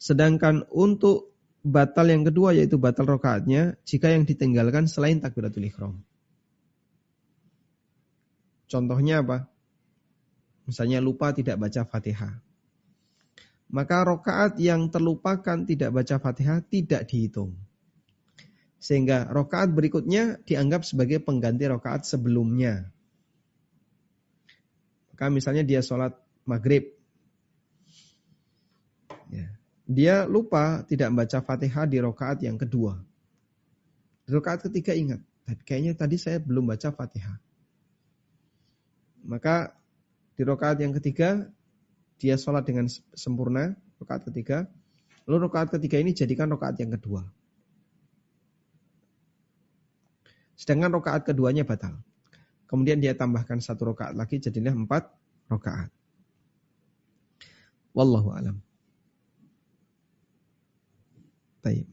Sedangkan 0.01 0.65
untuk 0.73 1.37
batal 1.67 2.07
yang 2.07 2.23
kedua 2.23 2.55
yaitu 2.55 2.79
batal 2.79 3.19
rokaatnya 3.19 3.75
jika 3.83 4.15
yang 4.15 4.23
ditinggalkan 4.23 4.87
selain 4.87 5.19
takbiratul 5.19 5.67
ikhram. 5.67 6.01
Contohnya 8.71 9.21
apa? 9.21 9.51
Misalnya 10.65 11.03
lupa 11.03 11.35
tidak 11.35 11.59
baca 11.59 11.83
fatihah. 11.83 12.39
Maka 13.67 14.07
rokaat 14.07 14.63
yang 14.63 14.95
terlupakan 14.95 15.67
tidak 15.67 15.91
baca 15.91 16.23
fatihah 16.23 16.63
tidak 16.63 17.11
dihitung. 17.11 17.66
Sehingga 18.87 19.27
rokaat 19.27 19.75
berikutnya 19.75 20.39
dianggap 20.47 20.87
sebagai 20.87 21.19
pengganti 21.19 21.67
rokaat 21.67 22.07
sebelumnya. 22.07 22.87
Maka 25.11 25.27
misalnya 25.27 25.67
dia 25.67 25.83
sholat 25.83 26.15
maghrib. 26.47 26.95
Ya. 29.27 29.51
Dia 29.91 30.23
lupa 30.31 30.87
tidak 30.87 31.11
membaca 31.11 31.43
fatihah 31.43 31.83
di 31.91 31.99
rokaat 31.99 32.47
yang 32.47 32.55
kedua. 32.55 33.03
Di 34.23 34.31
rokaat 34.31 34.71
ketiga 34.71 34.95
ingat, 34.95 35.19
kayaknya 35.67 35.99
tadi 35.99 36.15
saya 36.15 36.39
belum 36.39 36.71
baca 36.71 36.95
fatihah. 36.95 37.43
Maka 39.27 39.75
di 40.39 40.47
rokaat 40.47 40.79
yang 40.79 40.95
ketiga 40.95 41.51
dia 42.23 42.39
sholat 42.39 42.63
dengan 42.63 42.87
sempurna, 43.19 43.75
rokaat 43.99 44.31
ketiga. 44.31 44.71
Lalu 45.27 45.51
rokaat 45.51 45.75
ketiga 45.75 45.99
ini 45.99 46.15
jadikan 46.15 46.55
rokaat 46.55 46.79
yang 46.79 46.95
kedua. 46.95 47.27
Sedangkan 50.57 50.97
rokaat 50.97 51.29
keduanya 51.29 51.63
batal. 51.63 52.01
Kemudian 52.67 52.99
dia 52.99 53.15
tambahkan 53.15 53.63
satu 53.63 53.95
rokaat 53.95 54.19
lagi 54.19 54.43
jadinya 54.43 54.75
empat 54.75 55.07
rokaat. 55.47 55.93
Wallahu 57.95 58.35
alam. 58.35 58.57
Baik. 61.63 61.87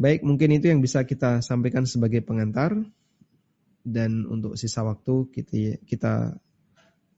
Baik, 0.00 0.24
mungkin 0.24 0.56
itu 0.56 0.72
yang 0.72 0.80
bisa 0.80 1.04
kita 1.04 1.44
sampaikan 1.44 1.84
sebagai 1.84 2.24
pengantar 2.24 2.72
dan 3.84 4.24
untuk 4.24 4.56
sisa 4.56 4.80
waktu 4.80 5.28
kita 5.28 5.82
kita 5.84 6.12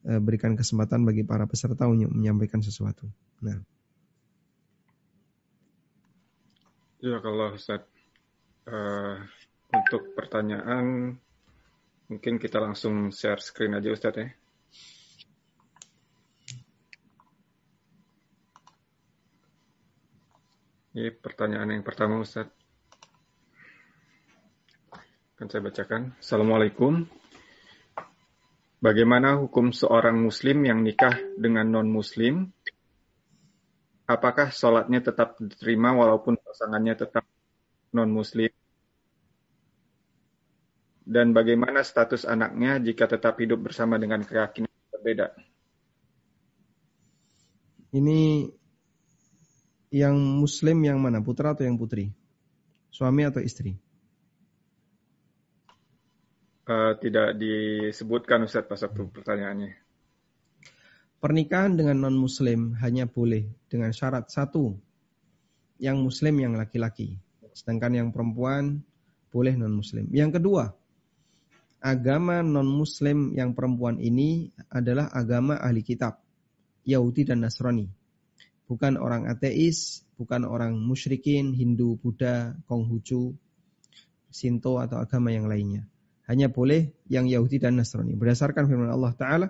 eh, 0.09 0.21
berikan 0.23 0.59
kesempatan 0.59 1.07
bagi 1.07 1.23
para 1.23 1.47
peserta 1.47 1.87
untuk 1.87 2.11
menyampaikan 2.11 2.59
sesuatu. 2.59 3.07
Nah. 3.39 3.63
Ya 7.03 7.19
kalau 7.19 7.55
Ustaz 7.55 7.83
uh, 8.69 9.17
untuk 9.73 10.13
pertanyaan 10.15 11.17
mungkin 12.07 12.37
kita 12.37 12.61
langsung 12.61 13.09
share 13.09 13.41
screen 13.41 13.79
aja 13.79 13.89
Ustadz 13.89 14.21
ya. 14.21 14.29
Ini 20.93 21.09
pertanyaan 21.17 21.73
yang 21.73 21.81
pertama 21.81 22.21
Ustadz. 22.21 22.53
Akan 25.33 25.49
saya 25.49 25.65
bacakan. 25.65 26.03
Assalamualaikum. 26.21 27.09
Bagaimana 28.83 29.41
hukum 29.41 29.73
seorang 29.73 30.21
muslim 30.21 30.69
yang 30.69 30.85
nikah 30.85 31.17
dengan 31.41 31.65
non-muslim? 31.73 32.53
Apakah 34.05 34.53
sholatnya 34.53 35.01
tetap 35.01 35.41
diterima 35.41 35.97
walaupun 35.97 36.37
pasangannya 36.37 36.93
tetap 36.93 37.25
non-muslim? 37.93 38.51
Dan 41.03 41.37
bagaimana 41.37 41.85
status 41.85 42.25
anaknya 42.25 42.81
jika 42.81 43.11
tetap 43.11 43.37
hidup 43.39 43.61
bersama 43.69 44.01
dengan 44.01 44.25
keyakinan 44.25 44.71
berbeda? 44.91 45.35
Ini 47.93 48.49
yang 49.93 50.17
muslim 50.17 50.81
yang 50.81 50.97
mana? 50.97 51.21
Putra 51.21 51.53
atau 51.53 51.69
yang 51.69 51.77
putri? 51.77 52.09
Suami 52.89 53.29
atau 53.29 53.45
istri? 53.45 53.77
Uh, 56.63 56.95
tidak 57.03 57.37
disebutkan 57.37 58.47
Ustaz 58.47 58.65
pas 58.65 58.81
waktu 58.81 59.03
pertanyaannya. 59.13 59.71
Pernikahan 61.19 61.77
dengan 61.77 62.09
non-muslim 62.09 62.79
hanya 62.81 63.11
boleh 63.11 63.51
dengan 63.67 63.91
syarat 63.91 64.31
satu, 64.31 64.75
yang 65.83 65.99
muslim 65.99 66.39
yang 66.39 66.55
laki-laki. 66.55 67.19
Sedangkan 67.53 67.93
yang 67.93 68.09
perempuan 68.11 68.81
boleh 69.33 69.55
non-muslim. 69.57 70.09
Yang 70.13 70.41
kedua, 70.41 70.73
agama 71.81 72.41
non-muslim 72.45 73.33
yang 73.37 73.53
perempuan 73.57 74.01
ini 74.01 74.53
adalah 74.69 75.09
agama 75.13 75.57
ahli 75.61 75.85
kitab, 75.85 76.21
Yahudi 76.85 77.29
dan 77.29 77.45
Nasrani. 77.45 77.89
Bukan 78.69 78.97
orang 78.97 79.29
ateis, 79.29 80.05
bukan 80.17 80.49
orang 80.49 80.77
musyrikin, 80.81 81.53
Hindu, 81.53 82.01
Buddha, 82.01 82.57
Konghucu, 82.65 83.37
Sinto 84.33 84.81
atau 84.81 84.97
agama 84.97 85.29
yang 85.29 85.45
lainnya 85.45 85.85
hanya 86.31 86.49
boleh 86.49 86.95
yang 87.11 87.27
Yahudi 87.27 87.61
dan 87.61 87.77
Nasrani. 87.77 88.15
Berdasarkan 88.15 88.65
firman 88.65 88.89
Allah 88.89 89.13
Ta'ala, 89.13 89.49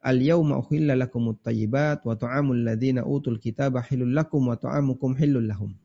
Al-yawma 0.00 0.56
uhilla 0.56 0.96
lakumut 0.96 1.44
tayyibat 1.44 2.08
wa 2.08 2.16
ta'amul 2.16 2.64
ladhina 2.64 3.04
utul 3.04 3.36
kitaba 3.36 3.84
hilul 3.84 4.16
lakum 4.16 4.48
wa 4.48 4.56
ta'amukum 4.56 5.12
hilul 5.12 5.44
lahum. 5.44 5.76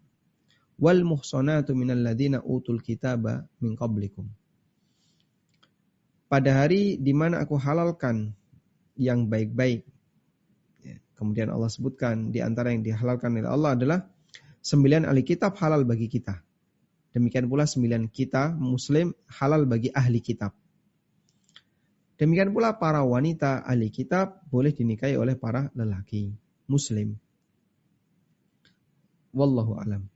Wal 0.75 1.07
muhsanatu 1.07 1.71
minal 1.71 2.03
ladhina 2.03 2.43
utul 2.43 2.83
kitaba 2.83 3.47
min 3.63 3.79
qablikum. 3.79 4.27
Pada 6.27 6.51
hari 6.51 6.99
di 6.99 7.13
mana 7.15 7.45
aku 7.45 7.55
halalkan 7.55 8.35
yang 8.99 9.31
baik-baik. 9.31 9.87
Ya, 10.83 10.97
kemudian 11.15 11.47
Allah 11.53 11.71
sebutkan 11.71 12.33
di 12.33 12.43
antara 12.43 12.75
yang 12.75 12.83
dihalalkan 12.83 13.39
oleh 13.39 13.47
Allah 13.47 13.71
adalah 13.77 13.99
sembilan 14.65 15.07
ahli 15.07 15.23
kitab 15.23 15.55
halal 15.61 15.85
bagi 15.85 16.09
kita. 16.09 16.41
Demikian 17.15 17.47
pula 17.47 17.63
sembilan 17.63 18.11
kita 18.11 18.51
muslim 18.59 19.15
halal 19.39 19.63
bagi 19.63 19.87
ahli 19.93 20.19
kitab. 20.19 20.51
Demikian 22.19 22.51
pula 22.51 22.75
para 22.75 23.03
wanita 23.03 23.63
ahli 23.63 23.87
kitab 23.91 24.43
boleh 24.51 24.75
dinikahi 24.75 25.15
oleh 25.15 25.39
para 25.39 25.71
lelaki 25.71 26.35
muslim. 26.67 27.15
Wallahu 29.35 29.79
alam. 29.79 30.14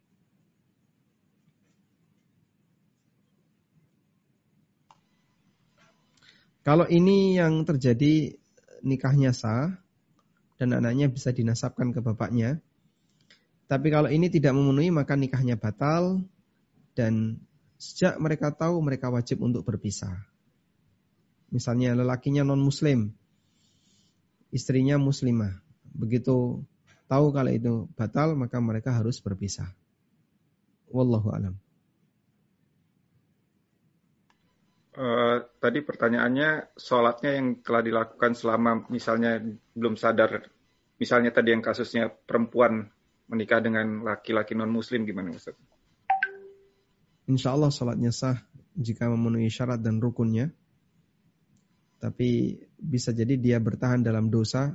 Kalau 6.64 6.86
ini 6.86 7.40
yang 7.40 7.64
terjadi 7.64 8.36
nikahnya 8.84 9.32
sah 9.32 9.80
dan 10.60 10.76
anaknya 10.76 11.08
bisa 11.08 11.32
dinasabkan 11.32 11.96
ke 11.96 12.04
bapaknya. 12.04 12.60
Tapi 13.70 13.88
kalau 13.94 14.10
ini 14.12 14.28
tidak 14.28 14.52
memenuhi 14.58 14.92
maka 14.92 15.16
nikahnya 15.16 15.56
batal 15.56 16.26
dan 16.98 17.40
sejak 17.80 18.20
mereka 18.20 18.52
tahu 18.52 18.82
mereka 18.84 19.08
wajib 19.08 19.40
untuk 19.40 19.64
berpisah. 19.64 20.26
Misalnya 21.50 21.96
lelakinya 21.96 22.44
non 22.44 22.62
muslim, 22.62 23.14
istrinya 24.52 25.00
muslimah. 25.00 25.64
Begitu 25.96 26.62
tahu 27.10 27.26
kalau 27.34 27.50
itu 27.50 27.74
batal 27.98 28.36
maka 28.38 28.60
mereka 28.60 28.94
harus 28.94 29.18
berpisah. 29.24 29.72
Wallahu 30.90 31.30
alam. 31.32 31.56
Uh, 35.00 35.48
tadi 35.64 35.80
pertanyaannya 35.80 36.76
sholatnya 36.76 37.40
yang 37.40 37.64
telah 37.64 37.80
dilakukan 37.80 38.36
selama 38.36 38.84
misalnya 38.92 39.40
belum 39.72 39.96
sadar, 39.96 40.44
misalnya 41.00 41.32
tadi 41.32 41.56
yang 41.56 41.64
kasusnya 41.64 42.12
perempuan 42.12 42.92
menikah 43.32 43.64
dengan 43.64 44.04
laki-laki 44.04 44.60
non 44.60 44.68
muslim 44.68 45.08
gimana 45.08 45.32
Ustaz? 45.32 45.56
insya 47.30 47.54
Allah 47.54 47.70
sholatnya 47.70 48.10
sah 48.10 48.42
jika 48.74 49.06
memenuhi 49.06 49.54
syarat 49.54 49.80
dan 49.80 50.02
rukunnya. 50.02 50.50
Tapi 52.00 52.58
bisa 52.80 53.14
jadi 53.14 53.38
dia 53.38 53.60
bertahan 53.62 54.02
dalam 54.02 54.32
dosa 54.34 54.72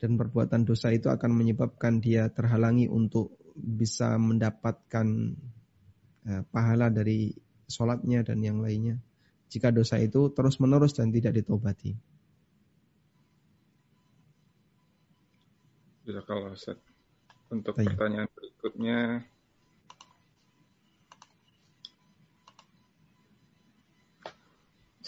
dan 0.00 0.10
perbuatan 0.16 0.64
dosa 0.66 0.88
itu 0.90 1.12
akan 1.12 1.30
menyebabkan 1.36 2.00
dia 2.00 2.32
terhalangi 2.32 2.88
untuk 2.88 3.36
bisa 3.54 4.16
mendapatkan 4.16 5.06
eh, 6.24 6.42
pahala 6.48 6.88
dari 6.88 7.28
sholatnya 7.68 8.24
dan 8.24 8.40
yang 8.40 8.58
lainnya. 8.64 8.98
Jika 9.48 9.70
dosa 9.72 10.00
itu 10.00 10.32
terus 10.32 10.58
menerus 10.60 10.96
dan 10.96 11.12
tidak 11.12 11.36
ditobati. 11.38 11.92
kalau 16.24 16.56
Untuk 17.48 17.76
Tanya. 17.76 17.92
pertanyaan 17.92 18.28
berikutnya, 18.32 19.24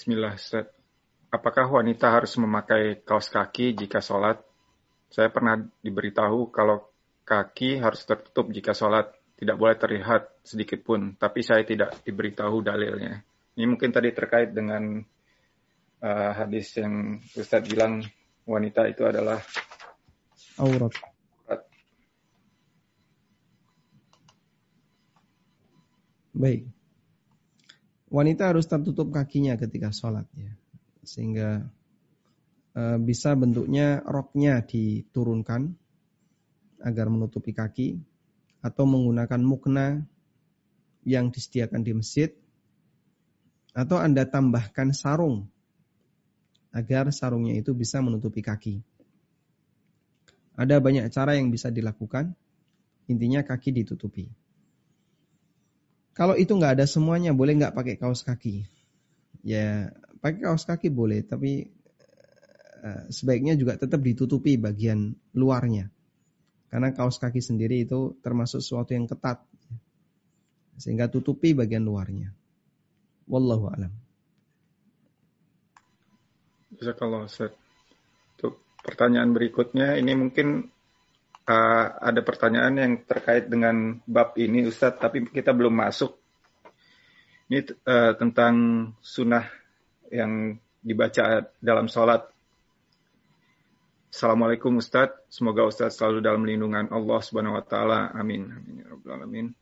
Bismillah, 0.00 0.32
Ustaz. 0.32 0.64
Apakah 1.28 1.68
wanita 1.68 2.08
harus 2.08 2.32
memakai 2.40 3.04
kaos 3.04 3.28
kaki 3.28 3.76
jika 3.76 4.00
sholat? 4.00 4.40
Saya 5.12 5.28
pernah 5.28 5.60
diberitahu 5.60 6.48
kalau 6.48 6.88
kaki 7.28 7.84
harus 7.84 8.08
tertutup 8.08 8.48
jika 8.48 8.72
sholat. 8.72 9.12
Tidak 9.40 9.56
boleh 9.56 9.76
terlihat 9.80 10.44
sedikit 10.44 10.84
pun. 10.84 11.16
Tapi 11.16 11.40
saya 11.40 11.64
tidak 11.64 12.04
diberitahu 12.04 12.60
dalilnya. 12.60 13.24
Ini 13.56 13.64
mungkin 13.64 13.88
tadi 13.88 14.12
terkait 14.12 14.52
dengan 14.52 15.00
uh, 16.04 16.30
hadis 16.36 16.76
yang 16.76 17.16
Ustaz 17.32 17.64
bilang 17.64 18.04
wanita 18.44 18.84
itu 18.84 19.08
adalah 19.08 19.40
aurat. 20.60 20.92
Baik 26.30 26.68
wanita 28.10 28.50
harus 28.50 28.66
tertutup 28.66 29.14
kakinya 29.14 29.54
ketika 29.56 29.94
sholat 29.94 30.26
ya. 30.34 30.52
Sehingga 31.06 31.64
e, 32.74 32.82
bisa 33.00 33.32
bentuknya 33.38 34.02
roknya 34.04 34.60
diturunkan 34.66 35.72
agar 36.82 37.06
menutupi 37.08 37.54
kaki 37.54 38.02
atau 38.60 38.84
menggunakan 38.84 39.40
mukna 39.40 40.04
yang 41.04 41.32
disediakan 41.32 41.80
di 41.80 41.92
masjid 41.96 42.30
atau 43.72 43.96
Anda 43.96 44.28
tambahkan 44.28 44.92
sarung 44.92 45.48
agar 46.70 47.10
sarungnya 47.10 47.58
itu 47.58 47.74
bisa 47.74 47.98
menutupi 47.98 48.42
kaki. 48.44 48.82
Ada 50.54 50.76
banyak 50.78 51.08
cara 51.10 51.38
yang 51.38 51.48
bisa 51.48 51.72
dilakukan. 51.72 52.36
Intinya 53.10 53.42
kaki 53.42 53.74
ditutupi. 53.74 54.30
Kalau 56.14 56.36
itu 56.36 56.52
nggak 56.52 56.78
ada 56.78 56.86
semuanya, 56.86 57.34
boleh 57.34 57.58
nggak 57.58 57.74
pakai 57.74 57.94
kaos 57.96 58.22
kaki? 58.22 58.68
Ya, 59.40 59.90
pakai 60.20 60.46
kaos 60.46 60.68
kaki 60.68 60.92
boleh, 60.92 61.24
tapi 61.24 61.72
uh, 62.84 63.08
sebaiknya 63.08 63.56
juga 63.56 63.80
tetap 63.80 64.04
ditutupi 64.04 64.60
bagian 64.60 65.16
luarnya. 65.32 65.88
Karena 66.70 66.94
kaos 66.94 67.18
kaki 67.18 67.42
sendiri 67.42 67.82
itu 67.82 68.14
termasuk 68.22 68.62
sesuatu 68.62 68.94
yang 68.94 69.10
ketat. 69.10 69.42
Sehingga 70.78 71.10
tutupi 71.10 71.50
bagian 71.50 71.82
luarnya. 71.82 72.30
Wallahu 73.26 73.66
alam. 73.74 73.92
kalau 76.94 77.26
Ustaz. 77.26 77.52
Untuk 78.38 78.62
pertanyaan 78.80 79.34
berikutnya, 79.34 79.98
ini 79.98 80.14
mungkin 80.14 80.70
uh, 81.50 81.86
ada 81.98 82.22
pertanyaan 82.22 82.74
yang 82.78 82.92
terkait 83.02 83.50
dengan 83.50 83.98
bab 84.06 84.38
ini 84.38 84.64
Ustadz, 84.70 85.02
tapi 85.02 85.26
kita 85.26 85.50
belum 85.50 85.74
masuk. 85.74 86.16
Ini 87.50 87.66
uh, 87.66 88.14
tentang 88.14 88.54
sunnah 89.02 89.44
yang 90.10 90.54
dibaca 90.80 91.50
dalam 91.58 91.90
sholat. 91.90 92.24
Assalamualaikum 94.10 94.82
Ustadz, 94.82 95.30
semoga 95.30 95.62
Ustadz 95.70 95.94
selalu 95.94 96.18
dalam 96.18 96.42
lindungan 96.42 96.90
Allah 96.90 97.22
Subhanahu 97.22 97.54
Wa 97.54 97.64
Taala. 97.64 98.10
Amin. 98.10 98.42
Amin. 98.50 98.82
Ya 98.82 98.90
Alamin. 99.14 99.54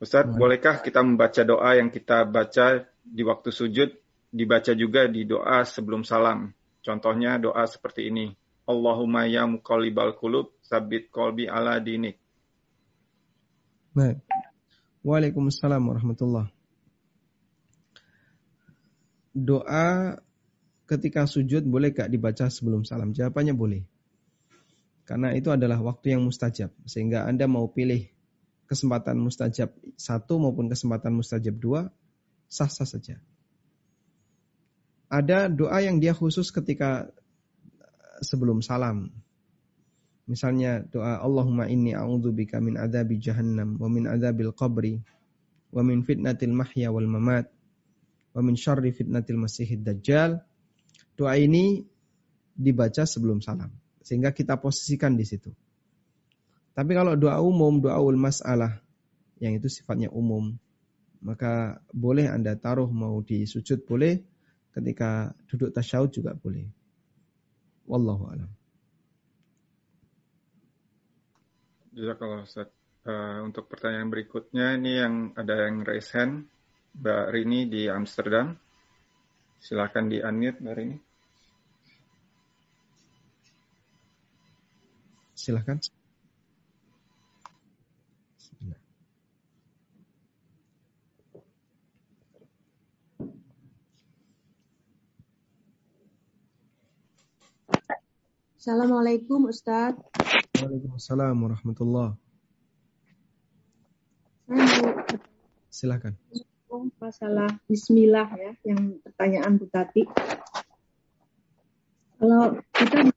Ustadz, 0.00 0.32
bolehkah 0.32 0.80
kita 0.80 1.04
membaca 1.04 1.44
doa 1.44 1.76
yang 1.76 1.92
kita 1.92 2.24
baca 2.24 2.88
di 3.04 3.20
waktu 3.20 3.52
sujud, 3.52 3.92
dibaca 4.32 4.72
juga 4.72 5.04
di 5.04 5.28
doa 5.28 5.68
sebelum 5.68 6.00
salam? 6.00 6.48
Contohnya 6.80 7.36
doa 7.36 7.68
seperti 7.68 8.08
ini. 8.08 8.32
Allahumma 8.64 9.28
ya 9.28 9.44
muqallibal 9.44 10.16
qulub 10.16 10.56
sabit 10.64 11.12
kolbi 11.12 11.44
ala 11.44 11.76
dinik. 11.76 12.16
Baik. 13.92 14.24
Waalaikumsalam 15.04 15.92
warahmatullah. 15.92 16.48
Doa 19.36 20.16
ketika 20.86 21.26
sujud 21.26 21.64
boleh 21.66 21.94
gak 21.94 22.10
dibaca 22.10 22.50
sebelum 22.50 22.82
salam? 22.86 23.14
Jawabannya 23.14 23.54
boleh. 23.54 23.82
Karena 25.02 25.34
itu 25.34 25.50
adalah 25.50 25.82
waktu 25.82 26.14
yang 26.14 26.22
mustajab. 26.22 26.70
Sehingga 26.86 27.26
Anda 27.26 27.50
mau 27.50 27.66
pilih 27.70 28.06
kesempatan 28.70 29.18
mustajab 29.18 29.74
satu 29.98 30.40
maupun 30.40 30.72
kesempatan 30.72 31.12
mustajab 31.12 31.58
dua, 31.58 31.92
sah-sah 32.48 32.88
saja. 32.88 33.20
Ada 35.12 35.52
doa 35.52 35.76
yang 35.84 36.00
dia 36.00 36.16
khusus 36.16 36.48
ketika 36.48 37.12
sebelum 38.24 38.64
salam. 38.64 39.12
Misalnya 40.24 40.86
doa 40.88 41.20
Allahumma 41.20 41.68
inni 41.68 41.92
a'udzubika 41.92 42.62
min 42.62 42.80
adzabi 42.80 43.20
jahannam 43.20 43.76
wa 43.76 43.90
min 43.90 44.08
adzabil 44.08 44.54
qabri 44.56 45.02
wa 45.74 45.82
min 45.84 46.00
fitnatil 46.06 46.54
mahya 46.54 46.88
wal 46.88 47.04
mamat 47.04 47.50
wa 48.32 48.40
min 48.40 48.56
syarri 48.56 48.94
fitnatil 48.94 49.36
masihid 49.36 49.84
dajjal. 49.84 50.40
Doa 51.22 51.38
ini 51.38 51.86
dibaca 52.58 53.06
sebelum 53.06 53.38
salam 53.38 53.70
sehingga 54.02 54.34
kita 54.34 54.58
posisikan 54.58 55.14
di 55.14 55.22
situ. 55.22 55.54
Tapi 56.74 56.92
kalau 56.98 57.14
doa 57.14 57.38
umum, 57.38 57.78
doa 57.78 58.02
ul 58.02 58.18
masalah 58.18 58.82
yang 59.38 59.54
itu 59.54 59.70
sifatnya 59.70 60.10
umum, 60.10 60.58
maka 61.22 61.78
boleh 61.94 62.26
Anda 62.26 62.58
taruh 62.58 62.90
mau 62.90 63.22
di 63.22 63.46
sujud 63.46 63.86
boleh, 63.86 64.18
ketika 64.74 65.30
duduk 65.46 65.70
tasyahud 65.70 66.10
juga 66.10 66.34
boleh. 66.34 66.66
Wallahu 67.86 68.24
a'lam. 68.30 68.50
kalau 72.18 72.42
Ustaz. 72.42 72.68
Uh, 73.02 73.42
untuk 73.42 73.66
pertanyaan 73.66 74.14
berikutnya 74.14 74.78
ini 74.78 75.02
yang 75.02 75.14
ada 75.34 75.66
yang 75.66 75.82
raise 75.82 76.14
hand 76.14 76.46
Mbak 76.94 77.34
Rini 77.34 77.66
di 77.66 77.90
Amsterdam. 77.90 78.54
Silakan 79.58 80.06
di 80.06 80.22
unmute 80.22 80.62
Mbak 80.62 80.74
Rini. 80.78 80.96
Silakan. 85.42 85.82
Assalamualaikum 98.54 99.50
Ustaz. 99.50 99.98
Waalaikumsalam 100.62 101.34
warahmatullah. 101.34 102.14
Silakan. 105.74 106.14
Masalah 107.02 107.50
Bismillah 107.66 108.30
ya, 108.38 108.54
yang 108.62 109.02
pertanyaan 109.02 109.58
Bu 109.58 109.66
Tati. 109.66 110.06
Kalau 112.22 112.62
kita 112.78 113.10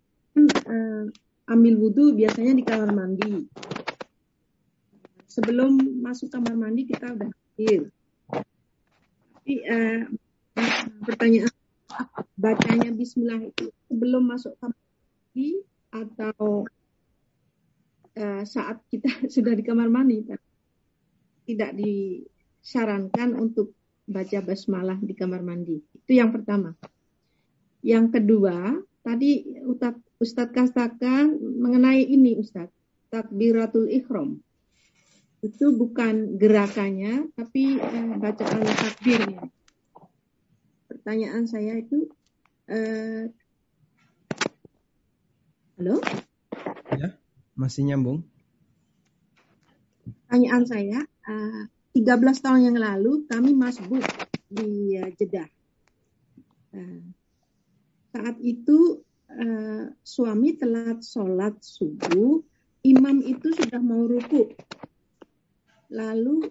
uh, 0.65 1.05
ambil 1.45 1.73
wudhu 1.77 2.17
biasanya 2.17 2.53
di 2.57 2.63
kamar 2.65 2.89
mandi. 2.91 3.45
Sebelum 5.29 6.01
masuk 6.01 6.31
kamar 6.31 6.55
mandi 6.55 6.87
kita 6.87 7.11
udah 7.11 7.29
akhir. 7.29 7.91
Tapi 9.35 9.53
uh, 9.67 10.01
pertanyaan 11.05 11.53
bacanya 12.35 12.89
Bismillah 12.91 13.41
itu 13.45 13.69
sebelum 13.87 14.23
masuk 14.25 14.57
kamar 14.57 14.79
atau 15.95 16.67
uh, 18.15 18.43
saat 18.43 18.79
kita 18.91 19.07
sudah 19.33 19.53
di 19.55 19.63
kamar 19.63 19.87
mandi 19.91 20.23
tidak 21.45 21.71
disarankan 21.77 23.37
untuk 23.37 23.75
baca 24.05 24.39
basmalah 24.41 24.97
di 25.01 25.13
kamar 25.13 25.41
mandi. 25.41 25.81
Itu 25.81 26.11
yang 26.17 26.33
pertama. 26.33 26.73
Yang 27.85 28.17
kedua, 28.17 28.81
tadi 29.05 29.61
Ustadz, 29.65 30.04
Ustadz 30.15 30.55
katakan 30.55 31.35
mengenai 31.59 32.07
ini 32.07 32.39
Ustadz, 32.39 32.71
takbiratul 33.11 33.91
ikhram. 33.91 34.39
Itu 35.43 35.75
bukan 35.75 36.39
gerakannya, 36.39 37.35
tapi 37.35 37.77
uh, 37.77 38.15
bacaan 38.15 38.63
takbirnya. 38.63 39.43
Pertanyaan 40.87 41.45
saya 41.45 41.77
itu, 41.77 42.07
uh, 42.71 43.27
Halo? 45.75 45.99
Ya, 46.95 47.19
masih 47.59 47.83
nyambung. 47.83 48.23
Pertanyaan 50.07 50.63
saya, 50.63 51.03
eh, 51.03 51.61
13 51.91 52.39
tahun 52.39 52.71
yang 52.71 52.77
lalu 52.79 53.27
kami 53.27 53.51
masbuk 53.51 53.99
di 54.47 54.95
uh, 54.95 55.11
Jeddah. 55.19 55.51
Uh, 56.71 57.03
saat 58.15 58.39
itu 58.39 59.03
uh, 59.35 59.83
suami 60.01 60.55
telat 60.55 61.03
sholat 61.03 61.59
subuh, 61.59 62.41
imam 62.87 63.21
itu 63.21 63.51
sudah 63.53 63.79
mau 63.83 64.07
ruku. 64.07 64.55
Lalu 65.91 66.49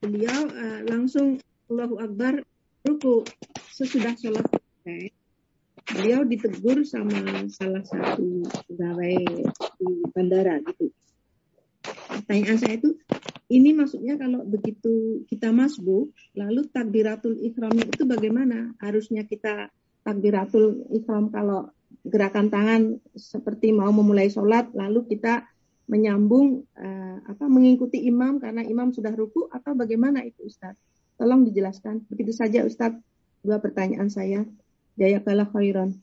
beliau 0.00 0.48
uh, 0.48 0.80
langsung 0.88 1.38
Allahu 1.68 2.00
Akbar 2.00 2.42
ruku 2.84 3.24
sesudah 3.72 4.16
sholat 4.16 4.44
selesai 4.48 5.12
beliau 5.84 6.24
ditegur 6.24 6.80
sama 6.88 7.44
salah 7.52 7.84
satu 7.84 8.48
pegawai 8.68 9.20
di 9.76 9.88
bandara 10.16 10.56
gitu. 10.64 10.88
Pertanyaan 11.84 12.56
saya 12.56 12.80
itu, 12.80 12.96
ini 13.52 13.76
maksudnya 13.76 14.16
kalau 14.16 14.40
begitu 14.48 15.24
kita 15.28 15.52
masbuk, 15.52 16.16
lalu 16.32 16.64
takbiratul 16.72 17.36
ikhramnya 17.36 17.84
itu 17.84 18.08
bagaimana? 18.08 18.72
Harusnya 18.80 19.28
kita 19.28 19.68
takbiratul 20.00 20.88
ikhram 20.88 21.28
kalau 21.28 21.68
gerakan 22.04 22.52
tangan 22.52 23.00
seperti 23.16 23.72
mau 23.72 23.88
memulai 23.88 24.28
sholat, 24.28 24.68
lalu 24.76 25.08
kita 25.08 25.48
menyambung 25.84 26.64
uh, 26.76 27.16
apa 27.28 27.44
mengikuti 27.48 28.00
imam 28.08 28.40
karena 28.40 28.64
imam 28.64 28.92
sudah 28.92 29.12
ruku 29.12 29.48
atau 29.52 29.76
bagaimana 29.76 30.24
itu 30.24 30.48
Ustaz? 30.48 30.76
Tolong 31.16 31.44
dijelaskan. 31.48 32.08
Begitu 32.08 32.32
saja 32.32 32.64
Ustaz 32.64 32.96
dua 33.44 33.60
pertanyaan 33.60 34.08
saya. 34.08 34.44
Jazakallah 34.96 35.48
khairan. 35.52 36.00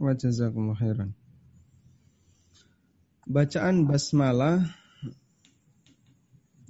Wa 0.00 0.16
jazakumullah 0.16 0.78
khairan. 0.78 1.10
Bacaan 3.30 3.86
basmalah 3.86 4.66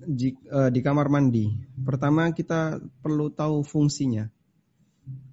uh, 0.04 0.68
di 0.68 0.80
kamar 0.84 1.08
mandi. 1.08 1.48
Pertama 1.80 2.28
kita 2.36 2.80
perlu 3.00 3.32
tahu 3.32 3.64
fungsinya. 3.64 4.28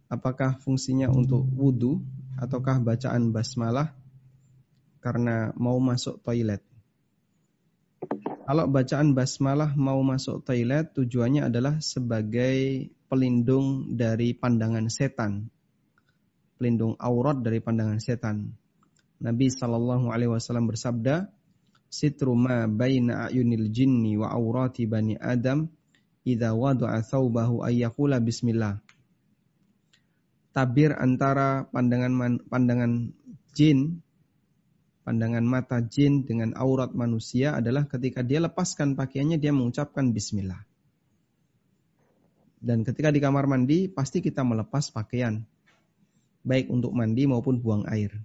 Apakah 0.08 0.56
fungsinya 0.64 1.12
untuk 1.12 1.44
wudhu 1.52 2.00
ataukah 2.40 2.80
bacaan 2.80 3.36
basmalah 3.36 3.92
karena 5.04 5.52
mau 5.60 5.76
masuk 5.84 6.24
toilet. 6.24 6.64
Kalau 8.48 8.66
bacaan 8.72 9.12
basmalah 9.12 9.76
mau 9.76 10.00
masuk 10.00 10.48
toilet 10.48 10.96
tujuannya 10.96 11.52
adalah 11.52 11.84
sebagai 11.84 12.88
pelindung 13.12 14.00
dari 14.00 14.32
pandangan 14.32 14.88
setan. 14.88 15.52
Pelindung 16.56 16.96
aurat 16.96 17.44
dari 17.44 17.60
pandangan 17.60 18.00
setan. 18.00 18.56
Nabi 19.20 19.52
Shallallahu 19.52 20.14
alaihi 20.14 20.32
wasallam 20.32 20.72
bersabda, 20.72 21.28
"Sitru 21.92 22.40
ma 22.40 22.70
baina 22.72 23.28
ayunil 23.28 23.68
jinni 23.74 24.16
wa 24.16 24.32
aurati 24.32 24.88
bani 24.88 25.20
Adam 25.20 25.68
idza 26.24 26.56
wada'a 26.56 27.04
thawbahu 27.04 27.68
ayyaqula 27.68 28.24
bismillah." 28.24 28.80
Tabir 30.58 30.90
antara 30.98 31.70
pandangan 31.70 32.42
pandangan 32.50 33.14
jin 33.54 34.02
pandangan 35.06 35.46
mata 35.46 35.86
jin 35.86 36.26
dengan 36.26 36.58
aurat 36.58 36.98
manusia 36.98 37.54
adalah 37.54 37.86
ketika 37.86 38.26
dia 38.26 38.42
lepaskan 38.42 38.98
pakaiannya 38.98 39.38
dia 39.38 39.54
mengucapkan 39.54 40.10
bismillah. 40.10 40.58
Dan 42.58 42.82
ketika 42.82 43.14
di 43.14 43.22
kamar 43.22 43.46
mandi 43.46 43.86
pasti 43.86 44.18
kita 44.18 44.42
melepas 44.42 44.90
pakaian 44.90 45.46
baik 46.42 46.74
untuk 46.74 46.90
mandi 46.90 47.30
maupun 47.30 47.62
buang 47.62 47.86
air. 47.86 48.18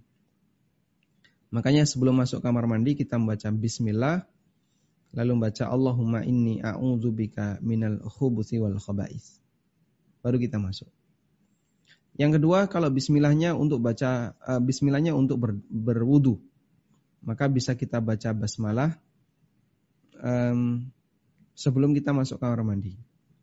Makanya 1.53 1.85
sebelum 1.85 2.17
masuk 2.17 2.41
kamar 2.41 2.65
mandi 2.65 2.97
kita 2.97 3.21
membaca 3.21 3.53
bismillah 3.53 4.25
lalu 5.13 5.37
membaca 5.37 5.69
Allahumma 5.69 6.25
inni 6.25 6.65
a'udzubika 6.65 7.61
minal 7.61 8.01
khubuthi 8.09 8.57
wal 8.57 8.81
khaba'is. 8.81 9.37
Baru 10.25 10.41
kita 10.41 10.57
masuk. 10.57 10.89
Yang 12.23 12.39
kedua 12.39 12.71
kalau 12.71 12.87
bismillahnya 12.87 13.59
untuk 13.59 13.83
baca 13.83 14.39
uh, 14.39 14.63
bismillahnya 14.63 15.11
untuk 15.11 15.43
ber, 15.43 15.59
berwudu 15.67 16.39
maka 17.23 17.47
bisa 17.47 17.79
kita 17.79 18.03
baca 18.03 18.35
basmalah 18.35 18.99
um, 20.19 20.91
sebelum 21.55 21.95
kita 21.95 22.11
masuk 22.11 22.43
kamar 22.43 22.67
mandi. 22.67 22.99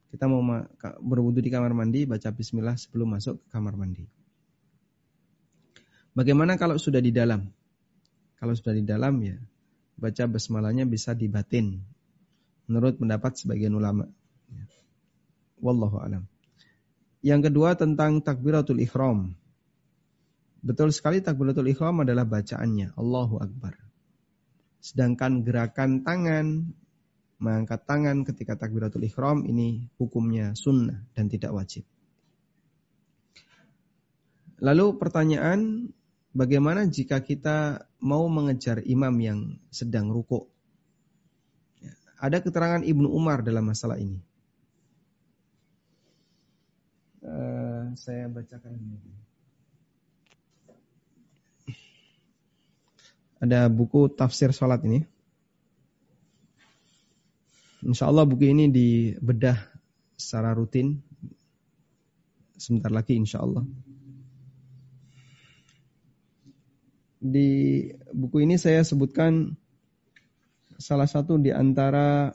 Kita 0.09 0.25
mau 0.25 0.41
berwudu 0.99 1.39
di 1.39 1.53
kamar 1.53 1.71
mandi, 1.71 2.03
baca 2.03 2.33
bismillah 2.33 2.75
sebelum 2.75 3.13
masuk 3.13 3.39
ke 3.45 3.47
kamar 3.53 3.77
mandi. 3.77 4.09
Bagaimana 6.17 6.57
kalau 6.57 6.81
sudah 6.81 6.99
di 6.99 7.13
dalam? 7.13 7.45
Kalau 8.41 8.57
sudah 8.57 8.73
di 8.73 8.83
dalam 8.83 9.21
ya, 9.21 9.37
baca 9.95 10.23
basmalahnya 10.25 10.89
bisa 10.89 11.13
dibatin. 11.13 11.77
Menurut 12.65 12.97
pendapat 12.97 13.37
sebagian 13.37 13.77
ulama. 13.77 14.09
Wallahu 15.61 16.01
alam. 16.01 16.23
Yang 17.19 17.51
kedua 17.51 17.75
tentang 17.75 18.23
takbiratul 18.23 18.79
ikhram. 18.79 19.35
Betul 20.59 20.95
sekali 20.95 21.19
takbiratul 21.19 21.67
ikhram 21.71 22.03
adalah 22.03 22.23
bacaannya 22.23 22.95
Allahu 22.95 23.43
Akbar. 23.43 23.75
Sedangkan 24.79 25.43
gerakan 25.43 26.07
tangan, 26.07 26.71
mengangkat 27.39 27.83
tangan 27.83 28.23
ketika 28.23 28.55
takbiratul 28.55 29.03
ikhram 29.03 29.43
ini 29.43 29.91
hukumnya 29.99 30.55
sunnah 30.55 31.03
dan 31.15 31.27
tidak 31.27 31.51
wajib. 31.51 31.83
Lalu 34.59 34.99
pertanyaan, 34.99 35.91
bagaimana 36.35 36.83
jika 36.87 37.23
kita 37.23 37.87
mau 38.03 38.27
mengejar 38.27 38.83
imam 38.83 39.15
yang 39.19 39.39
sedang 39.71 40.11
rukuk? 40.11 40.51
Ada 42.19 42.43
keterangan 42.43 42.83
Ibnu 42.83 43.07
Umar 43.07 43.43
dalam 43.43 43.71
masalah 43.71 43.95
ini. 43.95 44.19
Uh, 47.19 47.91
saya 47.99 48.31
bacakan 48.31 48.79
ini. 48.79 48.97
Ada 53.43 53.67
buku 53.67 54.07
tafsir 54.11 54.55
sholat 54.55 54.79
ini. 54.87 55.03
Insya 57.83 58.07
Allah 58.07 58.23
buku 58.23 58.51
ini 58.51 58.71
dibedah 58.71 59.59
secara 60.15 60.55
rutin. 60.55 60.99
Sebentar 62.55 62.91
lagi 62.91 63.15
insya 63.15 63.43
Allah. 63.43 63.63
Di 67.19 67.83
buku 68.15 68.47
ini 68.47 68.55
saya 68.55 68.83
sebutkan 68.83 69.59
salah 70.79 71.07
satu 71.07 71.35
di 71.35 71.51
antara 71.51 72.31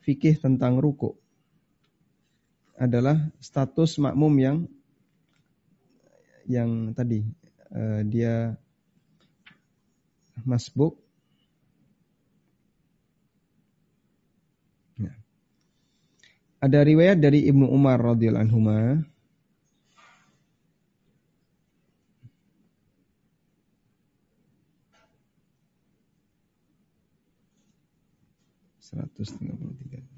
fikih 0.00 0.40
tentang 0.40 0.80
ruku 0.80 1.21
adalah 2.76 3.30
status 3.38 4.00
makmum 4.00 4.34
yang 4.40 4.56
yang 6.48 6.90
tadi 6.96 7.22
uh, 7.70 8.02
dia 8.02 8.58
masbuk 10.42 10.98
ya. 14.98 15.12
ada 16.58 16.78
riwayat 16.82 17.22
dari 17.22 17.46
Ibnu 17.46 17.68
Umar 17.70 18.00
radhiyallahu 18.02 18.44
anhu 18.50 18.60
133. 28.92 30.11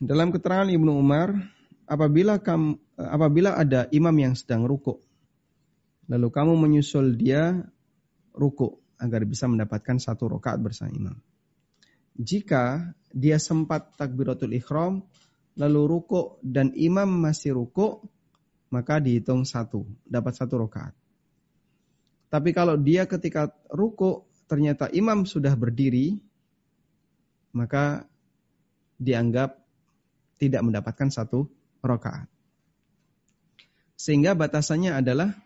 Dalam 0.00 0.32
keterangan 0.32 0.72
Ibnu 0.72 0.96
Umar, 0.96 1.36
apabila 1.84 2.40
kam, 2.40 2.80
apabila 2.96 3.54
ada 3.54 3.84
imam 3.92 4.16
yang 4.16 4.32
sedang 4.32 4.64
rukuk 4.64 5.04
Lalu 6.10 6.28
kamu 6.34 6.52
menyusul 6.58 7.14
dia 7.14 7.62
ruku 8.34 8.82
agar 8.98 9.22
bisa 9.22 9.46
mendapatkan 9.46 10.02
satu 10.02 10.26
rokaat 10.26 10.58
bersama 10.58 10.90
imam. 10.90 11.16
Jika 12.18 12.90
dia 13.14 13.38
sempat 13.38 13.94
takbiratul 13.94 14.50
ikhram, 14.58 15.06
lalu 15.54 15.80
ruku 15.86 16.42
dan 16.42 16.74
imam 16.74 17.06
masih 17.06 17.54
ruku, 17.54 18.02
maka 18.74 18.98
dihitung 18.98 19.46
satu, 19.46 19.86
dapat 20.02 20.34
satu 20.34 20.66
rokaat. 20.66 20.92
Tapi 22.26 22.50
kalau 22.50 22.74
dia 22.74 23.06
ketika 23.06 23.54
ruku 23.70 24.26
ternyata 24.50 24.90
imam 24.90 25.22
sudah 25.22 25.54
berdiri, 25.54 26.18
maka 27.54 28.02
dianggap 28.98 29.59
tidak 30.40 30.64
mendapatkan 30.64 31.12
satu 31.12 31.44
rokaat. 31.84 32.24
Sehingga 34.00 34.32
batasannya 34.32 34.96
adalah 34.96 35.36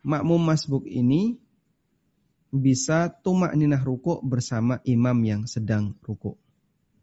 makmum 0.00 0.40
masbuk 0.40 0.88
ini 0.88 1.36
bisa 2.48 3.12
tumak 3.12 3.52
ninah 3.52 3.80
ruku 3.84 4.24
bersama 4.24 4.80
imam 4.88 5.20
yang 5.20 5.42
sedang 5.44 5.92
ruku. 6.00 6.40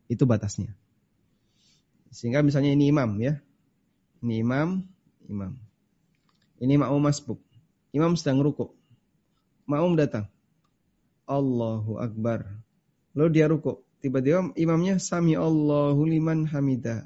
Itu 0.10 0.26
batasnya. 0.26 0.74
Sehingga 2.10 2.42
misalnya 2.42 2.74
ini 2.74 2.90
imam 2.90 3.14
ya. 3.22 3.38
Ini 4.26 4.42
imam, 4.42 4.82
imam. 5.30 5.54
Ini 6.58 6.74
makmum 6.82 7.06
masbuk. 7.06 7.40
Imam 7.94 8.18
sedang 8.18 8.42
ruku. 8.42 8.74
Makmum 9.70 9.94
datang. 9.94 10.26
Allahu 11.30 12.02
Akbar. 12.02 12.46
Lalu 13.14 13.30
dia 13.38 13.46
ruku. 13.46 13.86
Tiba-tiba 14.00 14.56
imamnya 14.56 14.96
sami 15.00 15.36
Allahu 15.36 16.02
liman 16.08 16.48
hamidah. 16.48 17.04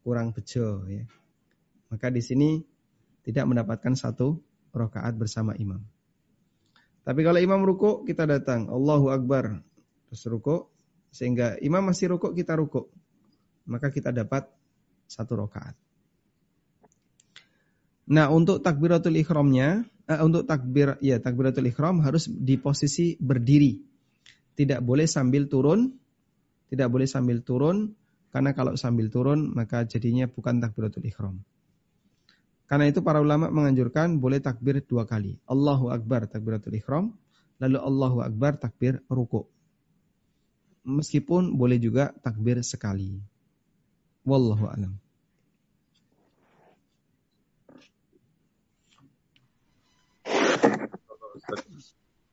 kurang 0.00 0.32
bejo 0.32 0.88
ya. 0.88 1.04
Maka 1.92 2.08
di 2.08 2.24
sini 2.24 2.64
tidak 3.22 3.46
mendapatkan 3.46 3.94
satu 3.94 4.40
rokaat 4.72 5.14
bersama 5.14 5.54
imam. 5.54 5.84
Tapi 7.04 7.20
kalau 7.20 7.38
imam 7.38 7.62
ruku 7.62 8.02
kita 8.08 8.24
datang 8.26 8.70
Allahu 8.70 9.12
Akbar 9.12 9.60
terus 10.08 10.24
ruku 10.26 10.66
sehingga 11.14 11.58
imam 11.62 11.84
masih 11.84 12.16
ruku 12.16 12.32
kita 12.34 12.58
ruku 12.58 12.90
maka 13.70 13.92
kita 13.94 14.10
dapat 14.10 14.50
satu 15.10 15.46
rokaat. 15.46 15.74
Nah 18.10 18.26
untuk 18.34 18.58
takbiratul 18.58 19.14
ikhramnya, 19.22 19.86
eh, 20.10 20.20
untuk 20.22 20.46
takbir 20.46 20.98
ya 20.98 21.22
takbiratul 21.22 21.70
ikhram 21.70 22.02
harus 22.02 22.26
di 22.26 22.58
posisi 22.58 23.14
berdiri, 23.22 23.78
tidak 24.60 24.84
boleh 24.84 25.08
sambil 25.08 25.48
turun, 25.48 25.96
tidak 26.68 26.92
boleh 26.92 27.08
sambil 27.08 27.40
turun 27.40 27.96
karena 28.28 28.52
kalau 28.52 28.76
sambil 28.76 29.08
turun 29.08 29.56
maka 29.56 29.88
jadinya 29.88 30.28
bukan 30.28 30.60
takbiratul 30.60 31.08
ikhram. 31.08 31.40
Karena 32.68 32.84
itu 32.92 33.00
para 33.00 33.24
ulama 33.24 33.48
menganjurkan 33.48 34.20
boleh 34.20 34.36
takbir 34.44 34.84
dua 34.84 35.08
kali. 35.08 35.40
Allahu 35.48 35.88
Akbar 35.88 36.28
takbiratul 36.28 36.76
ikhram, 36.76 37.16
lalu 37.56 37.80
Allahu 37.80 38.20
Akbar 38.20 38.60
takbir 38.60 39.00
ruku. 39.08 39.48
Meskipun 40.84 41.56
boleh 41.56 41.80
juga 41.80 42.12
takbir 42.20 42.60
sekali. 42.60 43.16
Wallahu 44.28 44.68
alam. 44.68 44.92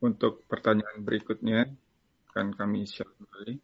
Untuk 0.04 0.44
pertanyaan 0.46 1.02
berikutnya 1.02 1.72
akan 2.38 2.54
kami 2.54 2.86
share 2.86 3.10
kembali. 3.18 3.58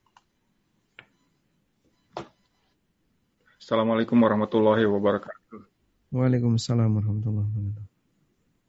Assalamualaikum 3.62 4.18
warahmatullahi 4.18 4.90
wabarakatuh. 4.90 5.62
Waalaikumsalam 6.10 6.90
warahmatullahi 6.90 7.54
wabarakatuh. 7.54 7.86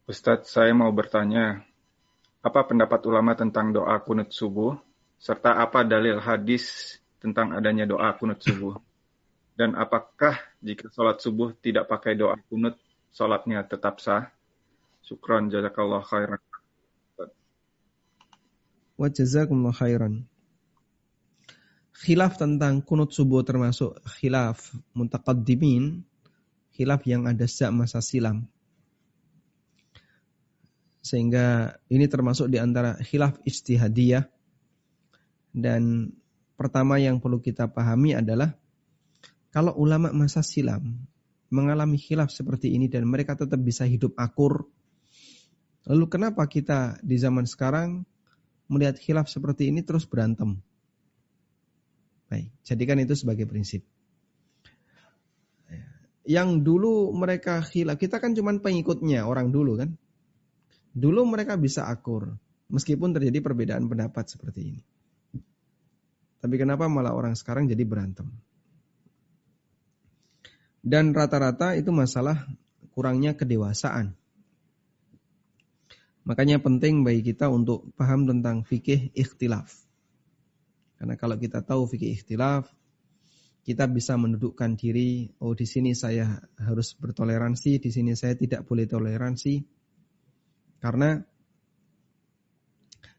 Ustadz, 0.04 0.52
saya 0.52 0.76
mau 0.76 0.92
bertanya, 0.92 1.64
apa 2.44 2.60
pendapat 2.68 3.00
ulama 3.08 3.32
tentang 3.32 3.72
doa 3.72 3.96
kunut 4.04 4.28
subuh, 4.28 4.76
serta 5.16 5.56
apa 5.56 5.88
dalil 5.88 6.20
hadis 6.20 7.00
tentang 7.16 7.56
adanya 7.56 7.88
doa 7.88 8.12
kunut 8.12 8.44
subuh? 8.44 8.76
Dan 9.56 9.72
apakah 9.72 10.36
jika 10.60 10.92
sholat 10.92 11.16
subuh 11.24 11.56
tidak 11.64 11.88
pakai 11.88 12.12
doa 12.12 12.36
kunut, 12.52 12.76
sholatnya 13.08 13.64
tetap 13.64 14.04
sah? 14.04 14.28
Syukran, 15.00 15.48
jazakallah 15.48 16.04
khairan. 16.04 16.44
Wa 18.94 19.10
jazakumullah 19.10 19.74
khairan. 19.74 20.26
Khilaf 21.94 22.38
tentang 22.38 22.82
kunut 22.82 23.14
subuh 23.14 23.46
termasuk 23.46 24.02
khilaf 24.18 24.74
muntaqaddimin 24.92 26.02
khilaf 26.74 27.06
yang 27.06 27.30
ada 27.30 27.46
sejak 27.46 27.70
masa 27.70 28.02
silam. 28.02 28.50
Sehingga 31.04 31.78
ini 31.86 32.10
termasuk 32.10 32.50
di 32.50 32.58
antara 32.58 32.98
khilaf 32.98 33.38
istihadiyah. 33.46 34.26
Dan 35.54 36.10
pertama 36.58 36.98
yang 36.98 37.22
perlu 37.22 37.38
kita 37.38 37.70
pahami 37.70 38.18
adalah 38.18 38.58
kalau 39.54 39.70
ulama 39.78 40.10
masa 40.10 40.42
silam 40.42 41.06
mengalami 41.54 41.94
khilaf 41.94 42.34
seperti 42.34 42.74
ini 42.74 42.90
dan 42.90 43.06
mereka 43.06 43.38
tetap 43.38 43.62
bisa 43.62 43.86
hidup 43.86 44.18
akur, 44.18 44.66
lalu 45.86 46.04
kenapa 46.10 46.42
kita 46.50 46.98
di 47.06 47.14
zaman 47.14 47.46
sekarang 47.46 48.02
melihat 48.70 48.96
khilaf 48.96 49.28
seperti 49.28 49.68
ini 49.68 49.84
terus 49.84 50.08
berantem? 50.08 50.60
Baik, 52.28 52.48
jadikan 52.64 52.98
itu 53.00 53.14
sebagai 53.14 53.44
prinsip 53.44 53.84
yang 56.24 56.64
dulu 56.64 57.12
mereka 57.12 57.60
khilaf, 57.60 58.00
kita 58.00 58.16
kan 58.16 58.32
cuma 58.32 58.56
pengikutnya 58.56 59.28
orang 59.28 59.52
dulu 59.52 59.76
kan. 59.76 59.92
Dulu 60.96 61.28
mereka 61.28 61.60
bisa 61.60 61.84
akur. 61.84 62.40
Meskipun 62.72 63.12
terjadi 63.12 63.44
perbedaan 63.44 63.84
pendapat 63.86 64.24
seperti 64.24 64.60
ini. 64.72 64.82
Tapi 66.40 66.54
kenapa 66.56 66.88
malah 66.88 67.12
orang 67.12 67.36
sekarang 67.36 67.68
jadi 67.68 67.84
berantem? 67.84 68.28
Dan 70.80 71.12
rata-rata 71.12 71.76
itu 71.76 71.92
masalah 71.92 72.48
kurangnya 72.96 73.36
kedewasaan. 73.36 74.16
Makanya 76.24 76.56
penting 76.60 77.04
bagi 77.04 77.20
kita 77.20 77.52
untuk 77.52 77.92
paham 78.00 78.24
tentang 78.24 78.64
fikih 78.64 79.12
ikhtilaf. 79.12 79.68
Karena 80.96 81.20
kalau 81.20 81.36
kita 81.36 81.60
tahu 81.60 81.84
fikih 81.84 82.16
ikhtilaf, 82.16 82.64
kita 83.64 83.84
bisa 83.88 84.16
mendudukkan 84.16 84.76
diri, 84.76 85.32
oh 85.40 85.52
di 85.52 85.68
sini 85.68 85.92
saya 85.92 86.40
harus 86.60 86.96
bertoleransi, 86.96 87.80
di 87.80 87.90
sini 87.92 88.16
saya 88.16 88.36
tidak 88.36 88.64
boleh 88.64 88.88
toleransi. 88.88 89.64
Karena 90.80 91.20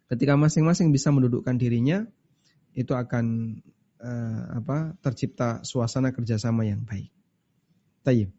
ketika 0.09 0.33
masing-masing 0.37 0.89
bisa 0.89 1.13
mendudukkan 1.13 1.57
dirinya, 1.57 2.05
itu 2.73 2.93
akan 2.93 3.57
uh, 4.01 4.61
apa 4.61 4.97
tercipta 5.01 5.61
suasana 5.61 6.09
kerjasama 6.09 6.65
yang 6.65 6.85
baik. 6.85 7.09
Tayyib. 8.05 8.29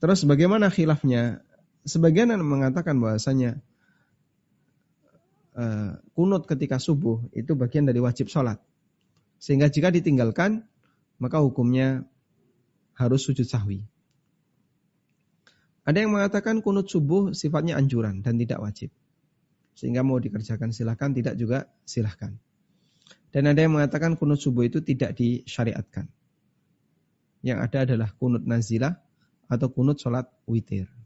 Terus 0.00 0.24
bagaimana 0.24 0.72
khilafnya? 0.72 1.44
Sebagian 1.84 2.36
mengatakan 2.44 3.00
bahwasanya 3.00 3.60
uh, 5.56 5.96
kunut 6.12 6.44
ketika 6.44 6.76
subuh 6.76 7.24
itu 7.32 7.56
bagian 7.56 7.88
dari 7.88 7.98
wajib 7.98 8.28
sholat. 8.28 8.60
Sehingga 9.40 9.72
jika 9.72 9.88
ditinggalkan, 9.88 10.68
maka 11.16 11.40
hukumnya 11.40 12.04
harus 12.92 13.24
sujud 13.24 13.48
sahwi. 13.48 13.80
Ada 15.88 16.04
yang 16.04 16.12
mengatakan 16.12 16.60
kunut 16.60 16.92
subuh 16.92 17.32
sifatnya 17.32 17.80
anjuran 17.80 18.20
dan 18.20 18.36
tidak 18.36 18.60
wajib. 18.60 18.92
Sehingga 19.72 20.04
mau 20.04 20.20
dikerjakan 20.20 20.76
silahkan, 20.76 21.16
tidak 21.16 21.40
juga 21.40 21.72
silahkan. 21.88 22.36
Dan 23.32 23.48
ada 23.48 23.64
yang 23.64 23.72
mengatakan 23.72 24.20
kunut 24.20 24.36
subuh 24.36 24.68
itu 24.68 24.84
tidak 24.84 25.16
disyariatkan. 25.16 26.12
Yang 27.40 27.58
ada 27.64 27.78
adalah 27.88 28.12
kunut 28.20 28.44
nazilah 28.44 29.00
atau 29.48 29.72
kunut 29.72 29.96
sholat 29.96 30.28
witir. 30.44 30.99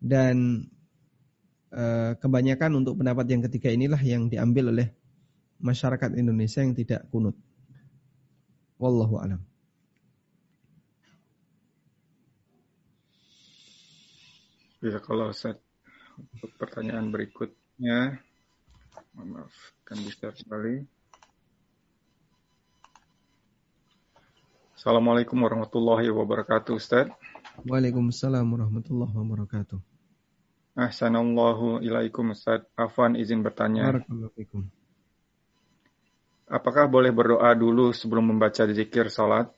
Dan 0.00 0.64
e, 1.68 1.84
kebanyakan 2.16 2.80
untuk 2.80 2.96
pendapat 2.96 3.28
yang 3.28 3.44
ketiga 3.44 3.68
inilah 3.68 4.00
yang 4.00 4.32
diambil 4.32 4.72
oleh 4.72 4.88
masyarakat 5.60 6.16
Indonesia 6.16 6.64
yang 6.64 6.72
tidak 6.72 7.04
kunut. 7.12 7.36
Wallahu 8.80 9.20
alam. 9.20 9.44
Ya 14.80 14.96
kalau 15.04 15.28
Ustaz 15.28 15.60
untuk 16.16 16.56
pertanyaan 16.56 17.12
berikutnya, 17.12 18.16
maaf, 19.12 19.52
kan 19.84 20.00
bisa 20.00 20.32
kembali. 20.32 20.88
Assalamualaikum 24.80 25.36
warahmatullahi 25.36 26.08
wabarakatuh, 26.08 26.72
Ustaz. 26.80 27.12
Waalaikumsalam 27.68 28.48
warahmatullahi 28.48 29.12
wabarakatuh. 29.12 29.89
Ahsanallahu 30.78 31.82
ilaikum 31.82 32.32
Ustaz. 32.34 32.62
Afwan 32.78 33.18
izin 33.18 33.42
bertanya. 33.42 34.00
Apakah 36.50 36.90
boleh 36.90 37.14
berdoa 37.14 37.54
dulu 37.54 37.94
sebelum 37.94 38.34
membaca 38.34 38.66
zikir 38.66 39.10
salat? 39.10 39.50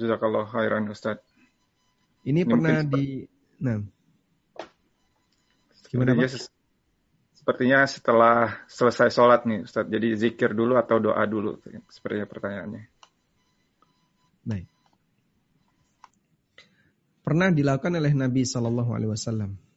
Jazakallah 0.00 0.48
khairan 0.48 0.88
Ustaz. 0.88 1.20
Ini, 2.24 2.44
Ini 2.44 2.48
pernah 2.48 2.80
di 2.84 3.24
nah 3.60 3.80
Gimana 5.90 6.14
Pak? 6.14 6.48
Sepertinya 7.34 7.82
setelah 7.88 8.62
selesai 8.70 9.10
sholat 9.10 9.42
nih 9.48 9.66
Ustaz. 9.66 9.88
Jadi 9.90 10.14
zikir 10.14 10.54
dulu 10.54 10.78
atau 10.78 11.02
doa 11.02 11.24
dulu? 11.26 11.58
Sepertinya 11.90 12.28
pertanyaannya. 12.30 12.82
Baik. 14.46 14.66
Pernah 17.26 17.48
dilakukan 17.50 17.96
oleh 17.98 18.12
Nabi 18.14 18.46
Shallallahu 18.46 18.90
Alaihi 18.94 19.10
Wasallam. 19.10 19.69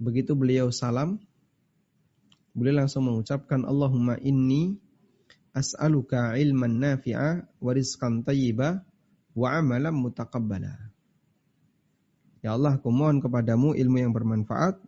Begitu 0.00 0.32
beliau 0.32 0.72
salam, 0.72 1.20
beliau 2.56 2.80
langsung 2.80 3.04
mengucapkan 3.04 3.68
Allahumma 3.68 4.16
inni 4.24 4.80
as'aluka 5.52 6.40
ilman 6.40 6.80
nafi'a 6.80 7.44
wa 7.60 7.70
rizqan 7.76 8.24
tayyiba 8.24 8.80
wa 9.36 9.48
amalan 9.52 9.92
mutaqabbala. 9.92 10.72
Ya 12.40 12.56
Allah, 12.56 12.80
aku 12.80 12.88
mohon 12.88 13.20
kepadamu 13.20 13.76
ilmu 13.76 14.00
yang 14.00 14.16
bermanfaat, 14.16 14.80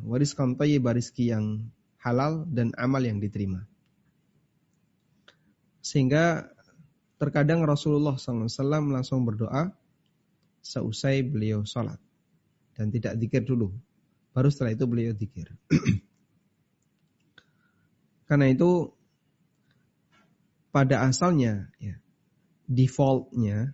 wariskan 0.00 0.56
thayyib 0.56 0.88
rizki 0.96 1.28
yang 1.28 1.68
halal 2.00 2.48
dan 2.48 2.72
amal 2.80 3.04
yang 3.04 3.20
diterima. 3.20 3.68
Sehingga 5.84 6.48
terkadang 7.20 7.60
Rasulullah 7.68 8.16
SAW 8.16 8.48
langsung 8.88 9.28
berdoa 9.28 9.76
seusai 10.64 11.20
beliau 11.28 11.68
sholat. 11.68 12.00
Dan 12.74 12.90
tidak 12.90 13.14
dikir 13.18 13.46
dulu. 13.46 13.70
Baru 14.34 14.50
setelah 14.50 14.74
itu 14.74 14.84
beliau 14.90 15.14
dikir. 15.14 15.54
Karena 18.28 18.50
itu 18.50 18.90
pada 20.74 21.06
asalnya 21.06 21.70
ya, 21.78 21.94
defaultnya 22.66 23.70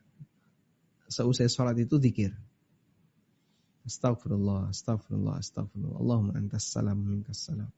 seusai 1.09 1.49
sholat 1.49 1.81
itu 1.81 1.97
zikir. 1.97 2.37
Astagfirullah, 3.89 4.69
astagfirullah, 4.69 5.41
astagfirullah. 5.41 5.97
Allahumma 5.97 6.37
antas 6.37 6.69
salam 6.69 7.01
minkas 7.01 7.49
salam. 7.49 7.73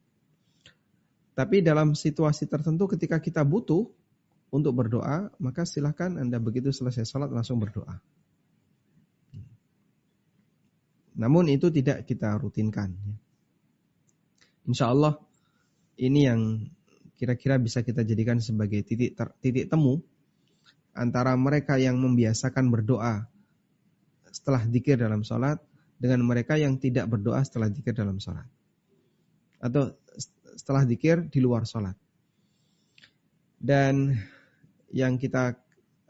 Tapi 1.32 1.64
dalam 1.64 1.96
situasi 1.96 2.44
tertentu 2.44 2.90
ketika 2.92 3.16
kita 3.22 3.40
butuh 3.46 3.88
untuk 4.52 4.76
berdoa, 4.76 5.32
maka 5.40 5.64
silahkan 5.64 6.12
Anda 6.20 6.36
begitu 6.36 6.68
selesai 6.68 7.08
sholat 7.08 7.32
langsung 7.32 7.56
berdoa. 7.56 7.96
Namun 11.16 11.52
itu 11.52 11.68
tidak 11.68 12.08
kita 12.08 12.36
rutinkan. 12.40 12.92
Insya 14.64 14.94
Allah 14.94 15.18
ini 16.00 16.24
yang 16.24 16.40
kira-kira 17.18 17.60
bisa 17.60 17.84
kita 17.84 18.02
jadikan 18.02 18.42
sebagai 18.42 18.82
titik 18.82 19.14
ter, 19.14 19.28
titik 19.38 19.70
temu 19.70 20.00
antara 20.92 21.36
mereka 21.36 21.78
yang 21.78 21.96
membiasakan 22.00 22.68
berdoa 22.72 23.28
setelah 24.32 24.64
dikir 24.64 24.96
dalam 24.96 25.22
sholat 25.22 25.60
dengan 26.00 26.24
mereka 26.24 26.58
yang 26.58 26.80
tidak 26.80 27.06
berdoa 27.06 27.44
setelah 27.46 27.70
dikir 27.70 27.94
dalam 27.94 28.18
sholat. 28.18 28.48
Atau 29.62 29.94
setelah 30.58 30.82
dikir 30.82 31.30
di 31.30 31.38
luar 31.38 31.62
sholat. 31.62 31.94
Dan 33.62 34.18
yang 34.90 35.16
kita 35.16 35.54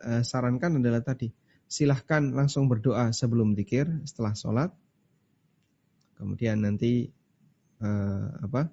uh, 0.01 0.23
sarankan 0.25 0.81
adalah 0.81 1.05
tadi, 1.05 1.29
silahkan 1.69 2.33
langsung 2.33 2.67
berdoa 2.73 3.13
sebelum 3.13 3.53
dikir 3.53 3.85
setelah 4.09 4.33
sholat. 4.33 4.71
Kemudian 6.23 6.63
nanti 6.63 7.11
uh, 7.83 8.31
apa? 8.47 8.71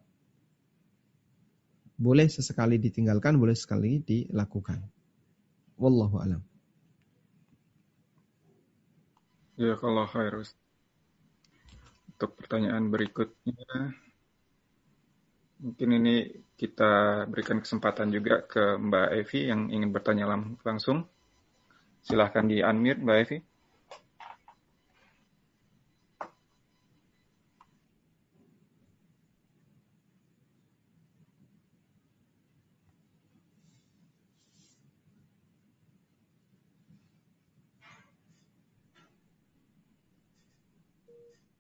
Boleh 1.97 2.29
sesekali 2.29 2.77
ditinggalkan, 2.77 3.41
boleh 3.41 3.57
sekali 3.57 4.05
dilakukan. 4.05 4.77
Wallahu 5.81 6.21
alam. 6.21 6.45
Ya 9.57 9.73
kalau 9.81 10.05
harus 10.05 10.53
untuk 12.13 12.37
pertanyaan 12.37 12.93
berikutnya 12.93 13.97
mungkin 15.59 15.89
ini 15.99 16.15
kita 16.55 17.25
berikan 17.27 17.65
kesempatan 17.65 18.13
juga 18.13 18.45
ke 18.45 18.77
Mbak 18.77 19.09
Evi 19.25 19.39
yang 19.49 19.73
ingin 19.73 19.89
bertanya 19.89 20.29
langsung. 20.61 21.09
Silahkan 22.05 22.45
di 22.45 22.61
unmute 22.61 23.01
Mbak 23.01 23.17
Evi. 23.25 23.48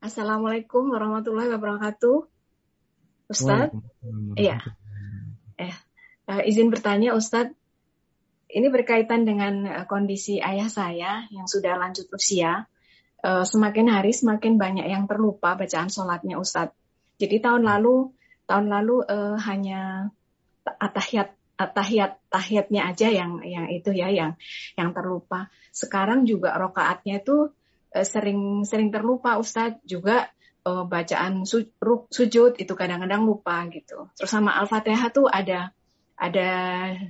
Assalamualaikum 0.09 0.89
warahmatullahi 0.89 1.53
wabarakatuh. 1.53 2.25
Ustadz, 3.29 3.77
iya. 4.41 4.57
Eh, 5.53 5.69
uh, 6.25 6.41
izin 6.49 6.73
bertanya 6.73 7.13
Ustadz, 7.13 7.53
ini 8.49 8.73
berkaitan 8.73 9.21
dengan 9.29 9.69
uh, 9.69 9.85
kondisi 9.85 10.41
ayah 10.41 10.65
saya 10.65 11.29
yang 11.29 11.45
sudah 11.45 11.77
lanjut 11.77 12.09
usia. 12.09 12.65
Uh, 13.21 13.45
semakin 13.45 13.85
hari 13.85 14.09
semakin 14.09 14.57
banyak 14.57 14.89
yang 14.89 15.05
terlupa 15.05 15.53
bacaan 15.53 15.93
sholatnya 15.93 16.41
Ustadz. 16.41 16.73
Jadi 17.21 17.37
tahun 17.45 17.69
lalu, 17.69 18.09
tahun 18.49 18.65
lalu 18.65 19.05
uh, 19.05 19.37
hanya 19.37 20.09
atahiyat 20.65 21.37
atahiyat 21.53 22.17
tahiyatnya 22.33 22.81
aja 22.89 23.13
yang 23.13 23.45
yang 23.45 23.69
itu 23.69 23.93
ya 23.93 24.09
yang 24.09 24.33
yang 24.73 24.89
terlupa. 24.89 25.53
Sekarang 25.69 26.25
juga 26.25 26.57
rokaatnya 26.57 27.21
itu 27.21 27.53
sering 27.89 28.63
sering 28.65 28.93
terlupa 28.93 29.41
Ustadz 29.41 29.81
juga 29.81 30.29
uh, 30.65 30.85
bacaan 30.85 31.43
su, 31.45 31.65
sujud 32.09 32.57
itu 32.57 32.73
kadang-kadang 32.77 33.25
lupa 33.25 33.65
gitu. 33.73 34.09
Terus 34.13 34.31
sama 34.31 34.55
Al-Fatihah 34.61 35.09
tuh 35.09 35.25
ada 35.25 35.73
ada 36.19 36.49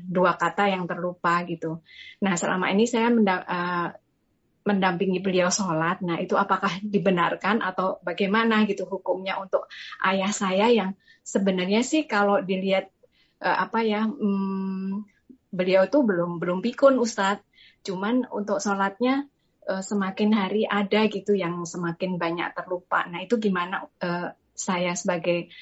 dua 0.06 0.38
kata 0.38 0.70
yang 0.70 0.86
terlupa 0.86 1.42
gitu. 1.50 1.82
Nah 2.22 2.38
selama 2.38 2.70
ini 2.70 2.86
saya 2.86 3.10
uh, 3.10 3.90
mendampingi 4.70 5.20
beliau 5.20 5.50
sholat. 5.50 6.06
Nah 6.06 6.22
itu 6.22 6.38
apakah 6.38 6.78
dibenarkan 6.86 7.66
atau 7.66 7.98
bagaimana 8.06 8.70
gitu 8.70 8.86
hukumnya 8.86 9.42
untuk 9.42 9.66
ayah 10.06 10.30
saya 10.30 10.70
yang 10.70 10.94
sebenarnya 11.26 11.82
sih 11.82 12.06
kalau 12.06 12.46
dilihat 12.46 12.94
uh, 13.42 13.66
apa 13.66 13.82
ya 13.82 14.06
hmm, 14.06 15.10
beliau 15.50 15.90
tuh 15.90 16.06
belum 16.06 16.38
belum 16.38 16.62
pikun 16.62 17.02
Ustadz. 17.02 17.42
Cuman 17.82 18.30
untuk 18.30 18.62
sholatnya 18.62 19.26
uh, 19.70 19.84
semakin 19.86 20.34
hari 20.34 20.66
ada 20.66 21.06
gitu 21.06 21.38
yang 21.38 21.62
semakin 21.70 22.18
banyak 22.18 22.58
terlupa. 22.58 23.06
Nah 23.06 23.22
itu 23.22 23.38
gimana 23.38 23.86
uh, 24.02 24.34
saya 24.58 24.98
sebagai 24.98 25.54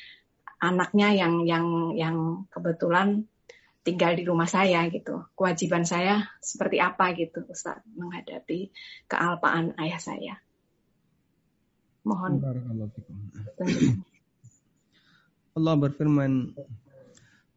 anaknya 0.63 1.13
yang 1.13 1.43
yang 1.43 1.67
yang 1.93 2.17
kebetulan 2.49 3.27
tinggal 3.83 4.15
di 4.15 4.23
rumah 4.23 4.47
saya 4.47 4.87
gitu. 4.87 5.27
Kewajiban 5.35 5.83
saya 5.83 6.31
seperti 6.39 6.79
apa 6.79 7.11
gitu 7.13 7.43
Ustaz 7.51 7.83
menghadapi 7.93 8.71
kealpaan 9.11 9.75
ayah 9.83 9.99
saya. 9.99 10.35
Mohon. 12.07 12.39
Allah 15.57 15.75
berfirman, 15.75 16.55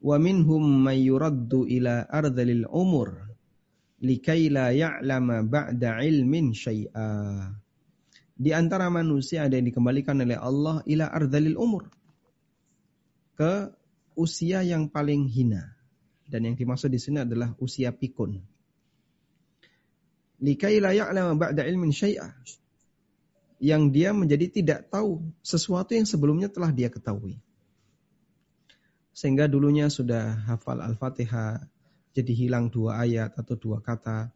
"Wa 0.03 0.17
minhum 0.19 0.63
may 0.83 0.99
yuraddu 1.07 1.63
ila 1.69 2.03
ardhil 2.09 2.67
umur 2.67 3.30
likai 4.01 4.49
la 4.49 4.73
ya'lama 4.73 5.45
ba'da 5.45 6.01
ilmin 6.01 6.51
syai'a." 6.51 7.53
Di 8.41 8.51
antara 8.57 8.89
manusia 8.89 9.45
ada 9.45 9.53
yang 9.53 9.69
dikembalikan 9.69 10.17
oleh 10.17 10.33
Allah 10.33 10.81
ila 10.89 11.05
ardhalil 11.13 11.61
umur. 11.61 11.93
Ke 13.37 13.69
usia 14.17 14.65
yang 14.65 14.89
paling 14.89 15.29
hina. 15.29 15.77
Dan 16.25 16.49
yang 16.49 16.55
dimaksud 16.57 16.89
di 16.89 16.97
sini 16.97 17.21
adalah 17.21 17.53
usia 17.61 17.93
pikun. 17.93 18.41
Likai 20.41 20.81
la 20.81 20.89
ya'lama 20.89 21.37
ba'da 21.37 21.61
ilmin 21.69 21.93
syai'a. 21.93 22.33
Yang 23.61 23.83
dia 23.93 24.09
menjadi 24.09 24.49
tidak 24.49 24.89
tahu 24.89 25.21
sesuatu 25.45 25.93
yang 25.93 26.09
sebelumnya 26.09 26.49
telah 26.49 26.73
dia 26.73 26.89
ketahui. 26.89 27.37
Sehingga 29.13 29.45
dulunya 29.45 29.85
sudah 29.85 30.33
hafal 30.49 30.81
Al-Fatihah, 30.81 31.61
jadi 32.11 32.33
hilang 32.35 32.67
dua 32.67 33.03
ayat 33.03 33.35
atau 33.39 33.55
dua 33.55 33.79
kata. 33.79 34.31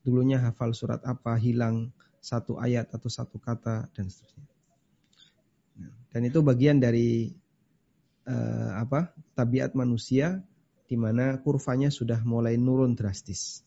Dulunya 0.00 0.38
hafal 0.38 0.72
surat 0.72 1.02
apa, 1.02 1.34
hilang 1.36 1.90
satu 2.22 2.56
ayat 2.56 2.88
atau 2.94 3.10
satu 3.10 3.36
kata, 3.42 3.90
dan 3.92 4.06
seterusnya. 4.06 4.46
Dan 6.14 6.22
itu 6.24 6.40
bagian 6.40 6.80
dari 6.80 7.28
uh, 8.24 8.80
apa 8.80 9.12
tabiat 9.36 9.76
manusia 9.76 10.40
di 10.86 10.96
mana 10.96 11.36
kurvanya 11.42 11.92
sudah 11.92 12.22
mulai 12.24 12.56
nurun 12.56 12.96
drastis. 12.96 13.60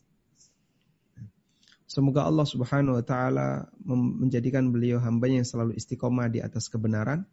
Semoga 1.90 2.26
Allah 2.26 2.46
Subhanahu 2.46 3.02
wa 3.02 3.06
taala 3.06 3.70
menjadikan 3.90 4.70
beliau 4.70 5.02
hamba 5.02 5.26
yang 5.26 5.46
selalu 5.46 5.74
istiqomah 5.74 6.30
di 6.30 6.40
atas 6.42 6.70
kebenaran. 6.70 7.26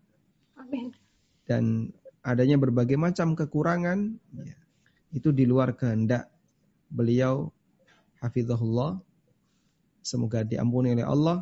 Amin. 0.57 0.97
Dan 1.45 1.93
adanya 2.25 2.57
berbagai 2.59 2.97
macam 2.99 3.37
kekurangan 3.37 4.17
ya, 4.43 4.57
itu 5.17 5.33
di 5.33 5.49
luar 5.49 5.73
kehendak 5.73 6.29
beliau 6.93 7.49
hafizahullah. 8.21 9.01
Semoga 10.05 10.45
diampuni 10.45 10.93
oleh 10.93 11.09
Allah. 11.09 11.41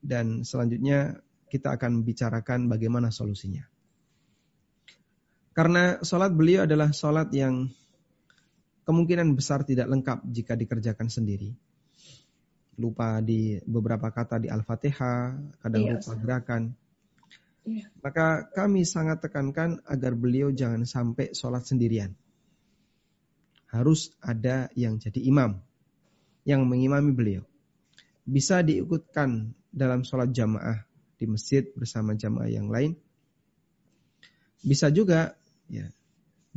Dan 0.00 0.40
selanjutnya 0.40 1.20
kita 1.52 1.76
akan 1.76 2.00
bicarakan 2.00 2.72
bagaimana 2.72 3.12
solusinya. 3.12 3.62
Karena 5.52 6.00
sholat 6.00 6.32
beliau 6.36 6.64
adalah 6.68 6.92
sholat 6.92 7.32
yang 7.32 7.68
kemungkinan 8.84 9.36
besar 9.36 9.64
tidak 9.64 9.88
lengkap 9.88 10.24
jika 10.28 10.52
dikerjakan 10.52 11.08
sendiri. 11.08 11.52
Lupa 12.76 13.24
di 13.24 13.56
beberapa 13.64 14.12
kata 14.12 14.36
di 14.36 14.52
Al-Fatihah, 14.52 15.32
kadang 15.64 15.82
iya, 15.88 15.92
lupa 15.96 16.12
gerakan. 16.20 16.62
Iya. 17.64 17.88
Maka 18.04 18.52
kami 18.52 18.84
sangat 18.84 19.24
tekankan 19.24 19.80
agar 19.88 20.12
beliau 20.12 20.52
jangan 20.52 20.84
sampai 20.84 21.32
sholat 21.32 21.64
sendirian. 21.64 22.12
Harus 23.76 24.16
ada 24.24 24.72
yang 24.72 24.96
jadi 24.96 25.20
imam, 25.20 25.60
yang 26.48 26.64
mengimami 26.64 27.12
beliau. 27.12 27.44
Bisa 28.24 28.64
diikutkan 28.64 29.52
dalam 29.68 30.02
sholat 30.02 30.32
jamaah 30.32 30.88
di 31.20 31.28
masjid 31.28 31.68
bersama 31.76 32.16
jamaah 32.16 32.48
yang 32.48 32.72
lain. 32.72 32.96
Bisa 34.64 34.88
juga 34.88 35.36
Ya. 35.70 35.90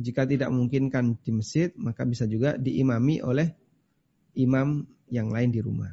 Jika 0.00 0.24
tidak 0.24 0.48
memungkinkan 0.48 1.20
di 1.20 1.30
masjid, 1.34 1.68
maka 1.76 2.08
bisa 2.08 2.24
juga 2.24 2.56
diimami 2.56 3.20
oleh 3.20 3.52
imam 4.38 4.88
yang 5.12 5.28
lain 5.28 5.52
di 5.52 5.60
rumah. 5.60 5.92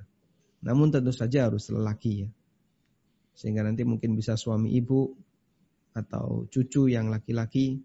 Namun 0.64 0.96
tentu 0.96 1.12
saja 1.12 1.52
harus 1.52 1.68
lelaki 1.68 2.24
ya. 2.24 2.30
Sehingga 3.36 3.68
nanti 3.68 3.84
mungkin 3.84 4.16
bisa 4.16 4.40
suami 4.40 4.74
ibu 4.74 5.12
atau 5.92 6.48
cucu 6.48 6.90
yang 6.90 7.12
laki-laki 7.12 7.84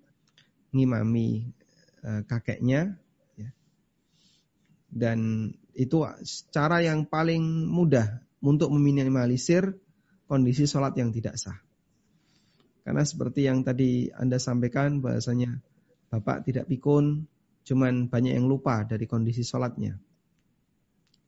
ngimami 0.72 1.48
e, 2.00 2.10
kakeknya 2.24 2.94
ya. 2.94 3.01
Dan 4.92 5.48
itu 5.72 6.04
cara 6.52 6.84
yang 6.84 7.08
paling 7.08 7.40
mudah 7.72 8.20
untuk 8.44 8.68
meminimalisir 8.76 9.72
kondisi 10.28 10.68
sholat 10.68 10.92
yang 11.00 11.08
tidak 11.08 11.40
sah. 11.40 11.56
Karena 12.84 13.00
seperti 13.06 13.48
yang 13.48 13.64
tadi 13.64 14.12
Anda 14.12 14.36
sampaikan 14.36 15.00
bahasanya 15.00 15.56
Bapak 16.12 16.44
tidak 16.44 16.68
pikun, 16.68 17.24
cuman 17.64 18.12
banyak 18.12 18.36
yang 18.36 18.44
lupa 18.44 18.84
dari 18.84 19.08
kondisi 19.08 19.40
sholatnya. 19.40 19.96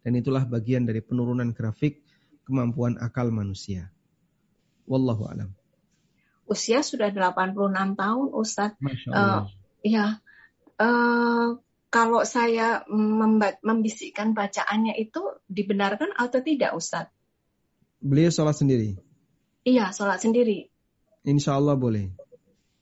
Dan 0.04 0.12
itulah 0.20 0.44
bagian 0.44 0.84
dari 0.84 1.00
penurunan 1.00 1.56
grafik 1.56 2.04
kemampuan 2.44 3.00
akal 3.00 3.32
manusia. 3.32 3.88
Wallahu 4.84 5.24
alam. 5.24 5.50
Usia 6.44 6.84
sudah 6.84 7.08
86 7.08 7.96
tahun, 7.96 8.26
Allah. 8.36 8.68
Uh, 9.08 9.42
ya, 9.80 10.20
uh, 10.76 11.56
kalau 11.94 12.26
saya 12.26 12.82
membisikkan 13.62 14.34
bacaannya 14.34 14.98
itu 14.98 15.22
dibenarkan 15.46 16.10
atau 16.18 16.42
tidak, 16.42 16.74
Ustadz? 16.74 17.14
Beliau 18.02 18.34
sholat 18.34 18.58
sendiri. 18.58 18.98
Iya, 19.62 19.94
sholat 19.94 20.18
sendiri. 20.18 20.66
Insya 21.22 21.54
Allah 21.54 21.78
boleh. 21.78 22.10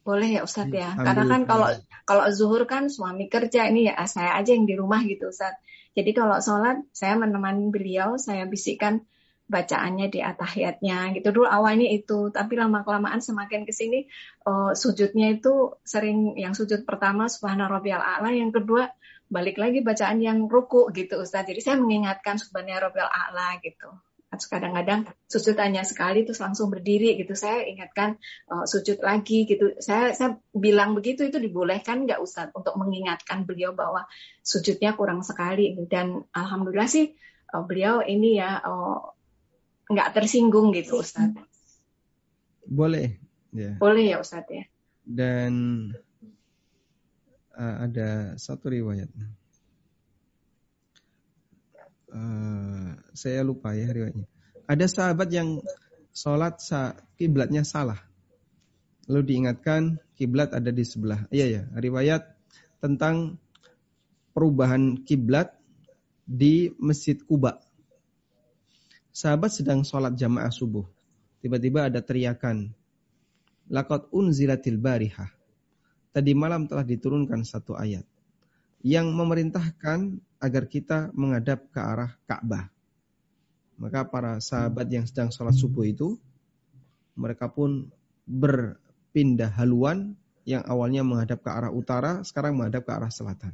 Boleh 0.00 0.40
ya 0.40 0.48
Ustadz 0.48 0.72
ya. 0.72 0.96
Karena 0.96 1.28
kan 1.28 1.44
kalau 1.44 1.68
kalau 2.08 2.24
zuhur 2.32 2.64
kan 2.64 2.88
suami 2.88 3.28
kerja 3.28 3.68
ini 3.68 3.92
ya 3.92 4.00
saya 4.08 4.32
aja 4.40 4.56
yang 4.56 4.64
di 4.64 4.80
rumah 4.80 5.04
gitu 5.04 5.28
Ustadz. 5.28 5.60
Jadi 5.92 6.10
kalau 6.16 6.40
sholat 6.40 6.80
saya 6.96 7.20
menemani 7.20 7.68
beliau, 7.68 8.16
saya 8.16 8.48
bisikkan 8.48 9.04
bacaannya 9.50 10.08
di 10.08 10.20
atahiyatnya 10.24 11.18
gitu. 11.18 11.28
Dulu 11.34 11.46
awalnya 11.48 11.88
itu 11.90 12.32
tapi 12.32 12.56
lama 12.56 12.86
kelamaan 12.86 13.20
semakin 13.20 13.68
ke 13.68 13.72
sini 13.74 14.08
uh, 14.48 14.72
sujudnya 14.72 15.34
itu 15.34 15.76
sering 15.84 16.38
yang 16.38 16.56
sujud 16.56 16.86
pertama 16.88 17.28
subhana 17.28 17.68
rabbiyal 17.68 18.00
a'la 18.00 18.32
yang 18.32 18.54
kedua 18.54 18.88
balik 19.32 19.56
lagi 19.56 19.80
bacaan 19.80 20.20
yang 20.20 20.44
ruku 20.48 20.88
gitu 20.92 21.20
Ustaz. 21.20 21.48
Jadi 21.48 21.60
saya 21.64 21.76
mengingatkan 21.80 22.36
subhana 22.36 22.80
rabbiyal 22.80 23.08
a'la 23.08 23.60
gitu. 23.60 23.92
Kadang-kadang 24.32 25.04
sujud 25.28 25.60
hanya 25.60 25.84
sekali 25.84 26.24
terus 26.24 26.40
langsung 26.40 26.72
berdiri 26.72 27.20
gitu. 27.20 27.36
Saya 27.36 27.68
ingatkan 27.68 28.16
uh, 28.48 28.64
sujud 28.64 29.04
lagi 29.04 29.44
gitu. 29.44 29.76
Saya 29.76 30.16
saya 30.16 30.40
bilang 30.56 30.96
begitu 30.96 31.28
itu 31.28 31.36
dibolehkan 31.36 32.08
nggak 32.08 32.16
Ustaz 32.16 32.48
untuk 32.56 32.72
mengingatkan 32.80 33.44
beliau 33.44 33.76
bahwa 33.76 34.08
sujudnya 34.40 34.96
kurang 34.96 35.20
sekali? 35.20 35.76
Dan 35.84 36.24
alhamdulillah 36.32 36.88
sih 36.88 37.12
uh, 37.52 37.60
beliau 37.68 38.00
ini 38.00 38.40
ya 38.40 38.56
uh, 38.64 39.11
nggak 39.90 40.08
tersinggung 40.14 40.70
gitu 40.76 41.00
Ustaz 41.00 41.32
boleh 42.66 43.18
ya 43.50 43.74
boleh 43.80 44.04
ya 44.12 44.16
Ustaz 44.22 44.46
ya 44.46 44.64
dan 45.02 45.52
uh, 47.56 47.76
ada 47.82 48.38
satu 48.38 48.70
riwayat 48.70 49.10
Uh, 52.12 52.92
saya 53.16 53.40
lupa 53.40 53.72
ya 53.72 53.88
riwayatnya. 53.88 54.28
Ada 54.68 54.84
sahabat 54.84 55.32
yang 55.32 55.64
sholat 56.12 56.60
sa 56.60 56.92
kiblatnya 57.16 57.64
salah. 57.64 57.96
Lalu 59.08 59.32
diingatkan 59.32 59.96
kiblat 60.12 60.52
ada 60.52 60.68
di 60.68 60.84
sebelah. 60.84 61.24
Iya 61.32 61.46
ya, 61.48 61.62
riwayat 61.72 62.36
tentang 62.84 63.40
perubahan 64.36 65.00
kiblat 65.08 65.56
di 66.28 66.68
Masjid 66.76 67.16
Kuba. 67.16 67.64
Sahabat 69.12 69.52
sedang 69.52 69.84
sholat 69.84 70.16
jamaah 70.16 70.48
subuh. 70.48 70.88
Tiba-tiba 71.44 71.84
ada 71.92 72.00
teriakan. 72.00 72.72
Lakot 73.68 74.08
unzilatil 74.08 74.80
barihah. 74.80 75.28
Tadi 76.16 76.32
malam 76.32 76.64
telah 76.64 76.80
diturunkan 76.80 77.44
satu 77.44 77.76
ayat. 77.76 78.08
Yang 78.80 79.12
memerintahkan 79.12 80.16
agar 80.40 80.64
kita 80.64 81.12
menghadap 81.12 81.68
ke 81.68 81.76
arah 81.76 82.16
Ka'bah. 82.24 82.72
Maka 83.76 84.08
para 84.08 84.40
sahabat 84.40 84.88
yang 84.88 85.04
sedang 85.04 85.28
sholat 85.28 85.60
subuh 85.60 85.84
itu, 85.84 86.16
mereka 87.12 87.52
pun 87.52 87.92
berpindah 88.24 89.52
haluan 89.60 90.16
yang 90.48 90.64
awalnya 90.64 91.04
menghadap 91.04 91.44
ke 91.44 91.50
arah 91.52 91.68
utara, 91.68 92.24
sekarang 92.24 92.56
menghadap 92.56 92.88
ke 92.88 92.92
arah 92.96 93.12
selatan. 93.12 93.52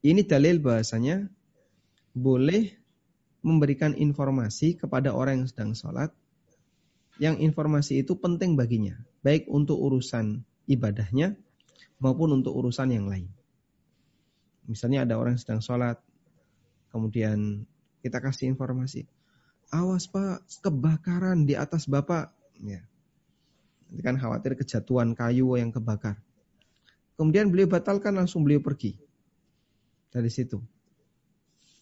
Ini 0.00 0.24
dalil 0.24 0.56
bahasanya 0.56 1.28
boleh 2.16 2.83
memberikan 3.44 3.92
informasi 3.92 4.80
kepada 4.80 5.12
orang 5.12 5.44
yang 5.44 5.48
sedang 5.52 5.76
sholat, 5.76 6.10
yang 7.20 7.36
informasi 7.38 8.00
itu 8.00 8.16
penting 8.16 8.56
baginya, 8.56 8.96
baik 9.20 9.46
untuk 9.52 9.76
urusan 9.78 10.42
ibadahnya 10.64 11.36
maupun 12.00 12.40
untuk 12.40 12.56
urusan 12.56 12.90
yang 12.90 13.06
lain. 13.06 13.28
Misalnya 14.64 15.04
ada 15.04 15.20
orang 15.20 15.36
sedang 15.36 15.60
sholat, 15.60 16.00
kemudian 16.88 17.68
kita 18.00 18.24
kasih 18.24 18.48
informasi, 18.48 19.04
awas 19.68 20.08
pak, 20.08 20.40
kebakaran 20.64 21.44
di 21.44 21.52
atas 21.52 21.84
bapak. 21.84 22.32
Ya. 22.64 22.80
Nanti 23.92 24.00
kan 24.00 24.16
khawatir 24.16 24.56
kejatuhan 24.56 25.12
kayu 25.12 25.60
yang 25.60 25.68
kebakar. 25.68 26.16
Kemudian 27.14 27.52
beliau 27.52 27.70
batalkan 27.70 28.16
langsung 28.16 28.42
beliau 28.42 28.64
pergi 28.64 28.96
dari 30.10 30.32
situ. 30.32 30.73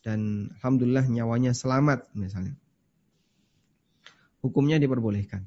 Dan 0.03 0.51
alhamdulillah 0.59 1.07
nyawanya 1.07 1.55
selamat 1.55 2.11
misalnya. 2.19 2.59
Hukumnya 4.43 4.83
diperbolehkan. 4.83 5.47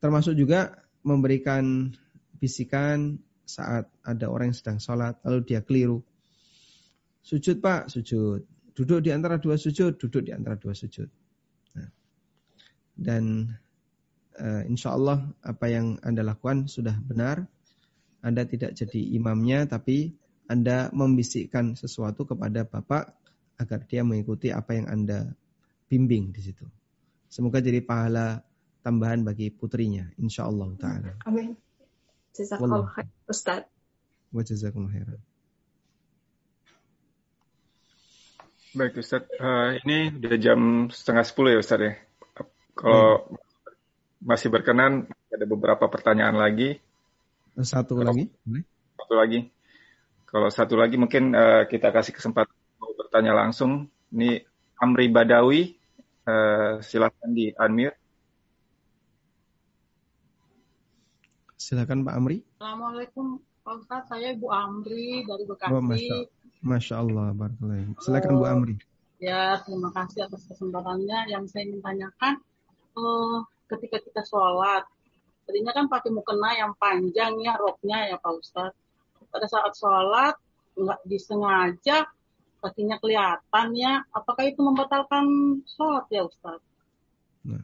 Termasuk 0.00 0.32
juga 0.32 0.72
memberikan 1.04 1.92
bisikan 2.40 3.20
saat 3.44 3.88
ada 4.04 4.28
orang 4.28 4.52
yang 4.52 4.58
sedang 4.58 4.78
sholat, 4.80 5.20
lalu 5.24 5.44
dia 5.44 5.60
keliru. 5.60 6.00
Sujud 7.20 7.60
pak, 7.60 7.92
sujud. 7.92 8.44
Duduk 8.72 9.04
di 9.04 9.10
antara 9.12 9.36
dua 9.36 9.60
sujud, 9.60 10.00
duduk 10.00 10.24
di 10.24 10.32
antara 10.32 10.56
dua 10.56 10.72
sujud. 10.72 11.08
Nah, 11.76 11.90
dan 12.96 13.52
uh, 14.38 14.62
insya 14.64 14.94
Allah 14.94 15.26
apa 15.42 15.66
yang 15.68 15.98
Anda 16.00 16.24
lakukan 16.24 16.70
sudah 16.70 16.94
benar. 17.04 17.44
Anda 18.22 18.46
tidak 18.46 18.74
jadi 18.74 19.14
imamnya, 19.18 19.66
tapi 19.66 20.14
Anda 20.48 20.88
membisikkan 20.96 21.76
sesuatu 21.76 22.24
kepada 22.24 22.64
Bapak 22.64 23.12
agar 23.60 23.84
dia 23.84 24.00
mengikuti 24.00 24.48
apa 24.48 24.72
yang 24.72 24.88
Anda 24.88 25.28
bimbing 25.92 26.32
di 26.32 26.40
situ. 26.40 26.64
Semoga 27.28 27.60
jadi 27.60 27.84
pahala 27.84 28.40
tambahan 28.80 29.20
bagi 29.20 29.52
putrinya, 29.52 30.08
insya 30.16 30.48
Allah 30.48 30.72
taala. 30.80 31.12
Amin. 31.28 31.52
Jazakallah 32.32 32.88
khair, 32.88 33.12
Ustaz. 33.28 33.68
Wa 34.32 34.40
jazakumullah 34.40 34.92
khairan. 34.96 35.20
Baik 38.72 39.00
Ustaz, 39.00 39.24
uh, 39.36 39.76
ini 39.84 40.12
udah 40.16 40.38
jam 40.40 40.60
setengah 40.88 41.24
sepuluh 41.28 41.56
ya 41.56 41.60
Ustaz 41.60 41.80
ya. 41.82 41.92
Kalau 42.78 43.26
hmm. 43.26 44.24
masih 44.24 44.48
berkenan, 44.48 45.10
ada 45.28 45.44
beberapa 45.44 45.84
pertanyaan 45.90 46.38
lagi. 46.38 46.78
Satu 47.58 47.98
Kalau, 47.98 48.14
lagi? 48.14 48.30
Satu 48.96 49.14
lagi. 49.18 49.50
Kalau 50.28 50.52
satu 50.52 50.76
lagi 50.76 51.00
mungkin 51.00 51.32
uh, 51.32 51.64
kita 51.64 51.88
kasih 51.88 52.12
kesempatan 52.12 52.52
mau 52.76 52.92
bertanya 52.92 53.32
langsung. 53.32 53.88
Ini 54.12 54.44
Amri 54.76 55.08
Badawi, 55.08 55.72
uh, 56.28 56.84
silakan 56.84 57.32
di 57.32 57.48
unmute. 57.56 57.96
Silakan 61.56 62.04
Pak 62.04 62.12
Amri. 62.12 62.44
Assalamualaikum 62.60 63.40
Pak 63.64 63.74
Ustaz, 63.80 64.04
saya 64.12 64.36
Ibu 64.36 64.52
Amri 64.52 65.24
dari 65.24 65.44
Bekasi. 65.48 65.72
Oh, 65.72 65.80
Masya, 65.80 66.16
Masya 66.60 66.94
Allah, 67.00 67.26
Barakallah. 67.32 67.88
Silakan 68.04 68.32
Bu 68.36 68.44
Amri. 68.44 68.76
Ya, 69.24 69.56
terima 69.64 69.88
kasih 69.96 70.28
atas 70.28 70.44
kesempatannya. 70.44 71.32
Yang 71.32 71.56
saya 71.56 71.72
ingin 71.72 71.80
tanyakan, 71.80 72.36
uh, 73.00 73.48
ketika 73.72 73.96
kita 74.04 74.22
sholat, 74.28 74.84
tadinya 75.48 75.72
kan 75.72 75.88
pakai 75.88 76.12
mukena 76.12 76.52
yang 76.52 76.76
panjang 76.76 77.32
ya, 77.40 77.56
roknya 77.56 78.12
ya 78.12 78.16
Pak 78.20 78.32
Ustaz. 78.36 78.76
Pada 79.28 79.46
saat 79.46 79.72
sholat, 79.76 80.34
nggak 80.78 81.00
disengaja, 81.04 82.08
kakinya 82.58 82.96
kelihatan 82.98 83.66
ya, 83.74 84.02
apakah 84.10 84.44
itu 84.46 84.60
membatalkan 84.62 85.24
sholat 85.66 86.06
ya 86.10 86.26
Ustaz? 86.26 86.60
Nah. 87.46 87.62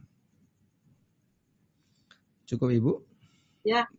Cukup 2.45 2.69
Ibu? 2.71 2.93
Ya. 3.65 3.89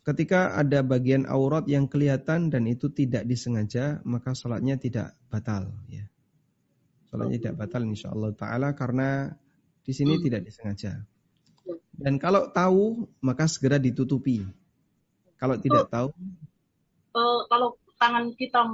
Ketika 0.00 0.56
ada 0.56 0.80
bagian 0.80 1.28
aurat 1.28 1.68
yang 1.68 1.84
kelihatan 1.84 2.48
dan 2.48 2.64
itu 2.64 2.88
tidak 2.88 3.28
disengaja, 3.28 4.00
maka 4.04 4.32
sholatnya 4.32 4.80
tidak 4.80 5.12
batal. 5.28 5.68
Ya. 5.92 6.08
Sholatnya 7.12 7.38
tidak 7.40 7.56
batal 7.60 7.84
insya 7.84 8.12
Allah 8.12 8.32
Ta'ala 8.32 8.72
karena 8.72 9.28
di 9.84 9.92
sini 9.92 10.16
hmm. 10.16 10.24
tidak 10.24 10.42
disengaja. 10.46 10.92
Dan 12.00 12.16
kalau 12.16 12.48
tahu, 12.48 13.04
maka 13.20 13.44
segera 13.44 13.76
ditutupi. 13.76 14.40
Kalau 15.36 15.60
tidak 15.60 15.92
tahu. 15.92 16.08
Uh, 17.12 17.44
kalau 17.52 17.76
tangan 18.00 18.32
kita 18.40 18.64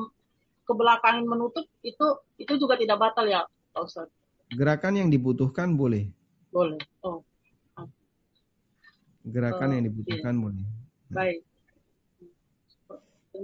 ke 0.66 0.72
belakang 0.74 1.26
menutup, 1.26 1.66
itu 1.82 2.06
itu 2.38 2.52
juga 2.54 2.78
tidak 2.78 3.02
batal 3.02 3.26
ya 3.26 3.42
Pak 3.74 3.82
Ustaz? 3.82 4.08
Gerakan 4.54 4.94
yang 4.94 5.08
dibutuhkan 5.10 5.74
boleh. 5.74 6.06
Boleh. 6.54 6.78
Oh. 7.02 7.26
Gerakan 9.26 9.68
oh, 9.70 9.74
yang 9.74 9.84
dibutuhkan 9.90 10.34
iya. 10.38 10.42
boleh. 10.46 10.62
Nah. 10.62 11.14
Baik. 11.18 11.38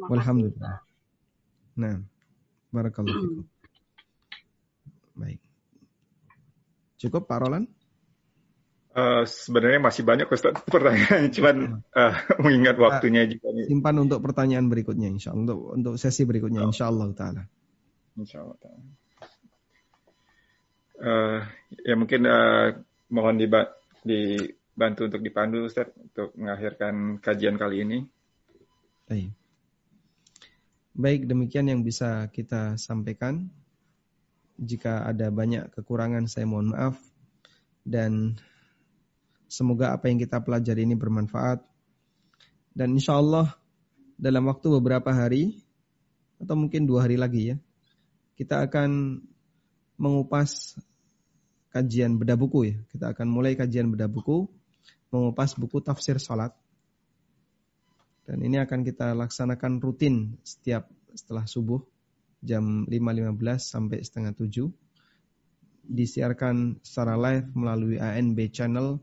Alhamdulillah. 0.08 0.76
Nah, 1.74 1.96
barakallahu 2.70 3.42
Baik. 5.20 5.40
Cukup 7.02 7.26
Pak 7.26 7.38
Roland? 7.42 7.66
Uh, 8.92 9.24
sebenarnya 9.24 9.80
masih 9.80 10.04
banyak 10.04 10.28
Ustaz 10.28 10.52
pertanyaan, 10.68 11.28
cuman 11.34 11.80
uh, 11.96 12.14
mengingat 12.44 12.76
waktunya 12.76 13.24
juga. 13.24 13.48
Simpan 13.64 13.96
untuk 14.04 14.20
pertanyaan 14.20 14.68
berikutnya, 14.68 15.08
insya 15.08 15.32
Allah. 15.32 15.48
Untuk, 15.48 15.60
untuk 15.72 15.94
sesi 15.96 16.28
berikutnya, 16.28 16.60
oh. 16.60 16.68
insya 16.68 16.92
Allah 16.92 17.08
Ta'ala. 17.16 17.42
Insya 18.20 18.44
Allah 18.44 18.58
Ta'ala. 18.60 18.84
Uh, 21.02 21.40
ya 21.88 21.96
mungkin 21.96 22.20
uh, 22.28 22.78
mohon 23.08 23.40
diba 23.40 23.72
dibantu 24.04 25.08
untuk 25.08 25.24
dipandu 25.24 25.64
Ustaz 25.66 25.88
untuk 25.96 26.36
mengakhirkan 26.36 27.16
kajian 27.24 27.56
kali 27.56 27.88
ini. 27.88 27.98
Baik. 29.08 29.32
Baik, 30.92 31.24
demikian 31.24 31.72
yang 31.72 31.80
bisa 31.80 32.28
kita 32.28 32.76
sampaikan. 32.76 33.48
Jika 34.60 35.08
ada 35.08 35.32
banyak 35.32 35.72
kekurangan 35.72 36.28
saya 36.28 36.44
mohon 36.44 36.76
maaf 36.76 37.00
dan 37.88 38.36
semoga 39.52 39.92
apa 39.92 40.08
yang 40.08 40.16
kita 40.16 40.40
pelajari 40.40 40.88
ini 40.88 40.96
bermanfaat. 40.96 41.60
Dan 42.72 42.96
insya 42.96 43.20
Allah 43.20 43.52
dalam 44.16 44.48
waktu 44.48 44.72
beberapa 44.80 45.12
hari 45.12 45.60
atau 46.40 46.56
mungkin 46.56 46.88
dua 46.88 47.04
hari 47.04 47.20
lagi 47.20 47.52
ya, 47.52 47.56
kita 48.40 48.64
akan 48.64 49.20
mengupas 50.00 50.80
kajian 51.68 52.16
bedah 52.16 52.40
buku 52.40 52.72
ya. 52.72 52.76
Kita 52.88 53.12
akan 53.12 53.28
mulai 53.28 53.52
kajian 53.52 53.92
bedah 53.92 54.08
buku, 54.08 54.48
mengupas 55.12 55.52
buku 55.60 55.84
tafsir 55.84 56.16
salat. 56.16 56.56
Dan 58.24 58.40
ini 58.40 58.56
akan 58.56 58.80
kita 58.88 59.12
laksanakan 59.12 59.84
rutin 59.84 60.40
setiap 60.40 60.88
setelah 61.12 61.44
subuh 61.44 61.84
jam 62.40 62.88
5.15 62.88 63.36
sampai 63.60 63.98
setengah 64.00 64.32
7. 64.32 64.72
Disiarkan 65.82 66.80
secara 66.80 67.18
live 67.18 67.52
melalui 67.52 67.98
ANB 67.98 68.38
channel 68.54 69.02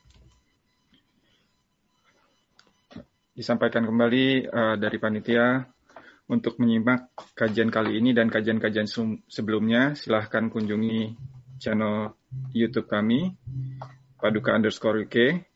Disampaikan 3.31 3.87
kembali 3.87 4.51
uh, 4.51 4.75
dari 4.75 4.97
panitia 4.99 5.63
untuk 6.27 6.59
menyimak 6.59 7.11
kajian 7.31 7.71
kali 7.71 7.99
ini 7.99 8.11
dan 8.11 8.27
kajian-kajian 8.27 8.87
sebelumnya, 9.27 9.95
silahkan 9.95 10.51
kunjungi 10.51 11.15
channel 11.59 12.15
YouTube 12.51 12.87
kami 12.87 13.35
paduka 14.19 14.55
underscore 14.55 15.07
UK. 15.07 15.47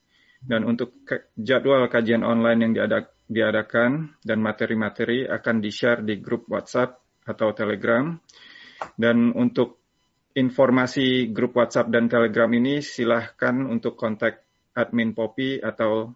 Dan 0.45 0.61
untuk 0.61 1.01
jadwal 1.33 1.89
kajian 1.89 2.21
online 2.21 2.69
yang 2.69 2.73
diadak 2.77 3.15
diadakan 3.25 4.13
dan 4.21 4.37
materi-materi 4.37 5.25
akan 5.25 5.57
di-share 5.57 6.05
di 6.05 6.21
grup 6.21 6.45
WhatsApp 6.45 7.01
atau 7.25 7.57
Telegram 7.57 8.13
Dan 8.93 9.33
untuk 9.33 9.81
informasi 10.37 11.33
grup 11.33 11.57
WhatsApp 11.57 11.89
dan 11.89 12.05
Telegram 12.05 12.51
ini 12.53 12.83
silahkan 12.85 13.65
untuk 13.65 13.97
kontak 13.97 14.45
admin 14.75 15.15
Popi 15.15 15.57
atau 15.63 16.11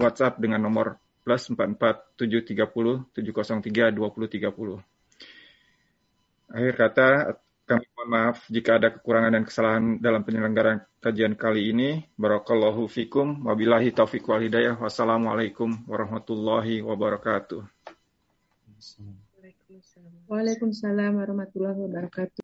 WhatsApp 0.00 0.40
dengan 0.40 0.64
nomor 0.64 0.96
plus 1.20 1.52
44 1.52 2.16
730 2.16 3.12
703 3.12 3.92
2030. 3.92 4.80
Akhir 6.50 6.74
kata, 6.74 7.08
kami 7.70 7.86
mohon 7.94 8.08
maaf 8.10 8.42
jika 8.50 8.82
ada 8.82 8.90
kekurangan 8.90 9.30
dan 9.30 9.46
kesalahan 9.46 10.02
dalam 10.02 10.26
penyelenggaraan 10.26 10.82
kajian 10.98 11.38
kali 11.38 11.70
ini. 11.70 12.02
Barakallahu 12.18 12.90
fikum. 12.90 13.46
Wabillahi 13.46 13.94
taufiq 13.94 14.26
wal 14.26 14.42
hidayah. 14.42 14.74
Wassalamualaikum 14.74 15.86
warahmatullahi 15.86 16.82
wabarakatuh. 16.82 17.62
Waalaikumsalam 20.26 21.14
warahmatullahi 21.14 21.78
wabarakatuh. 21.78 22.38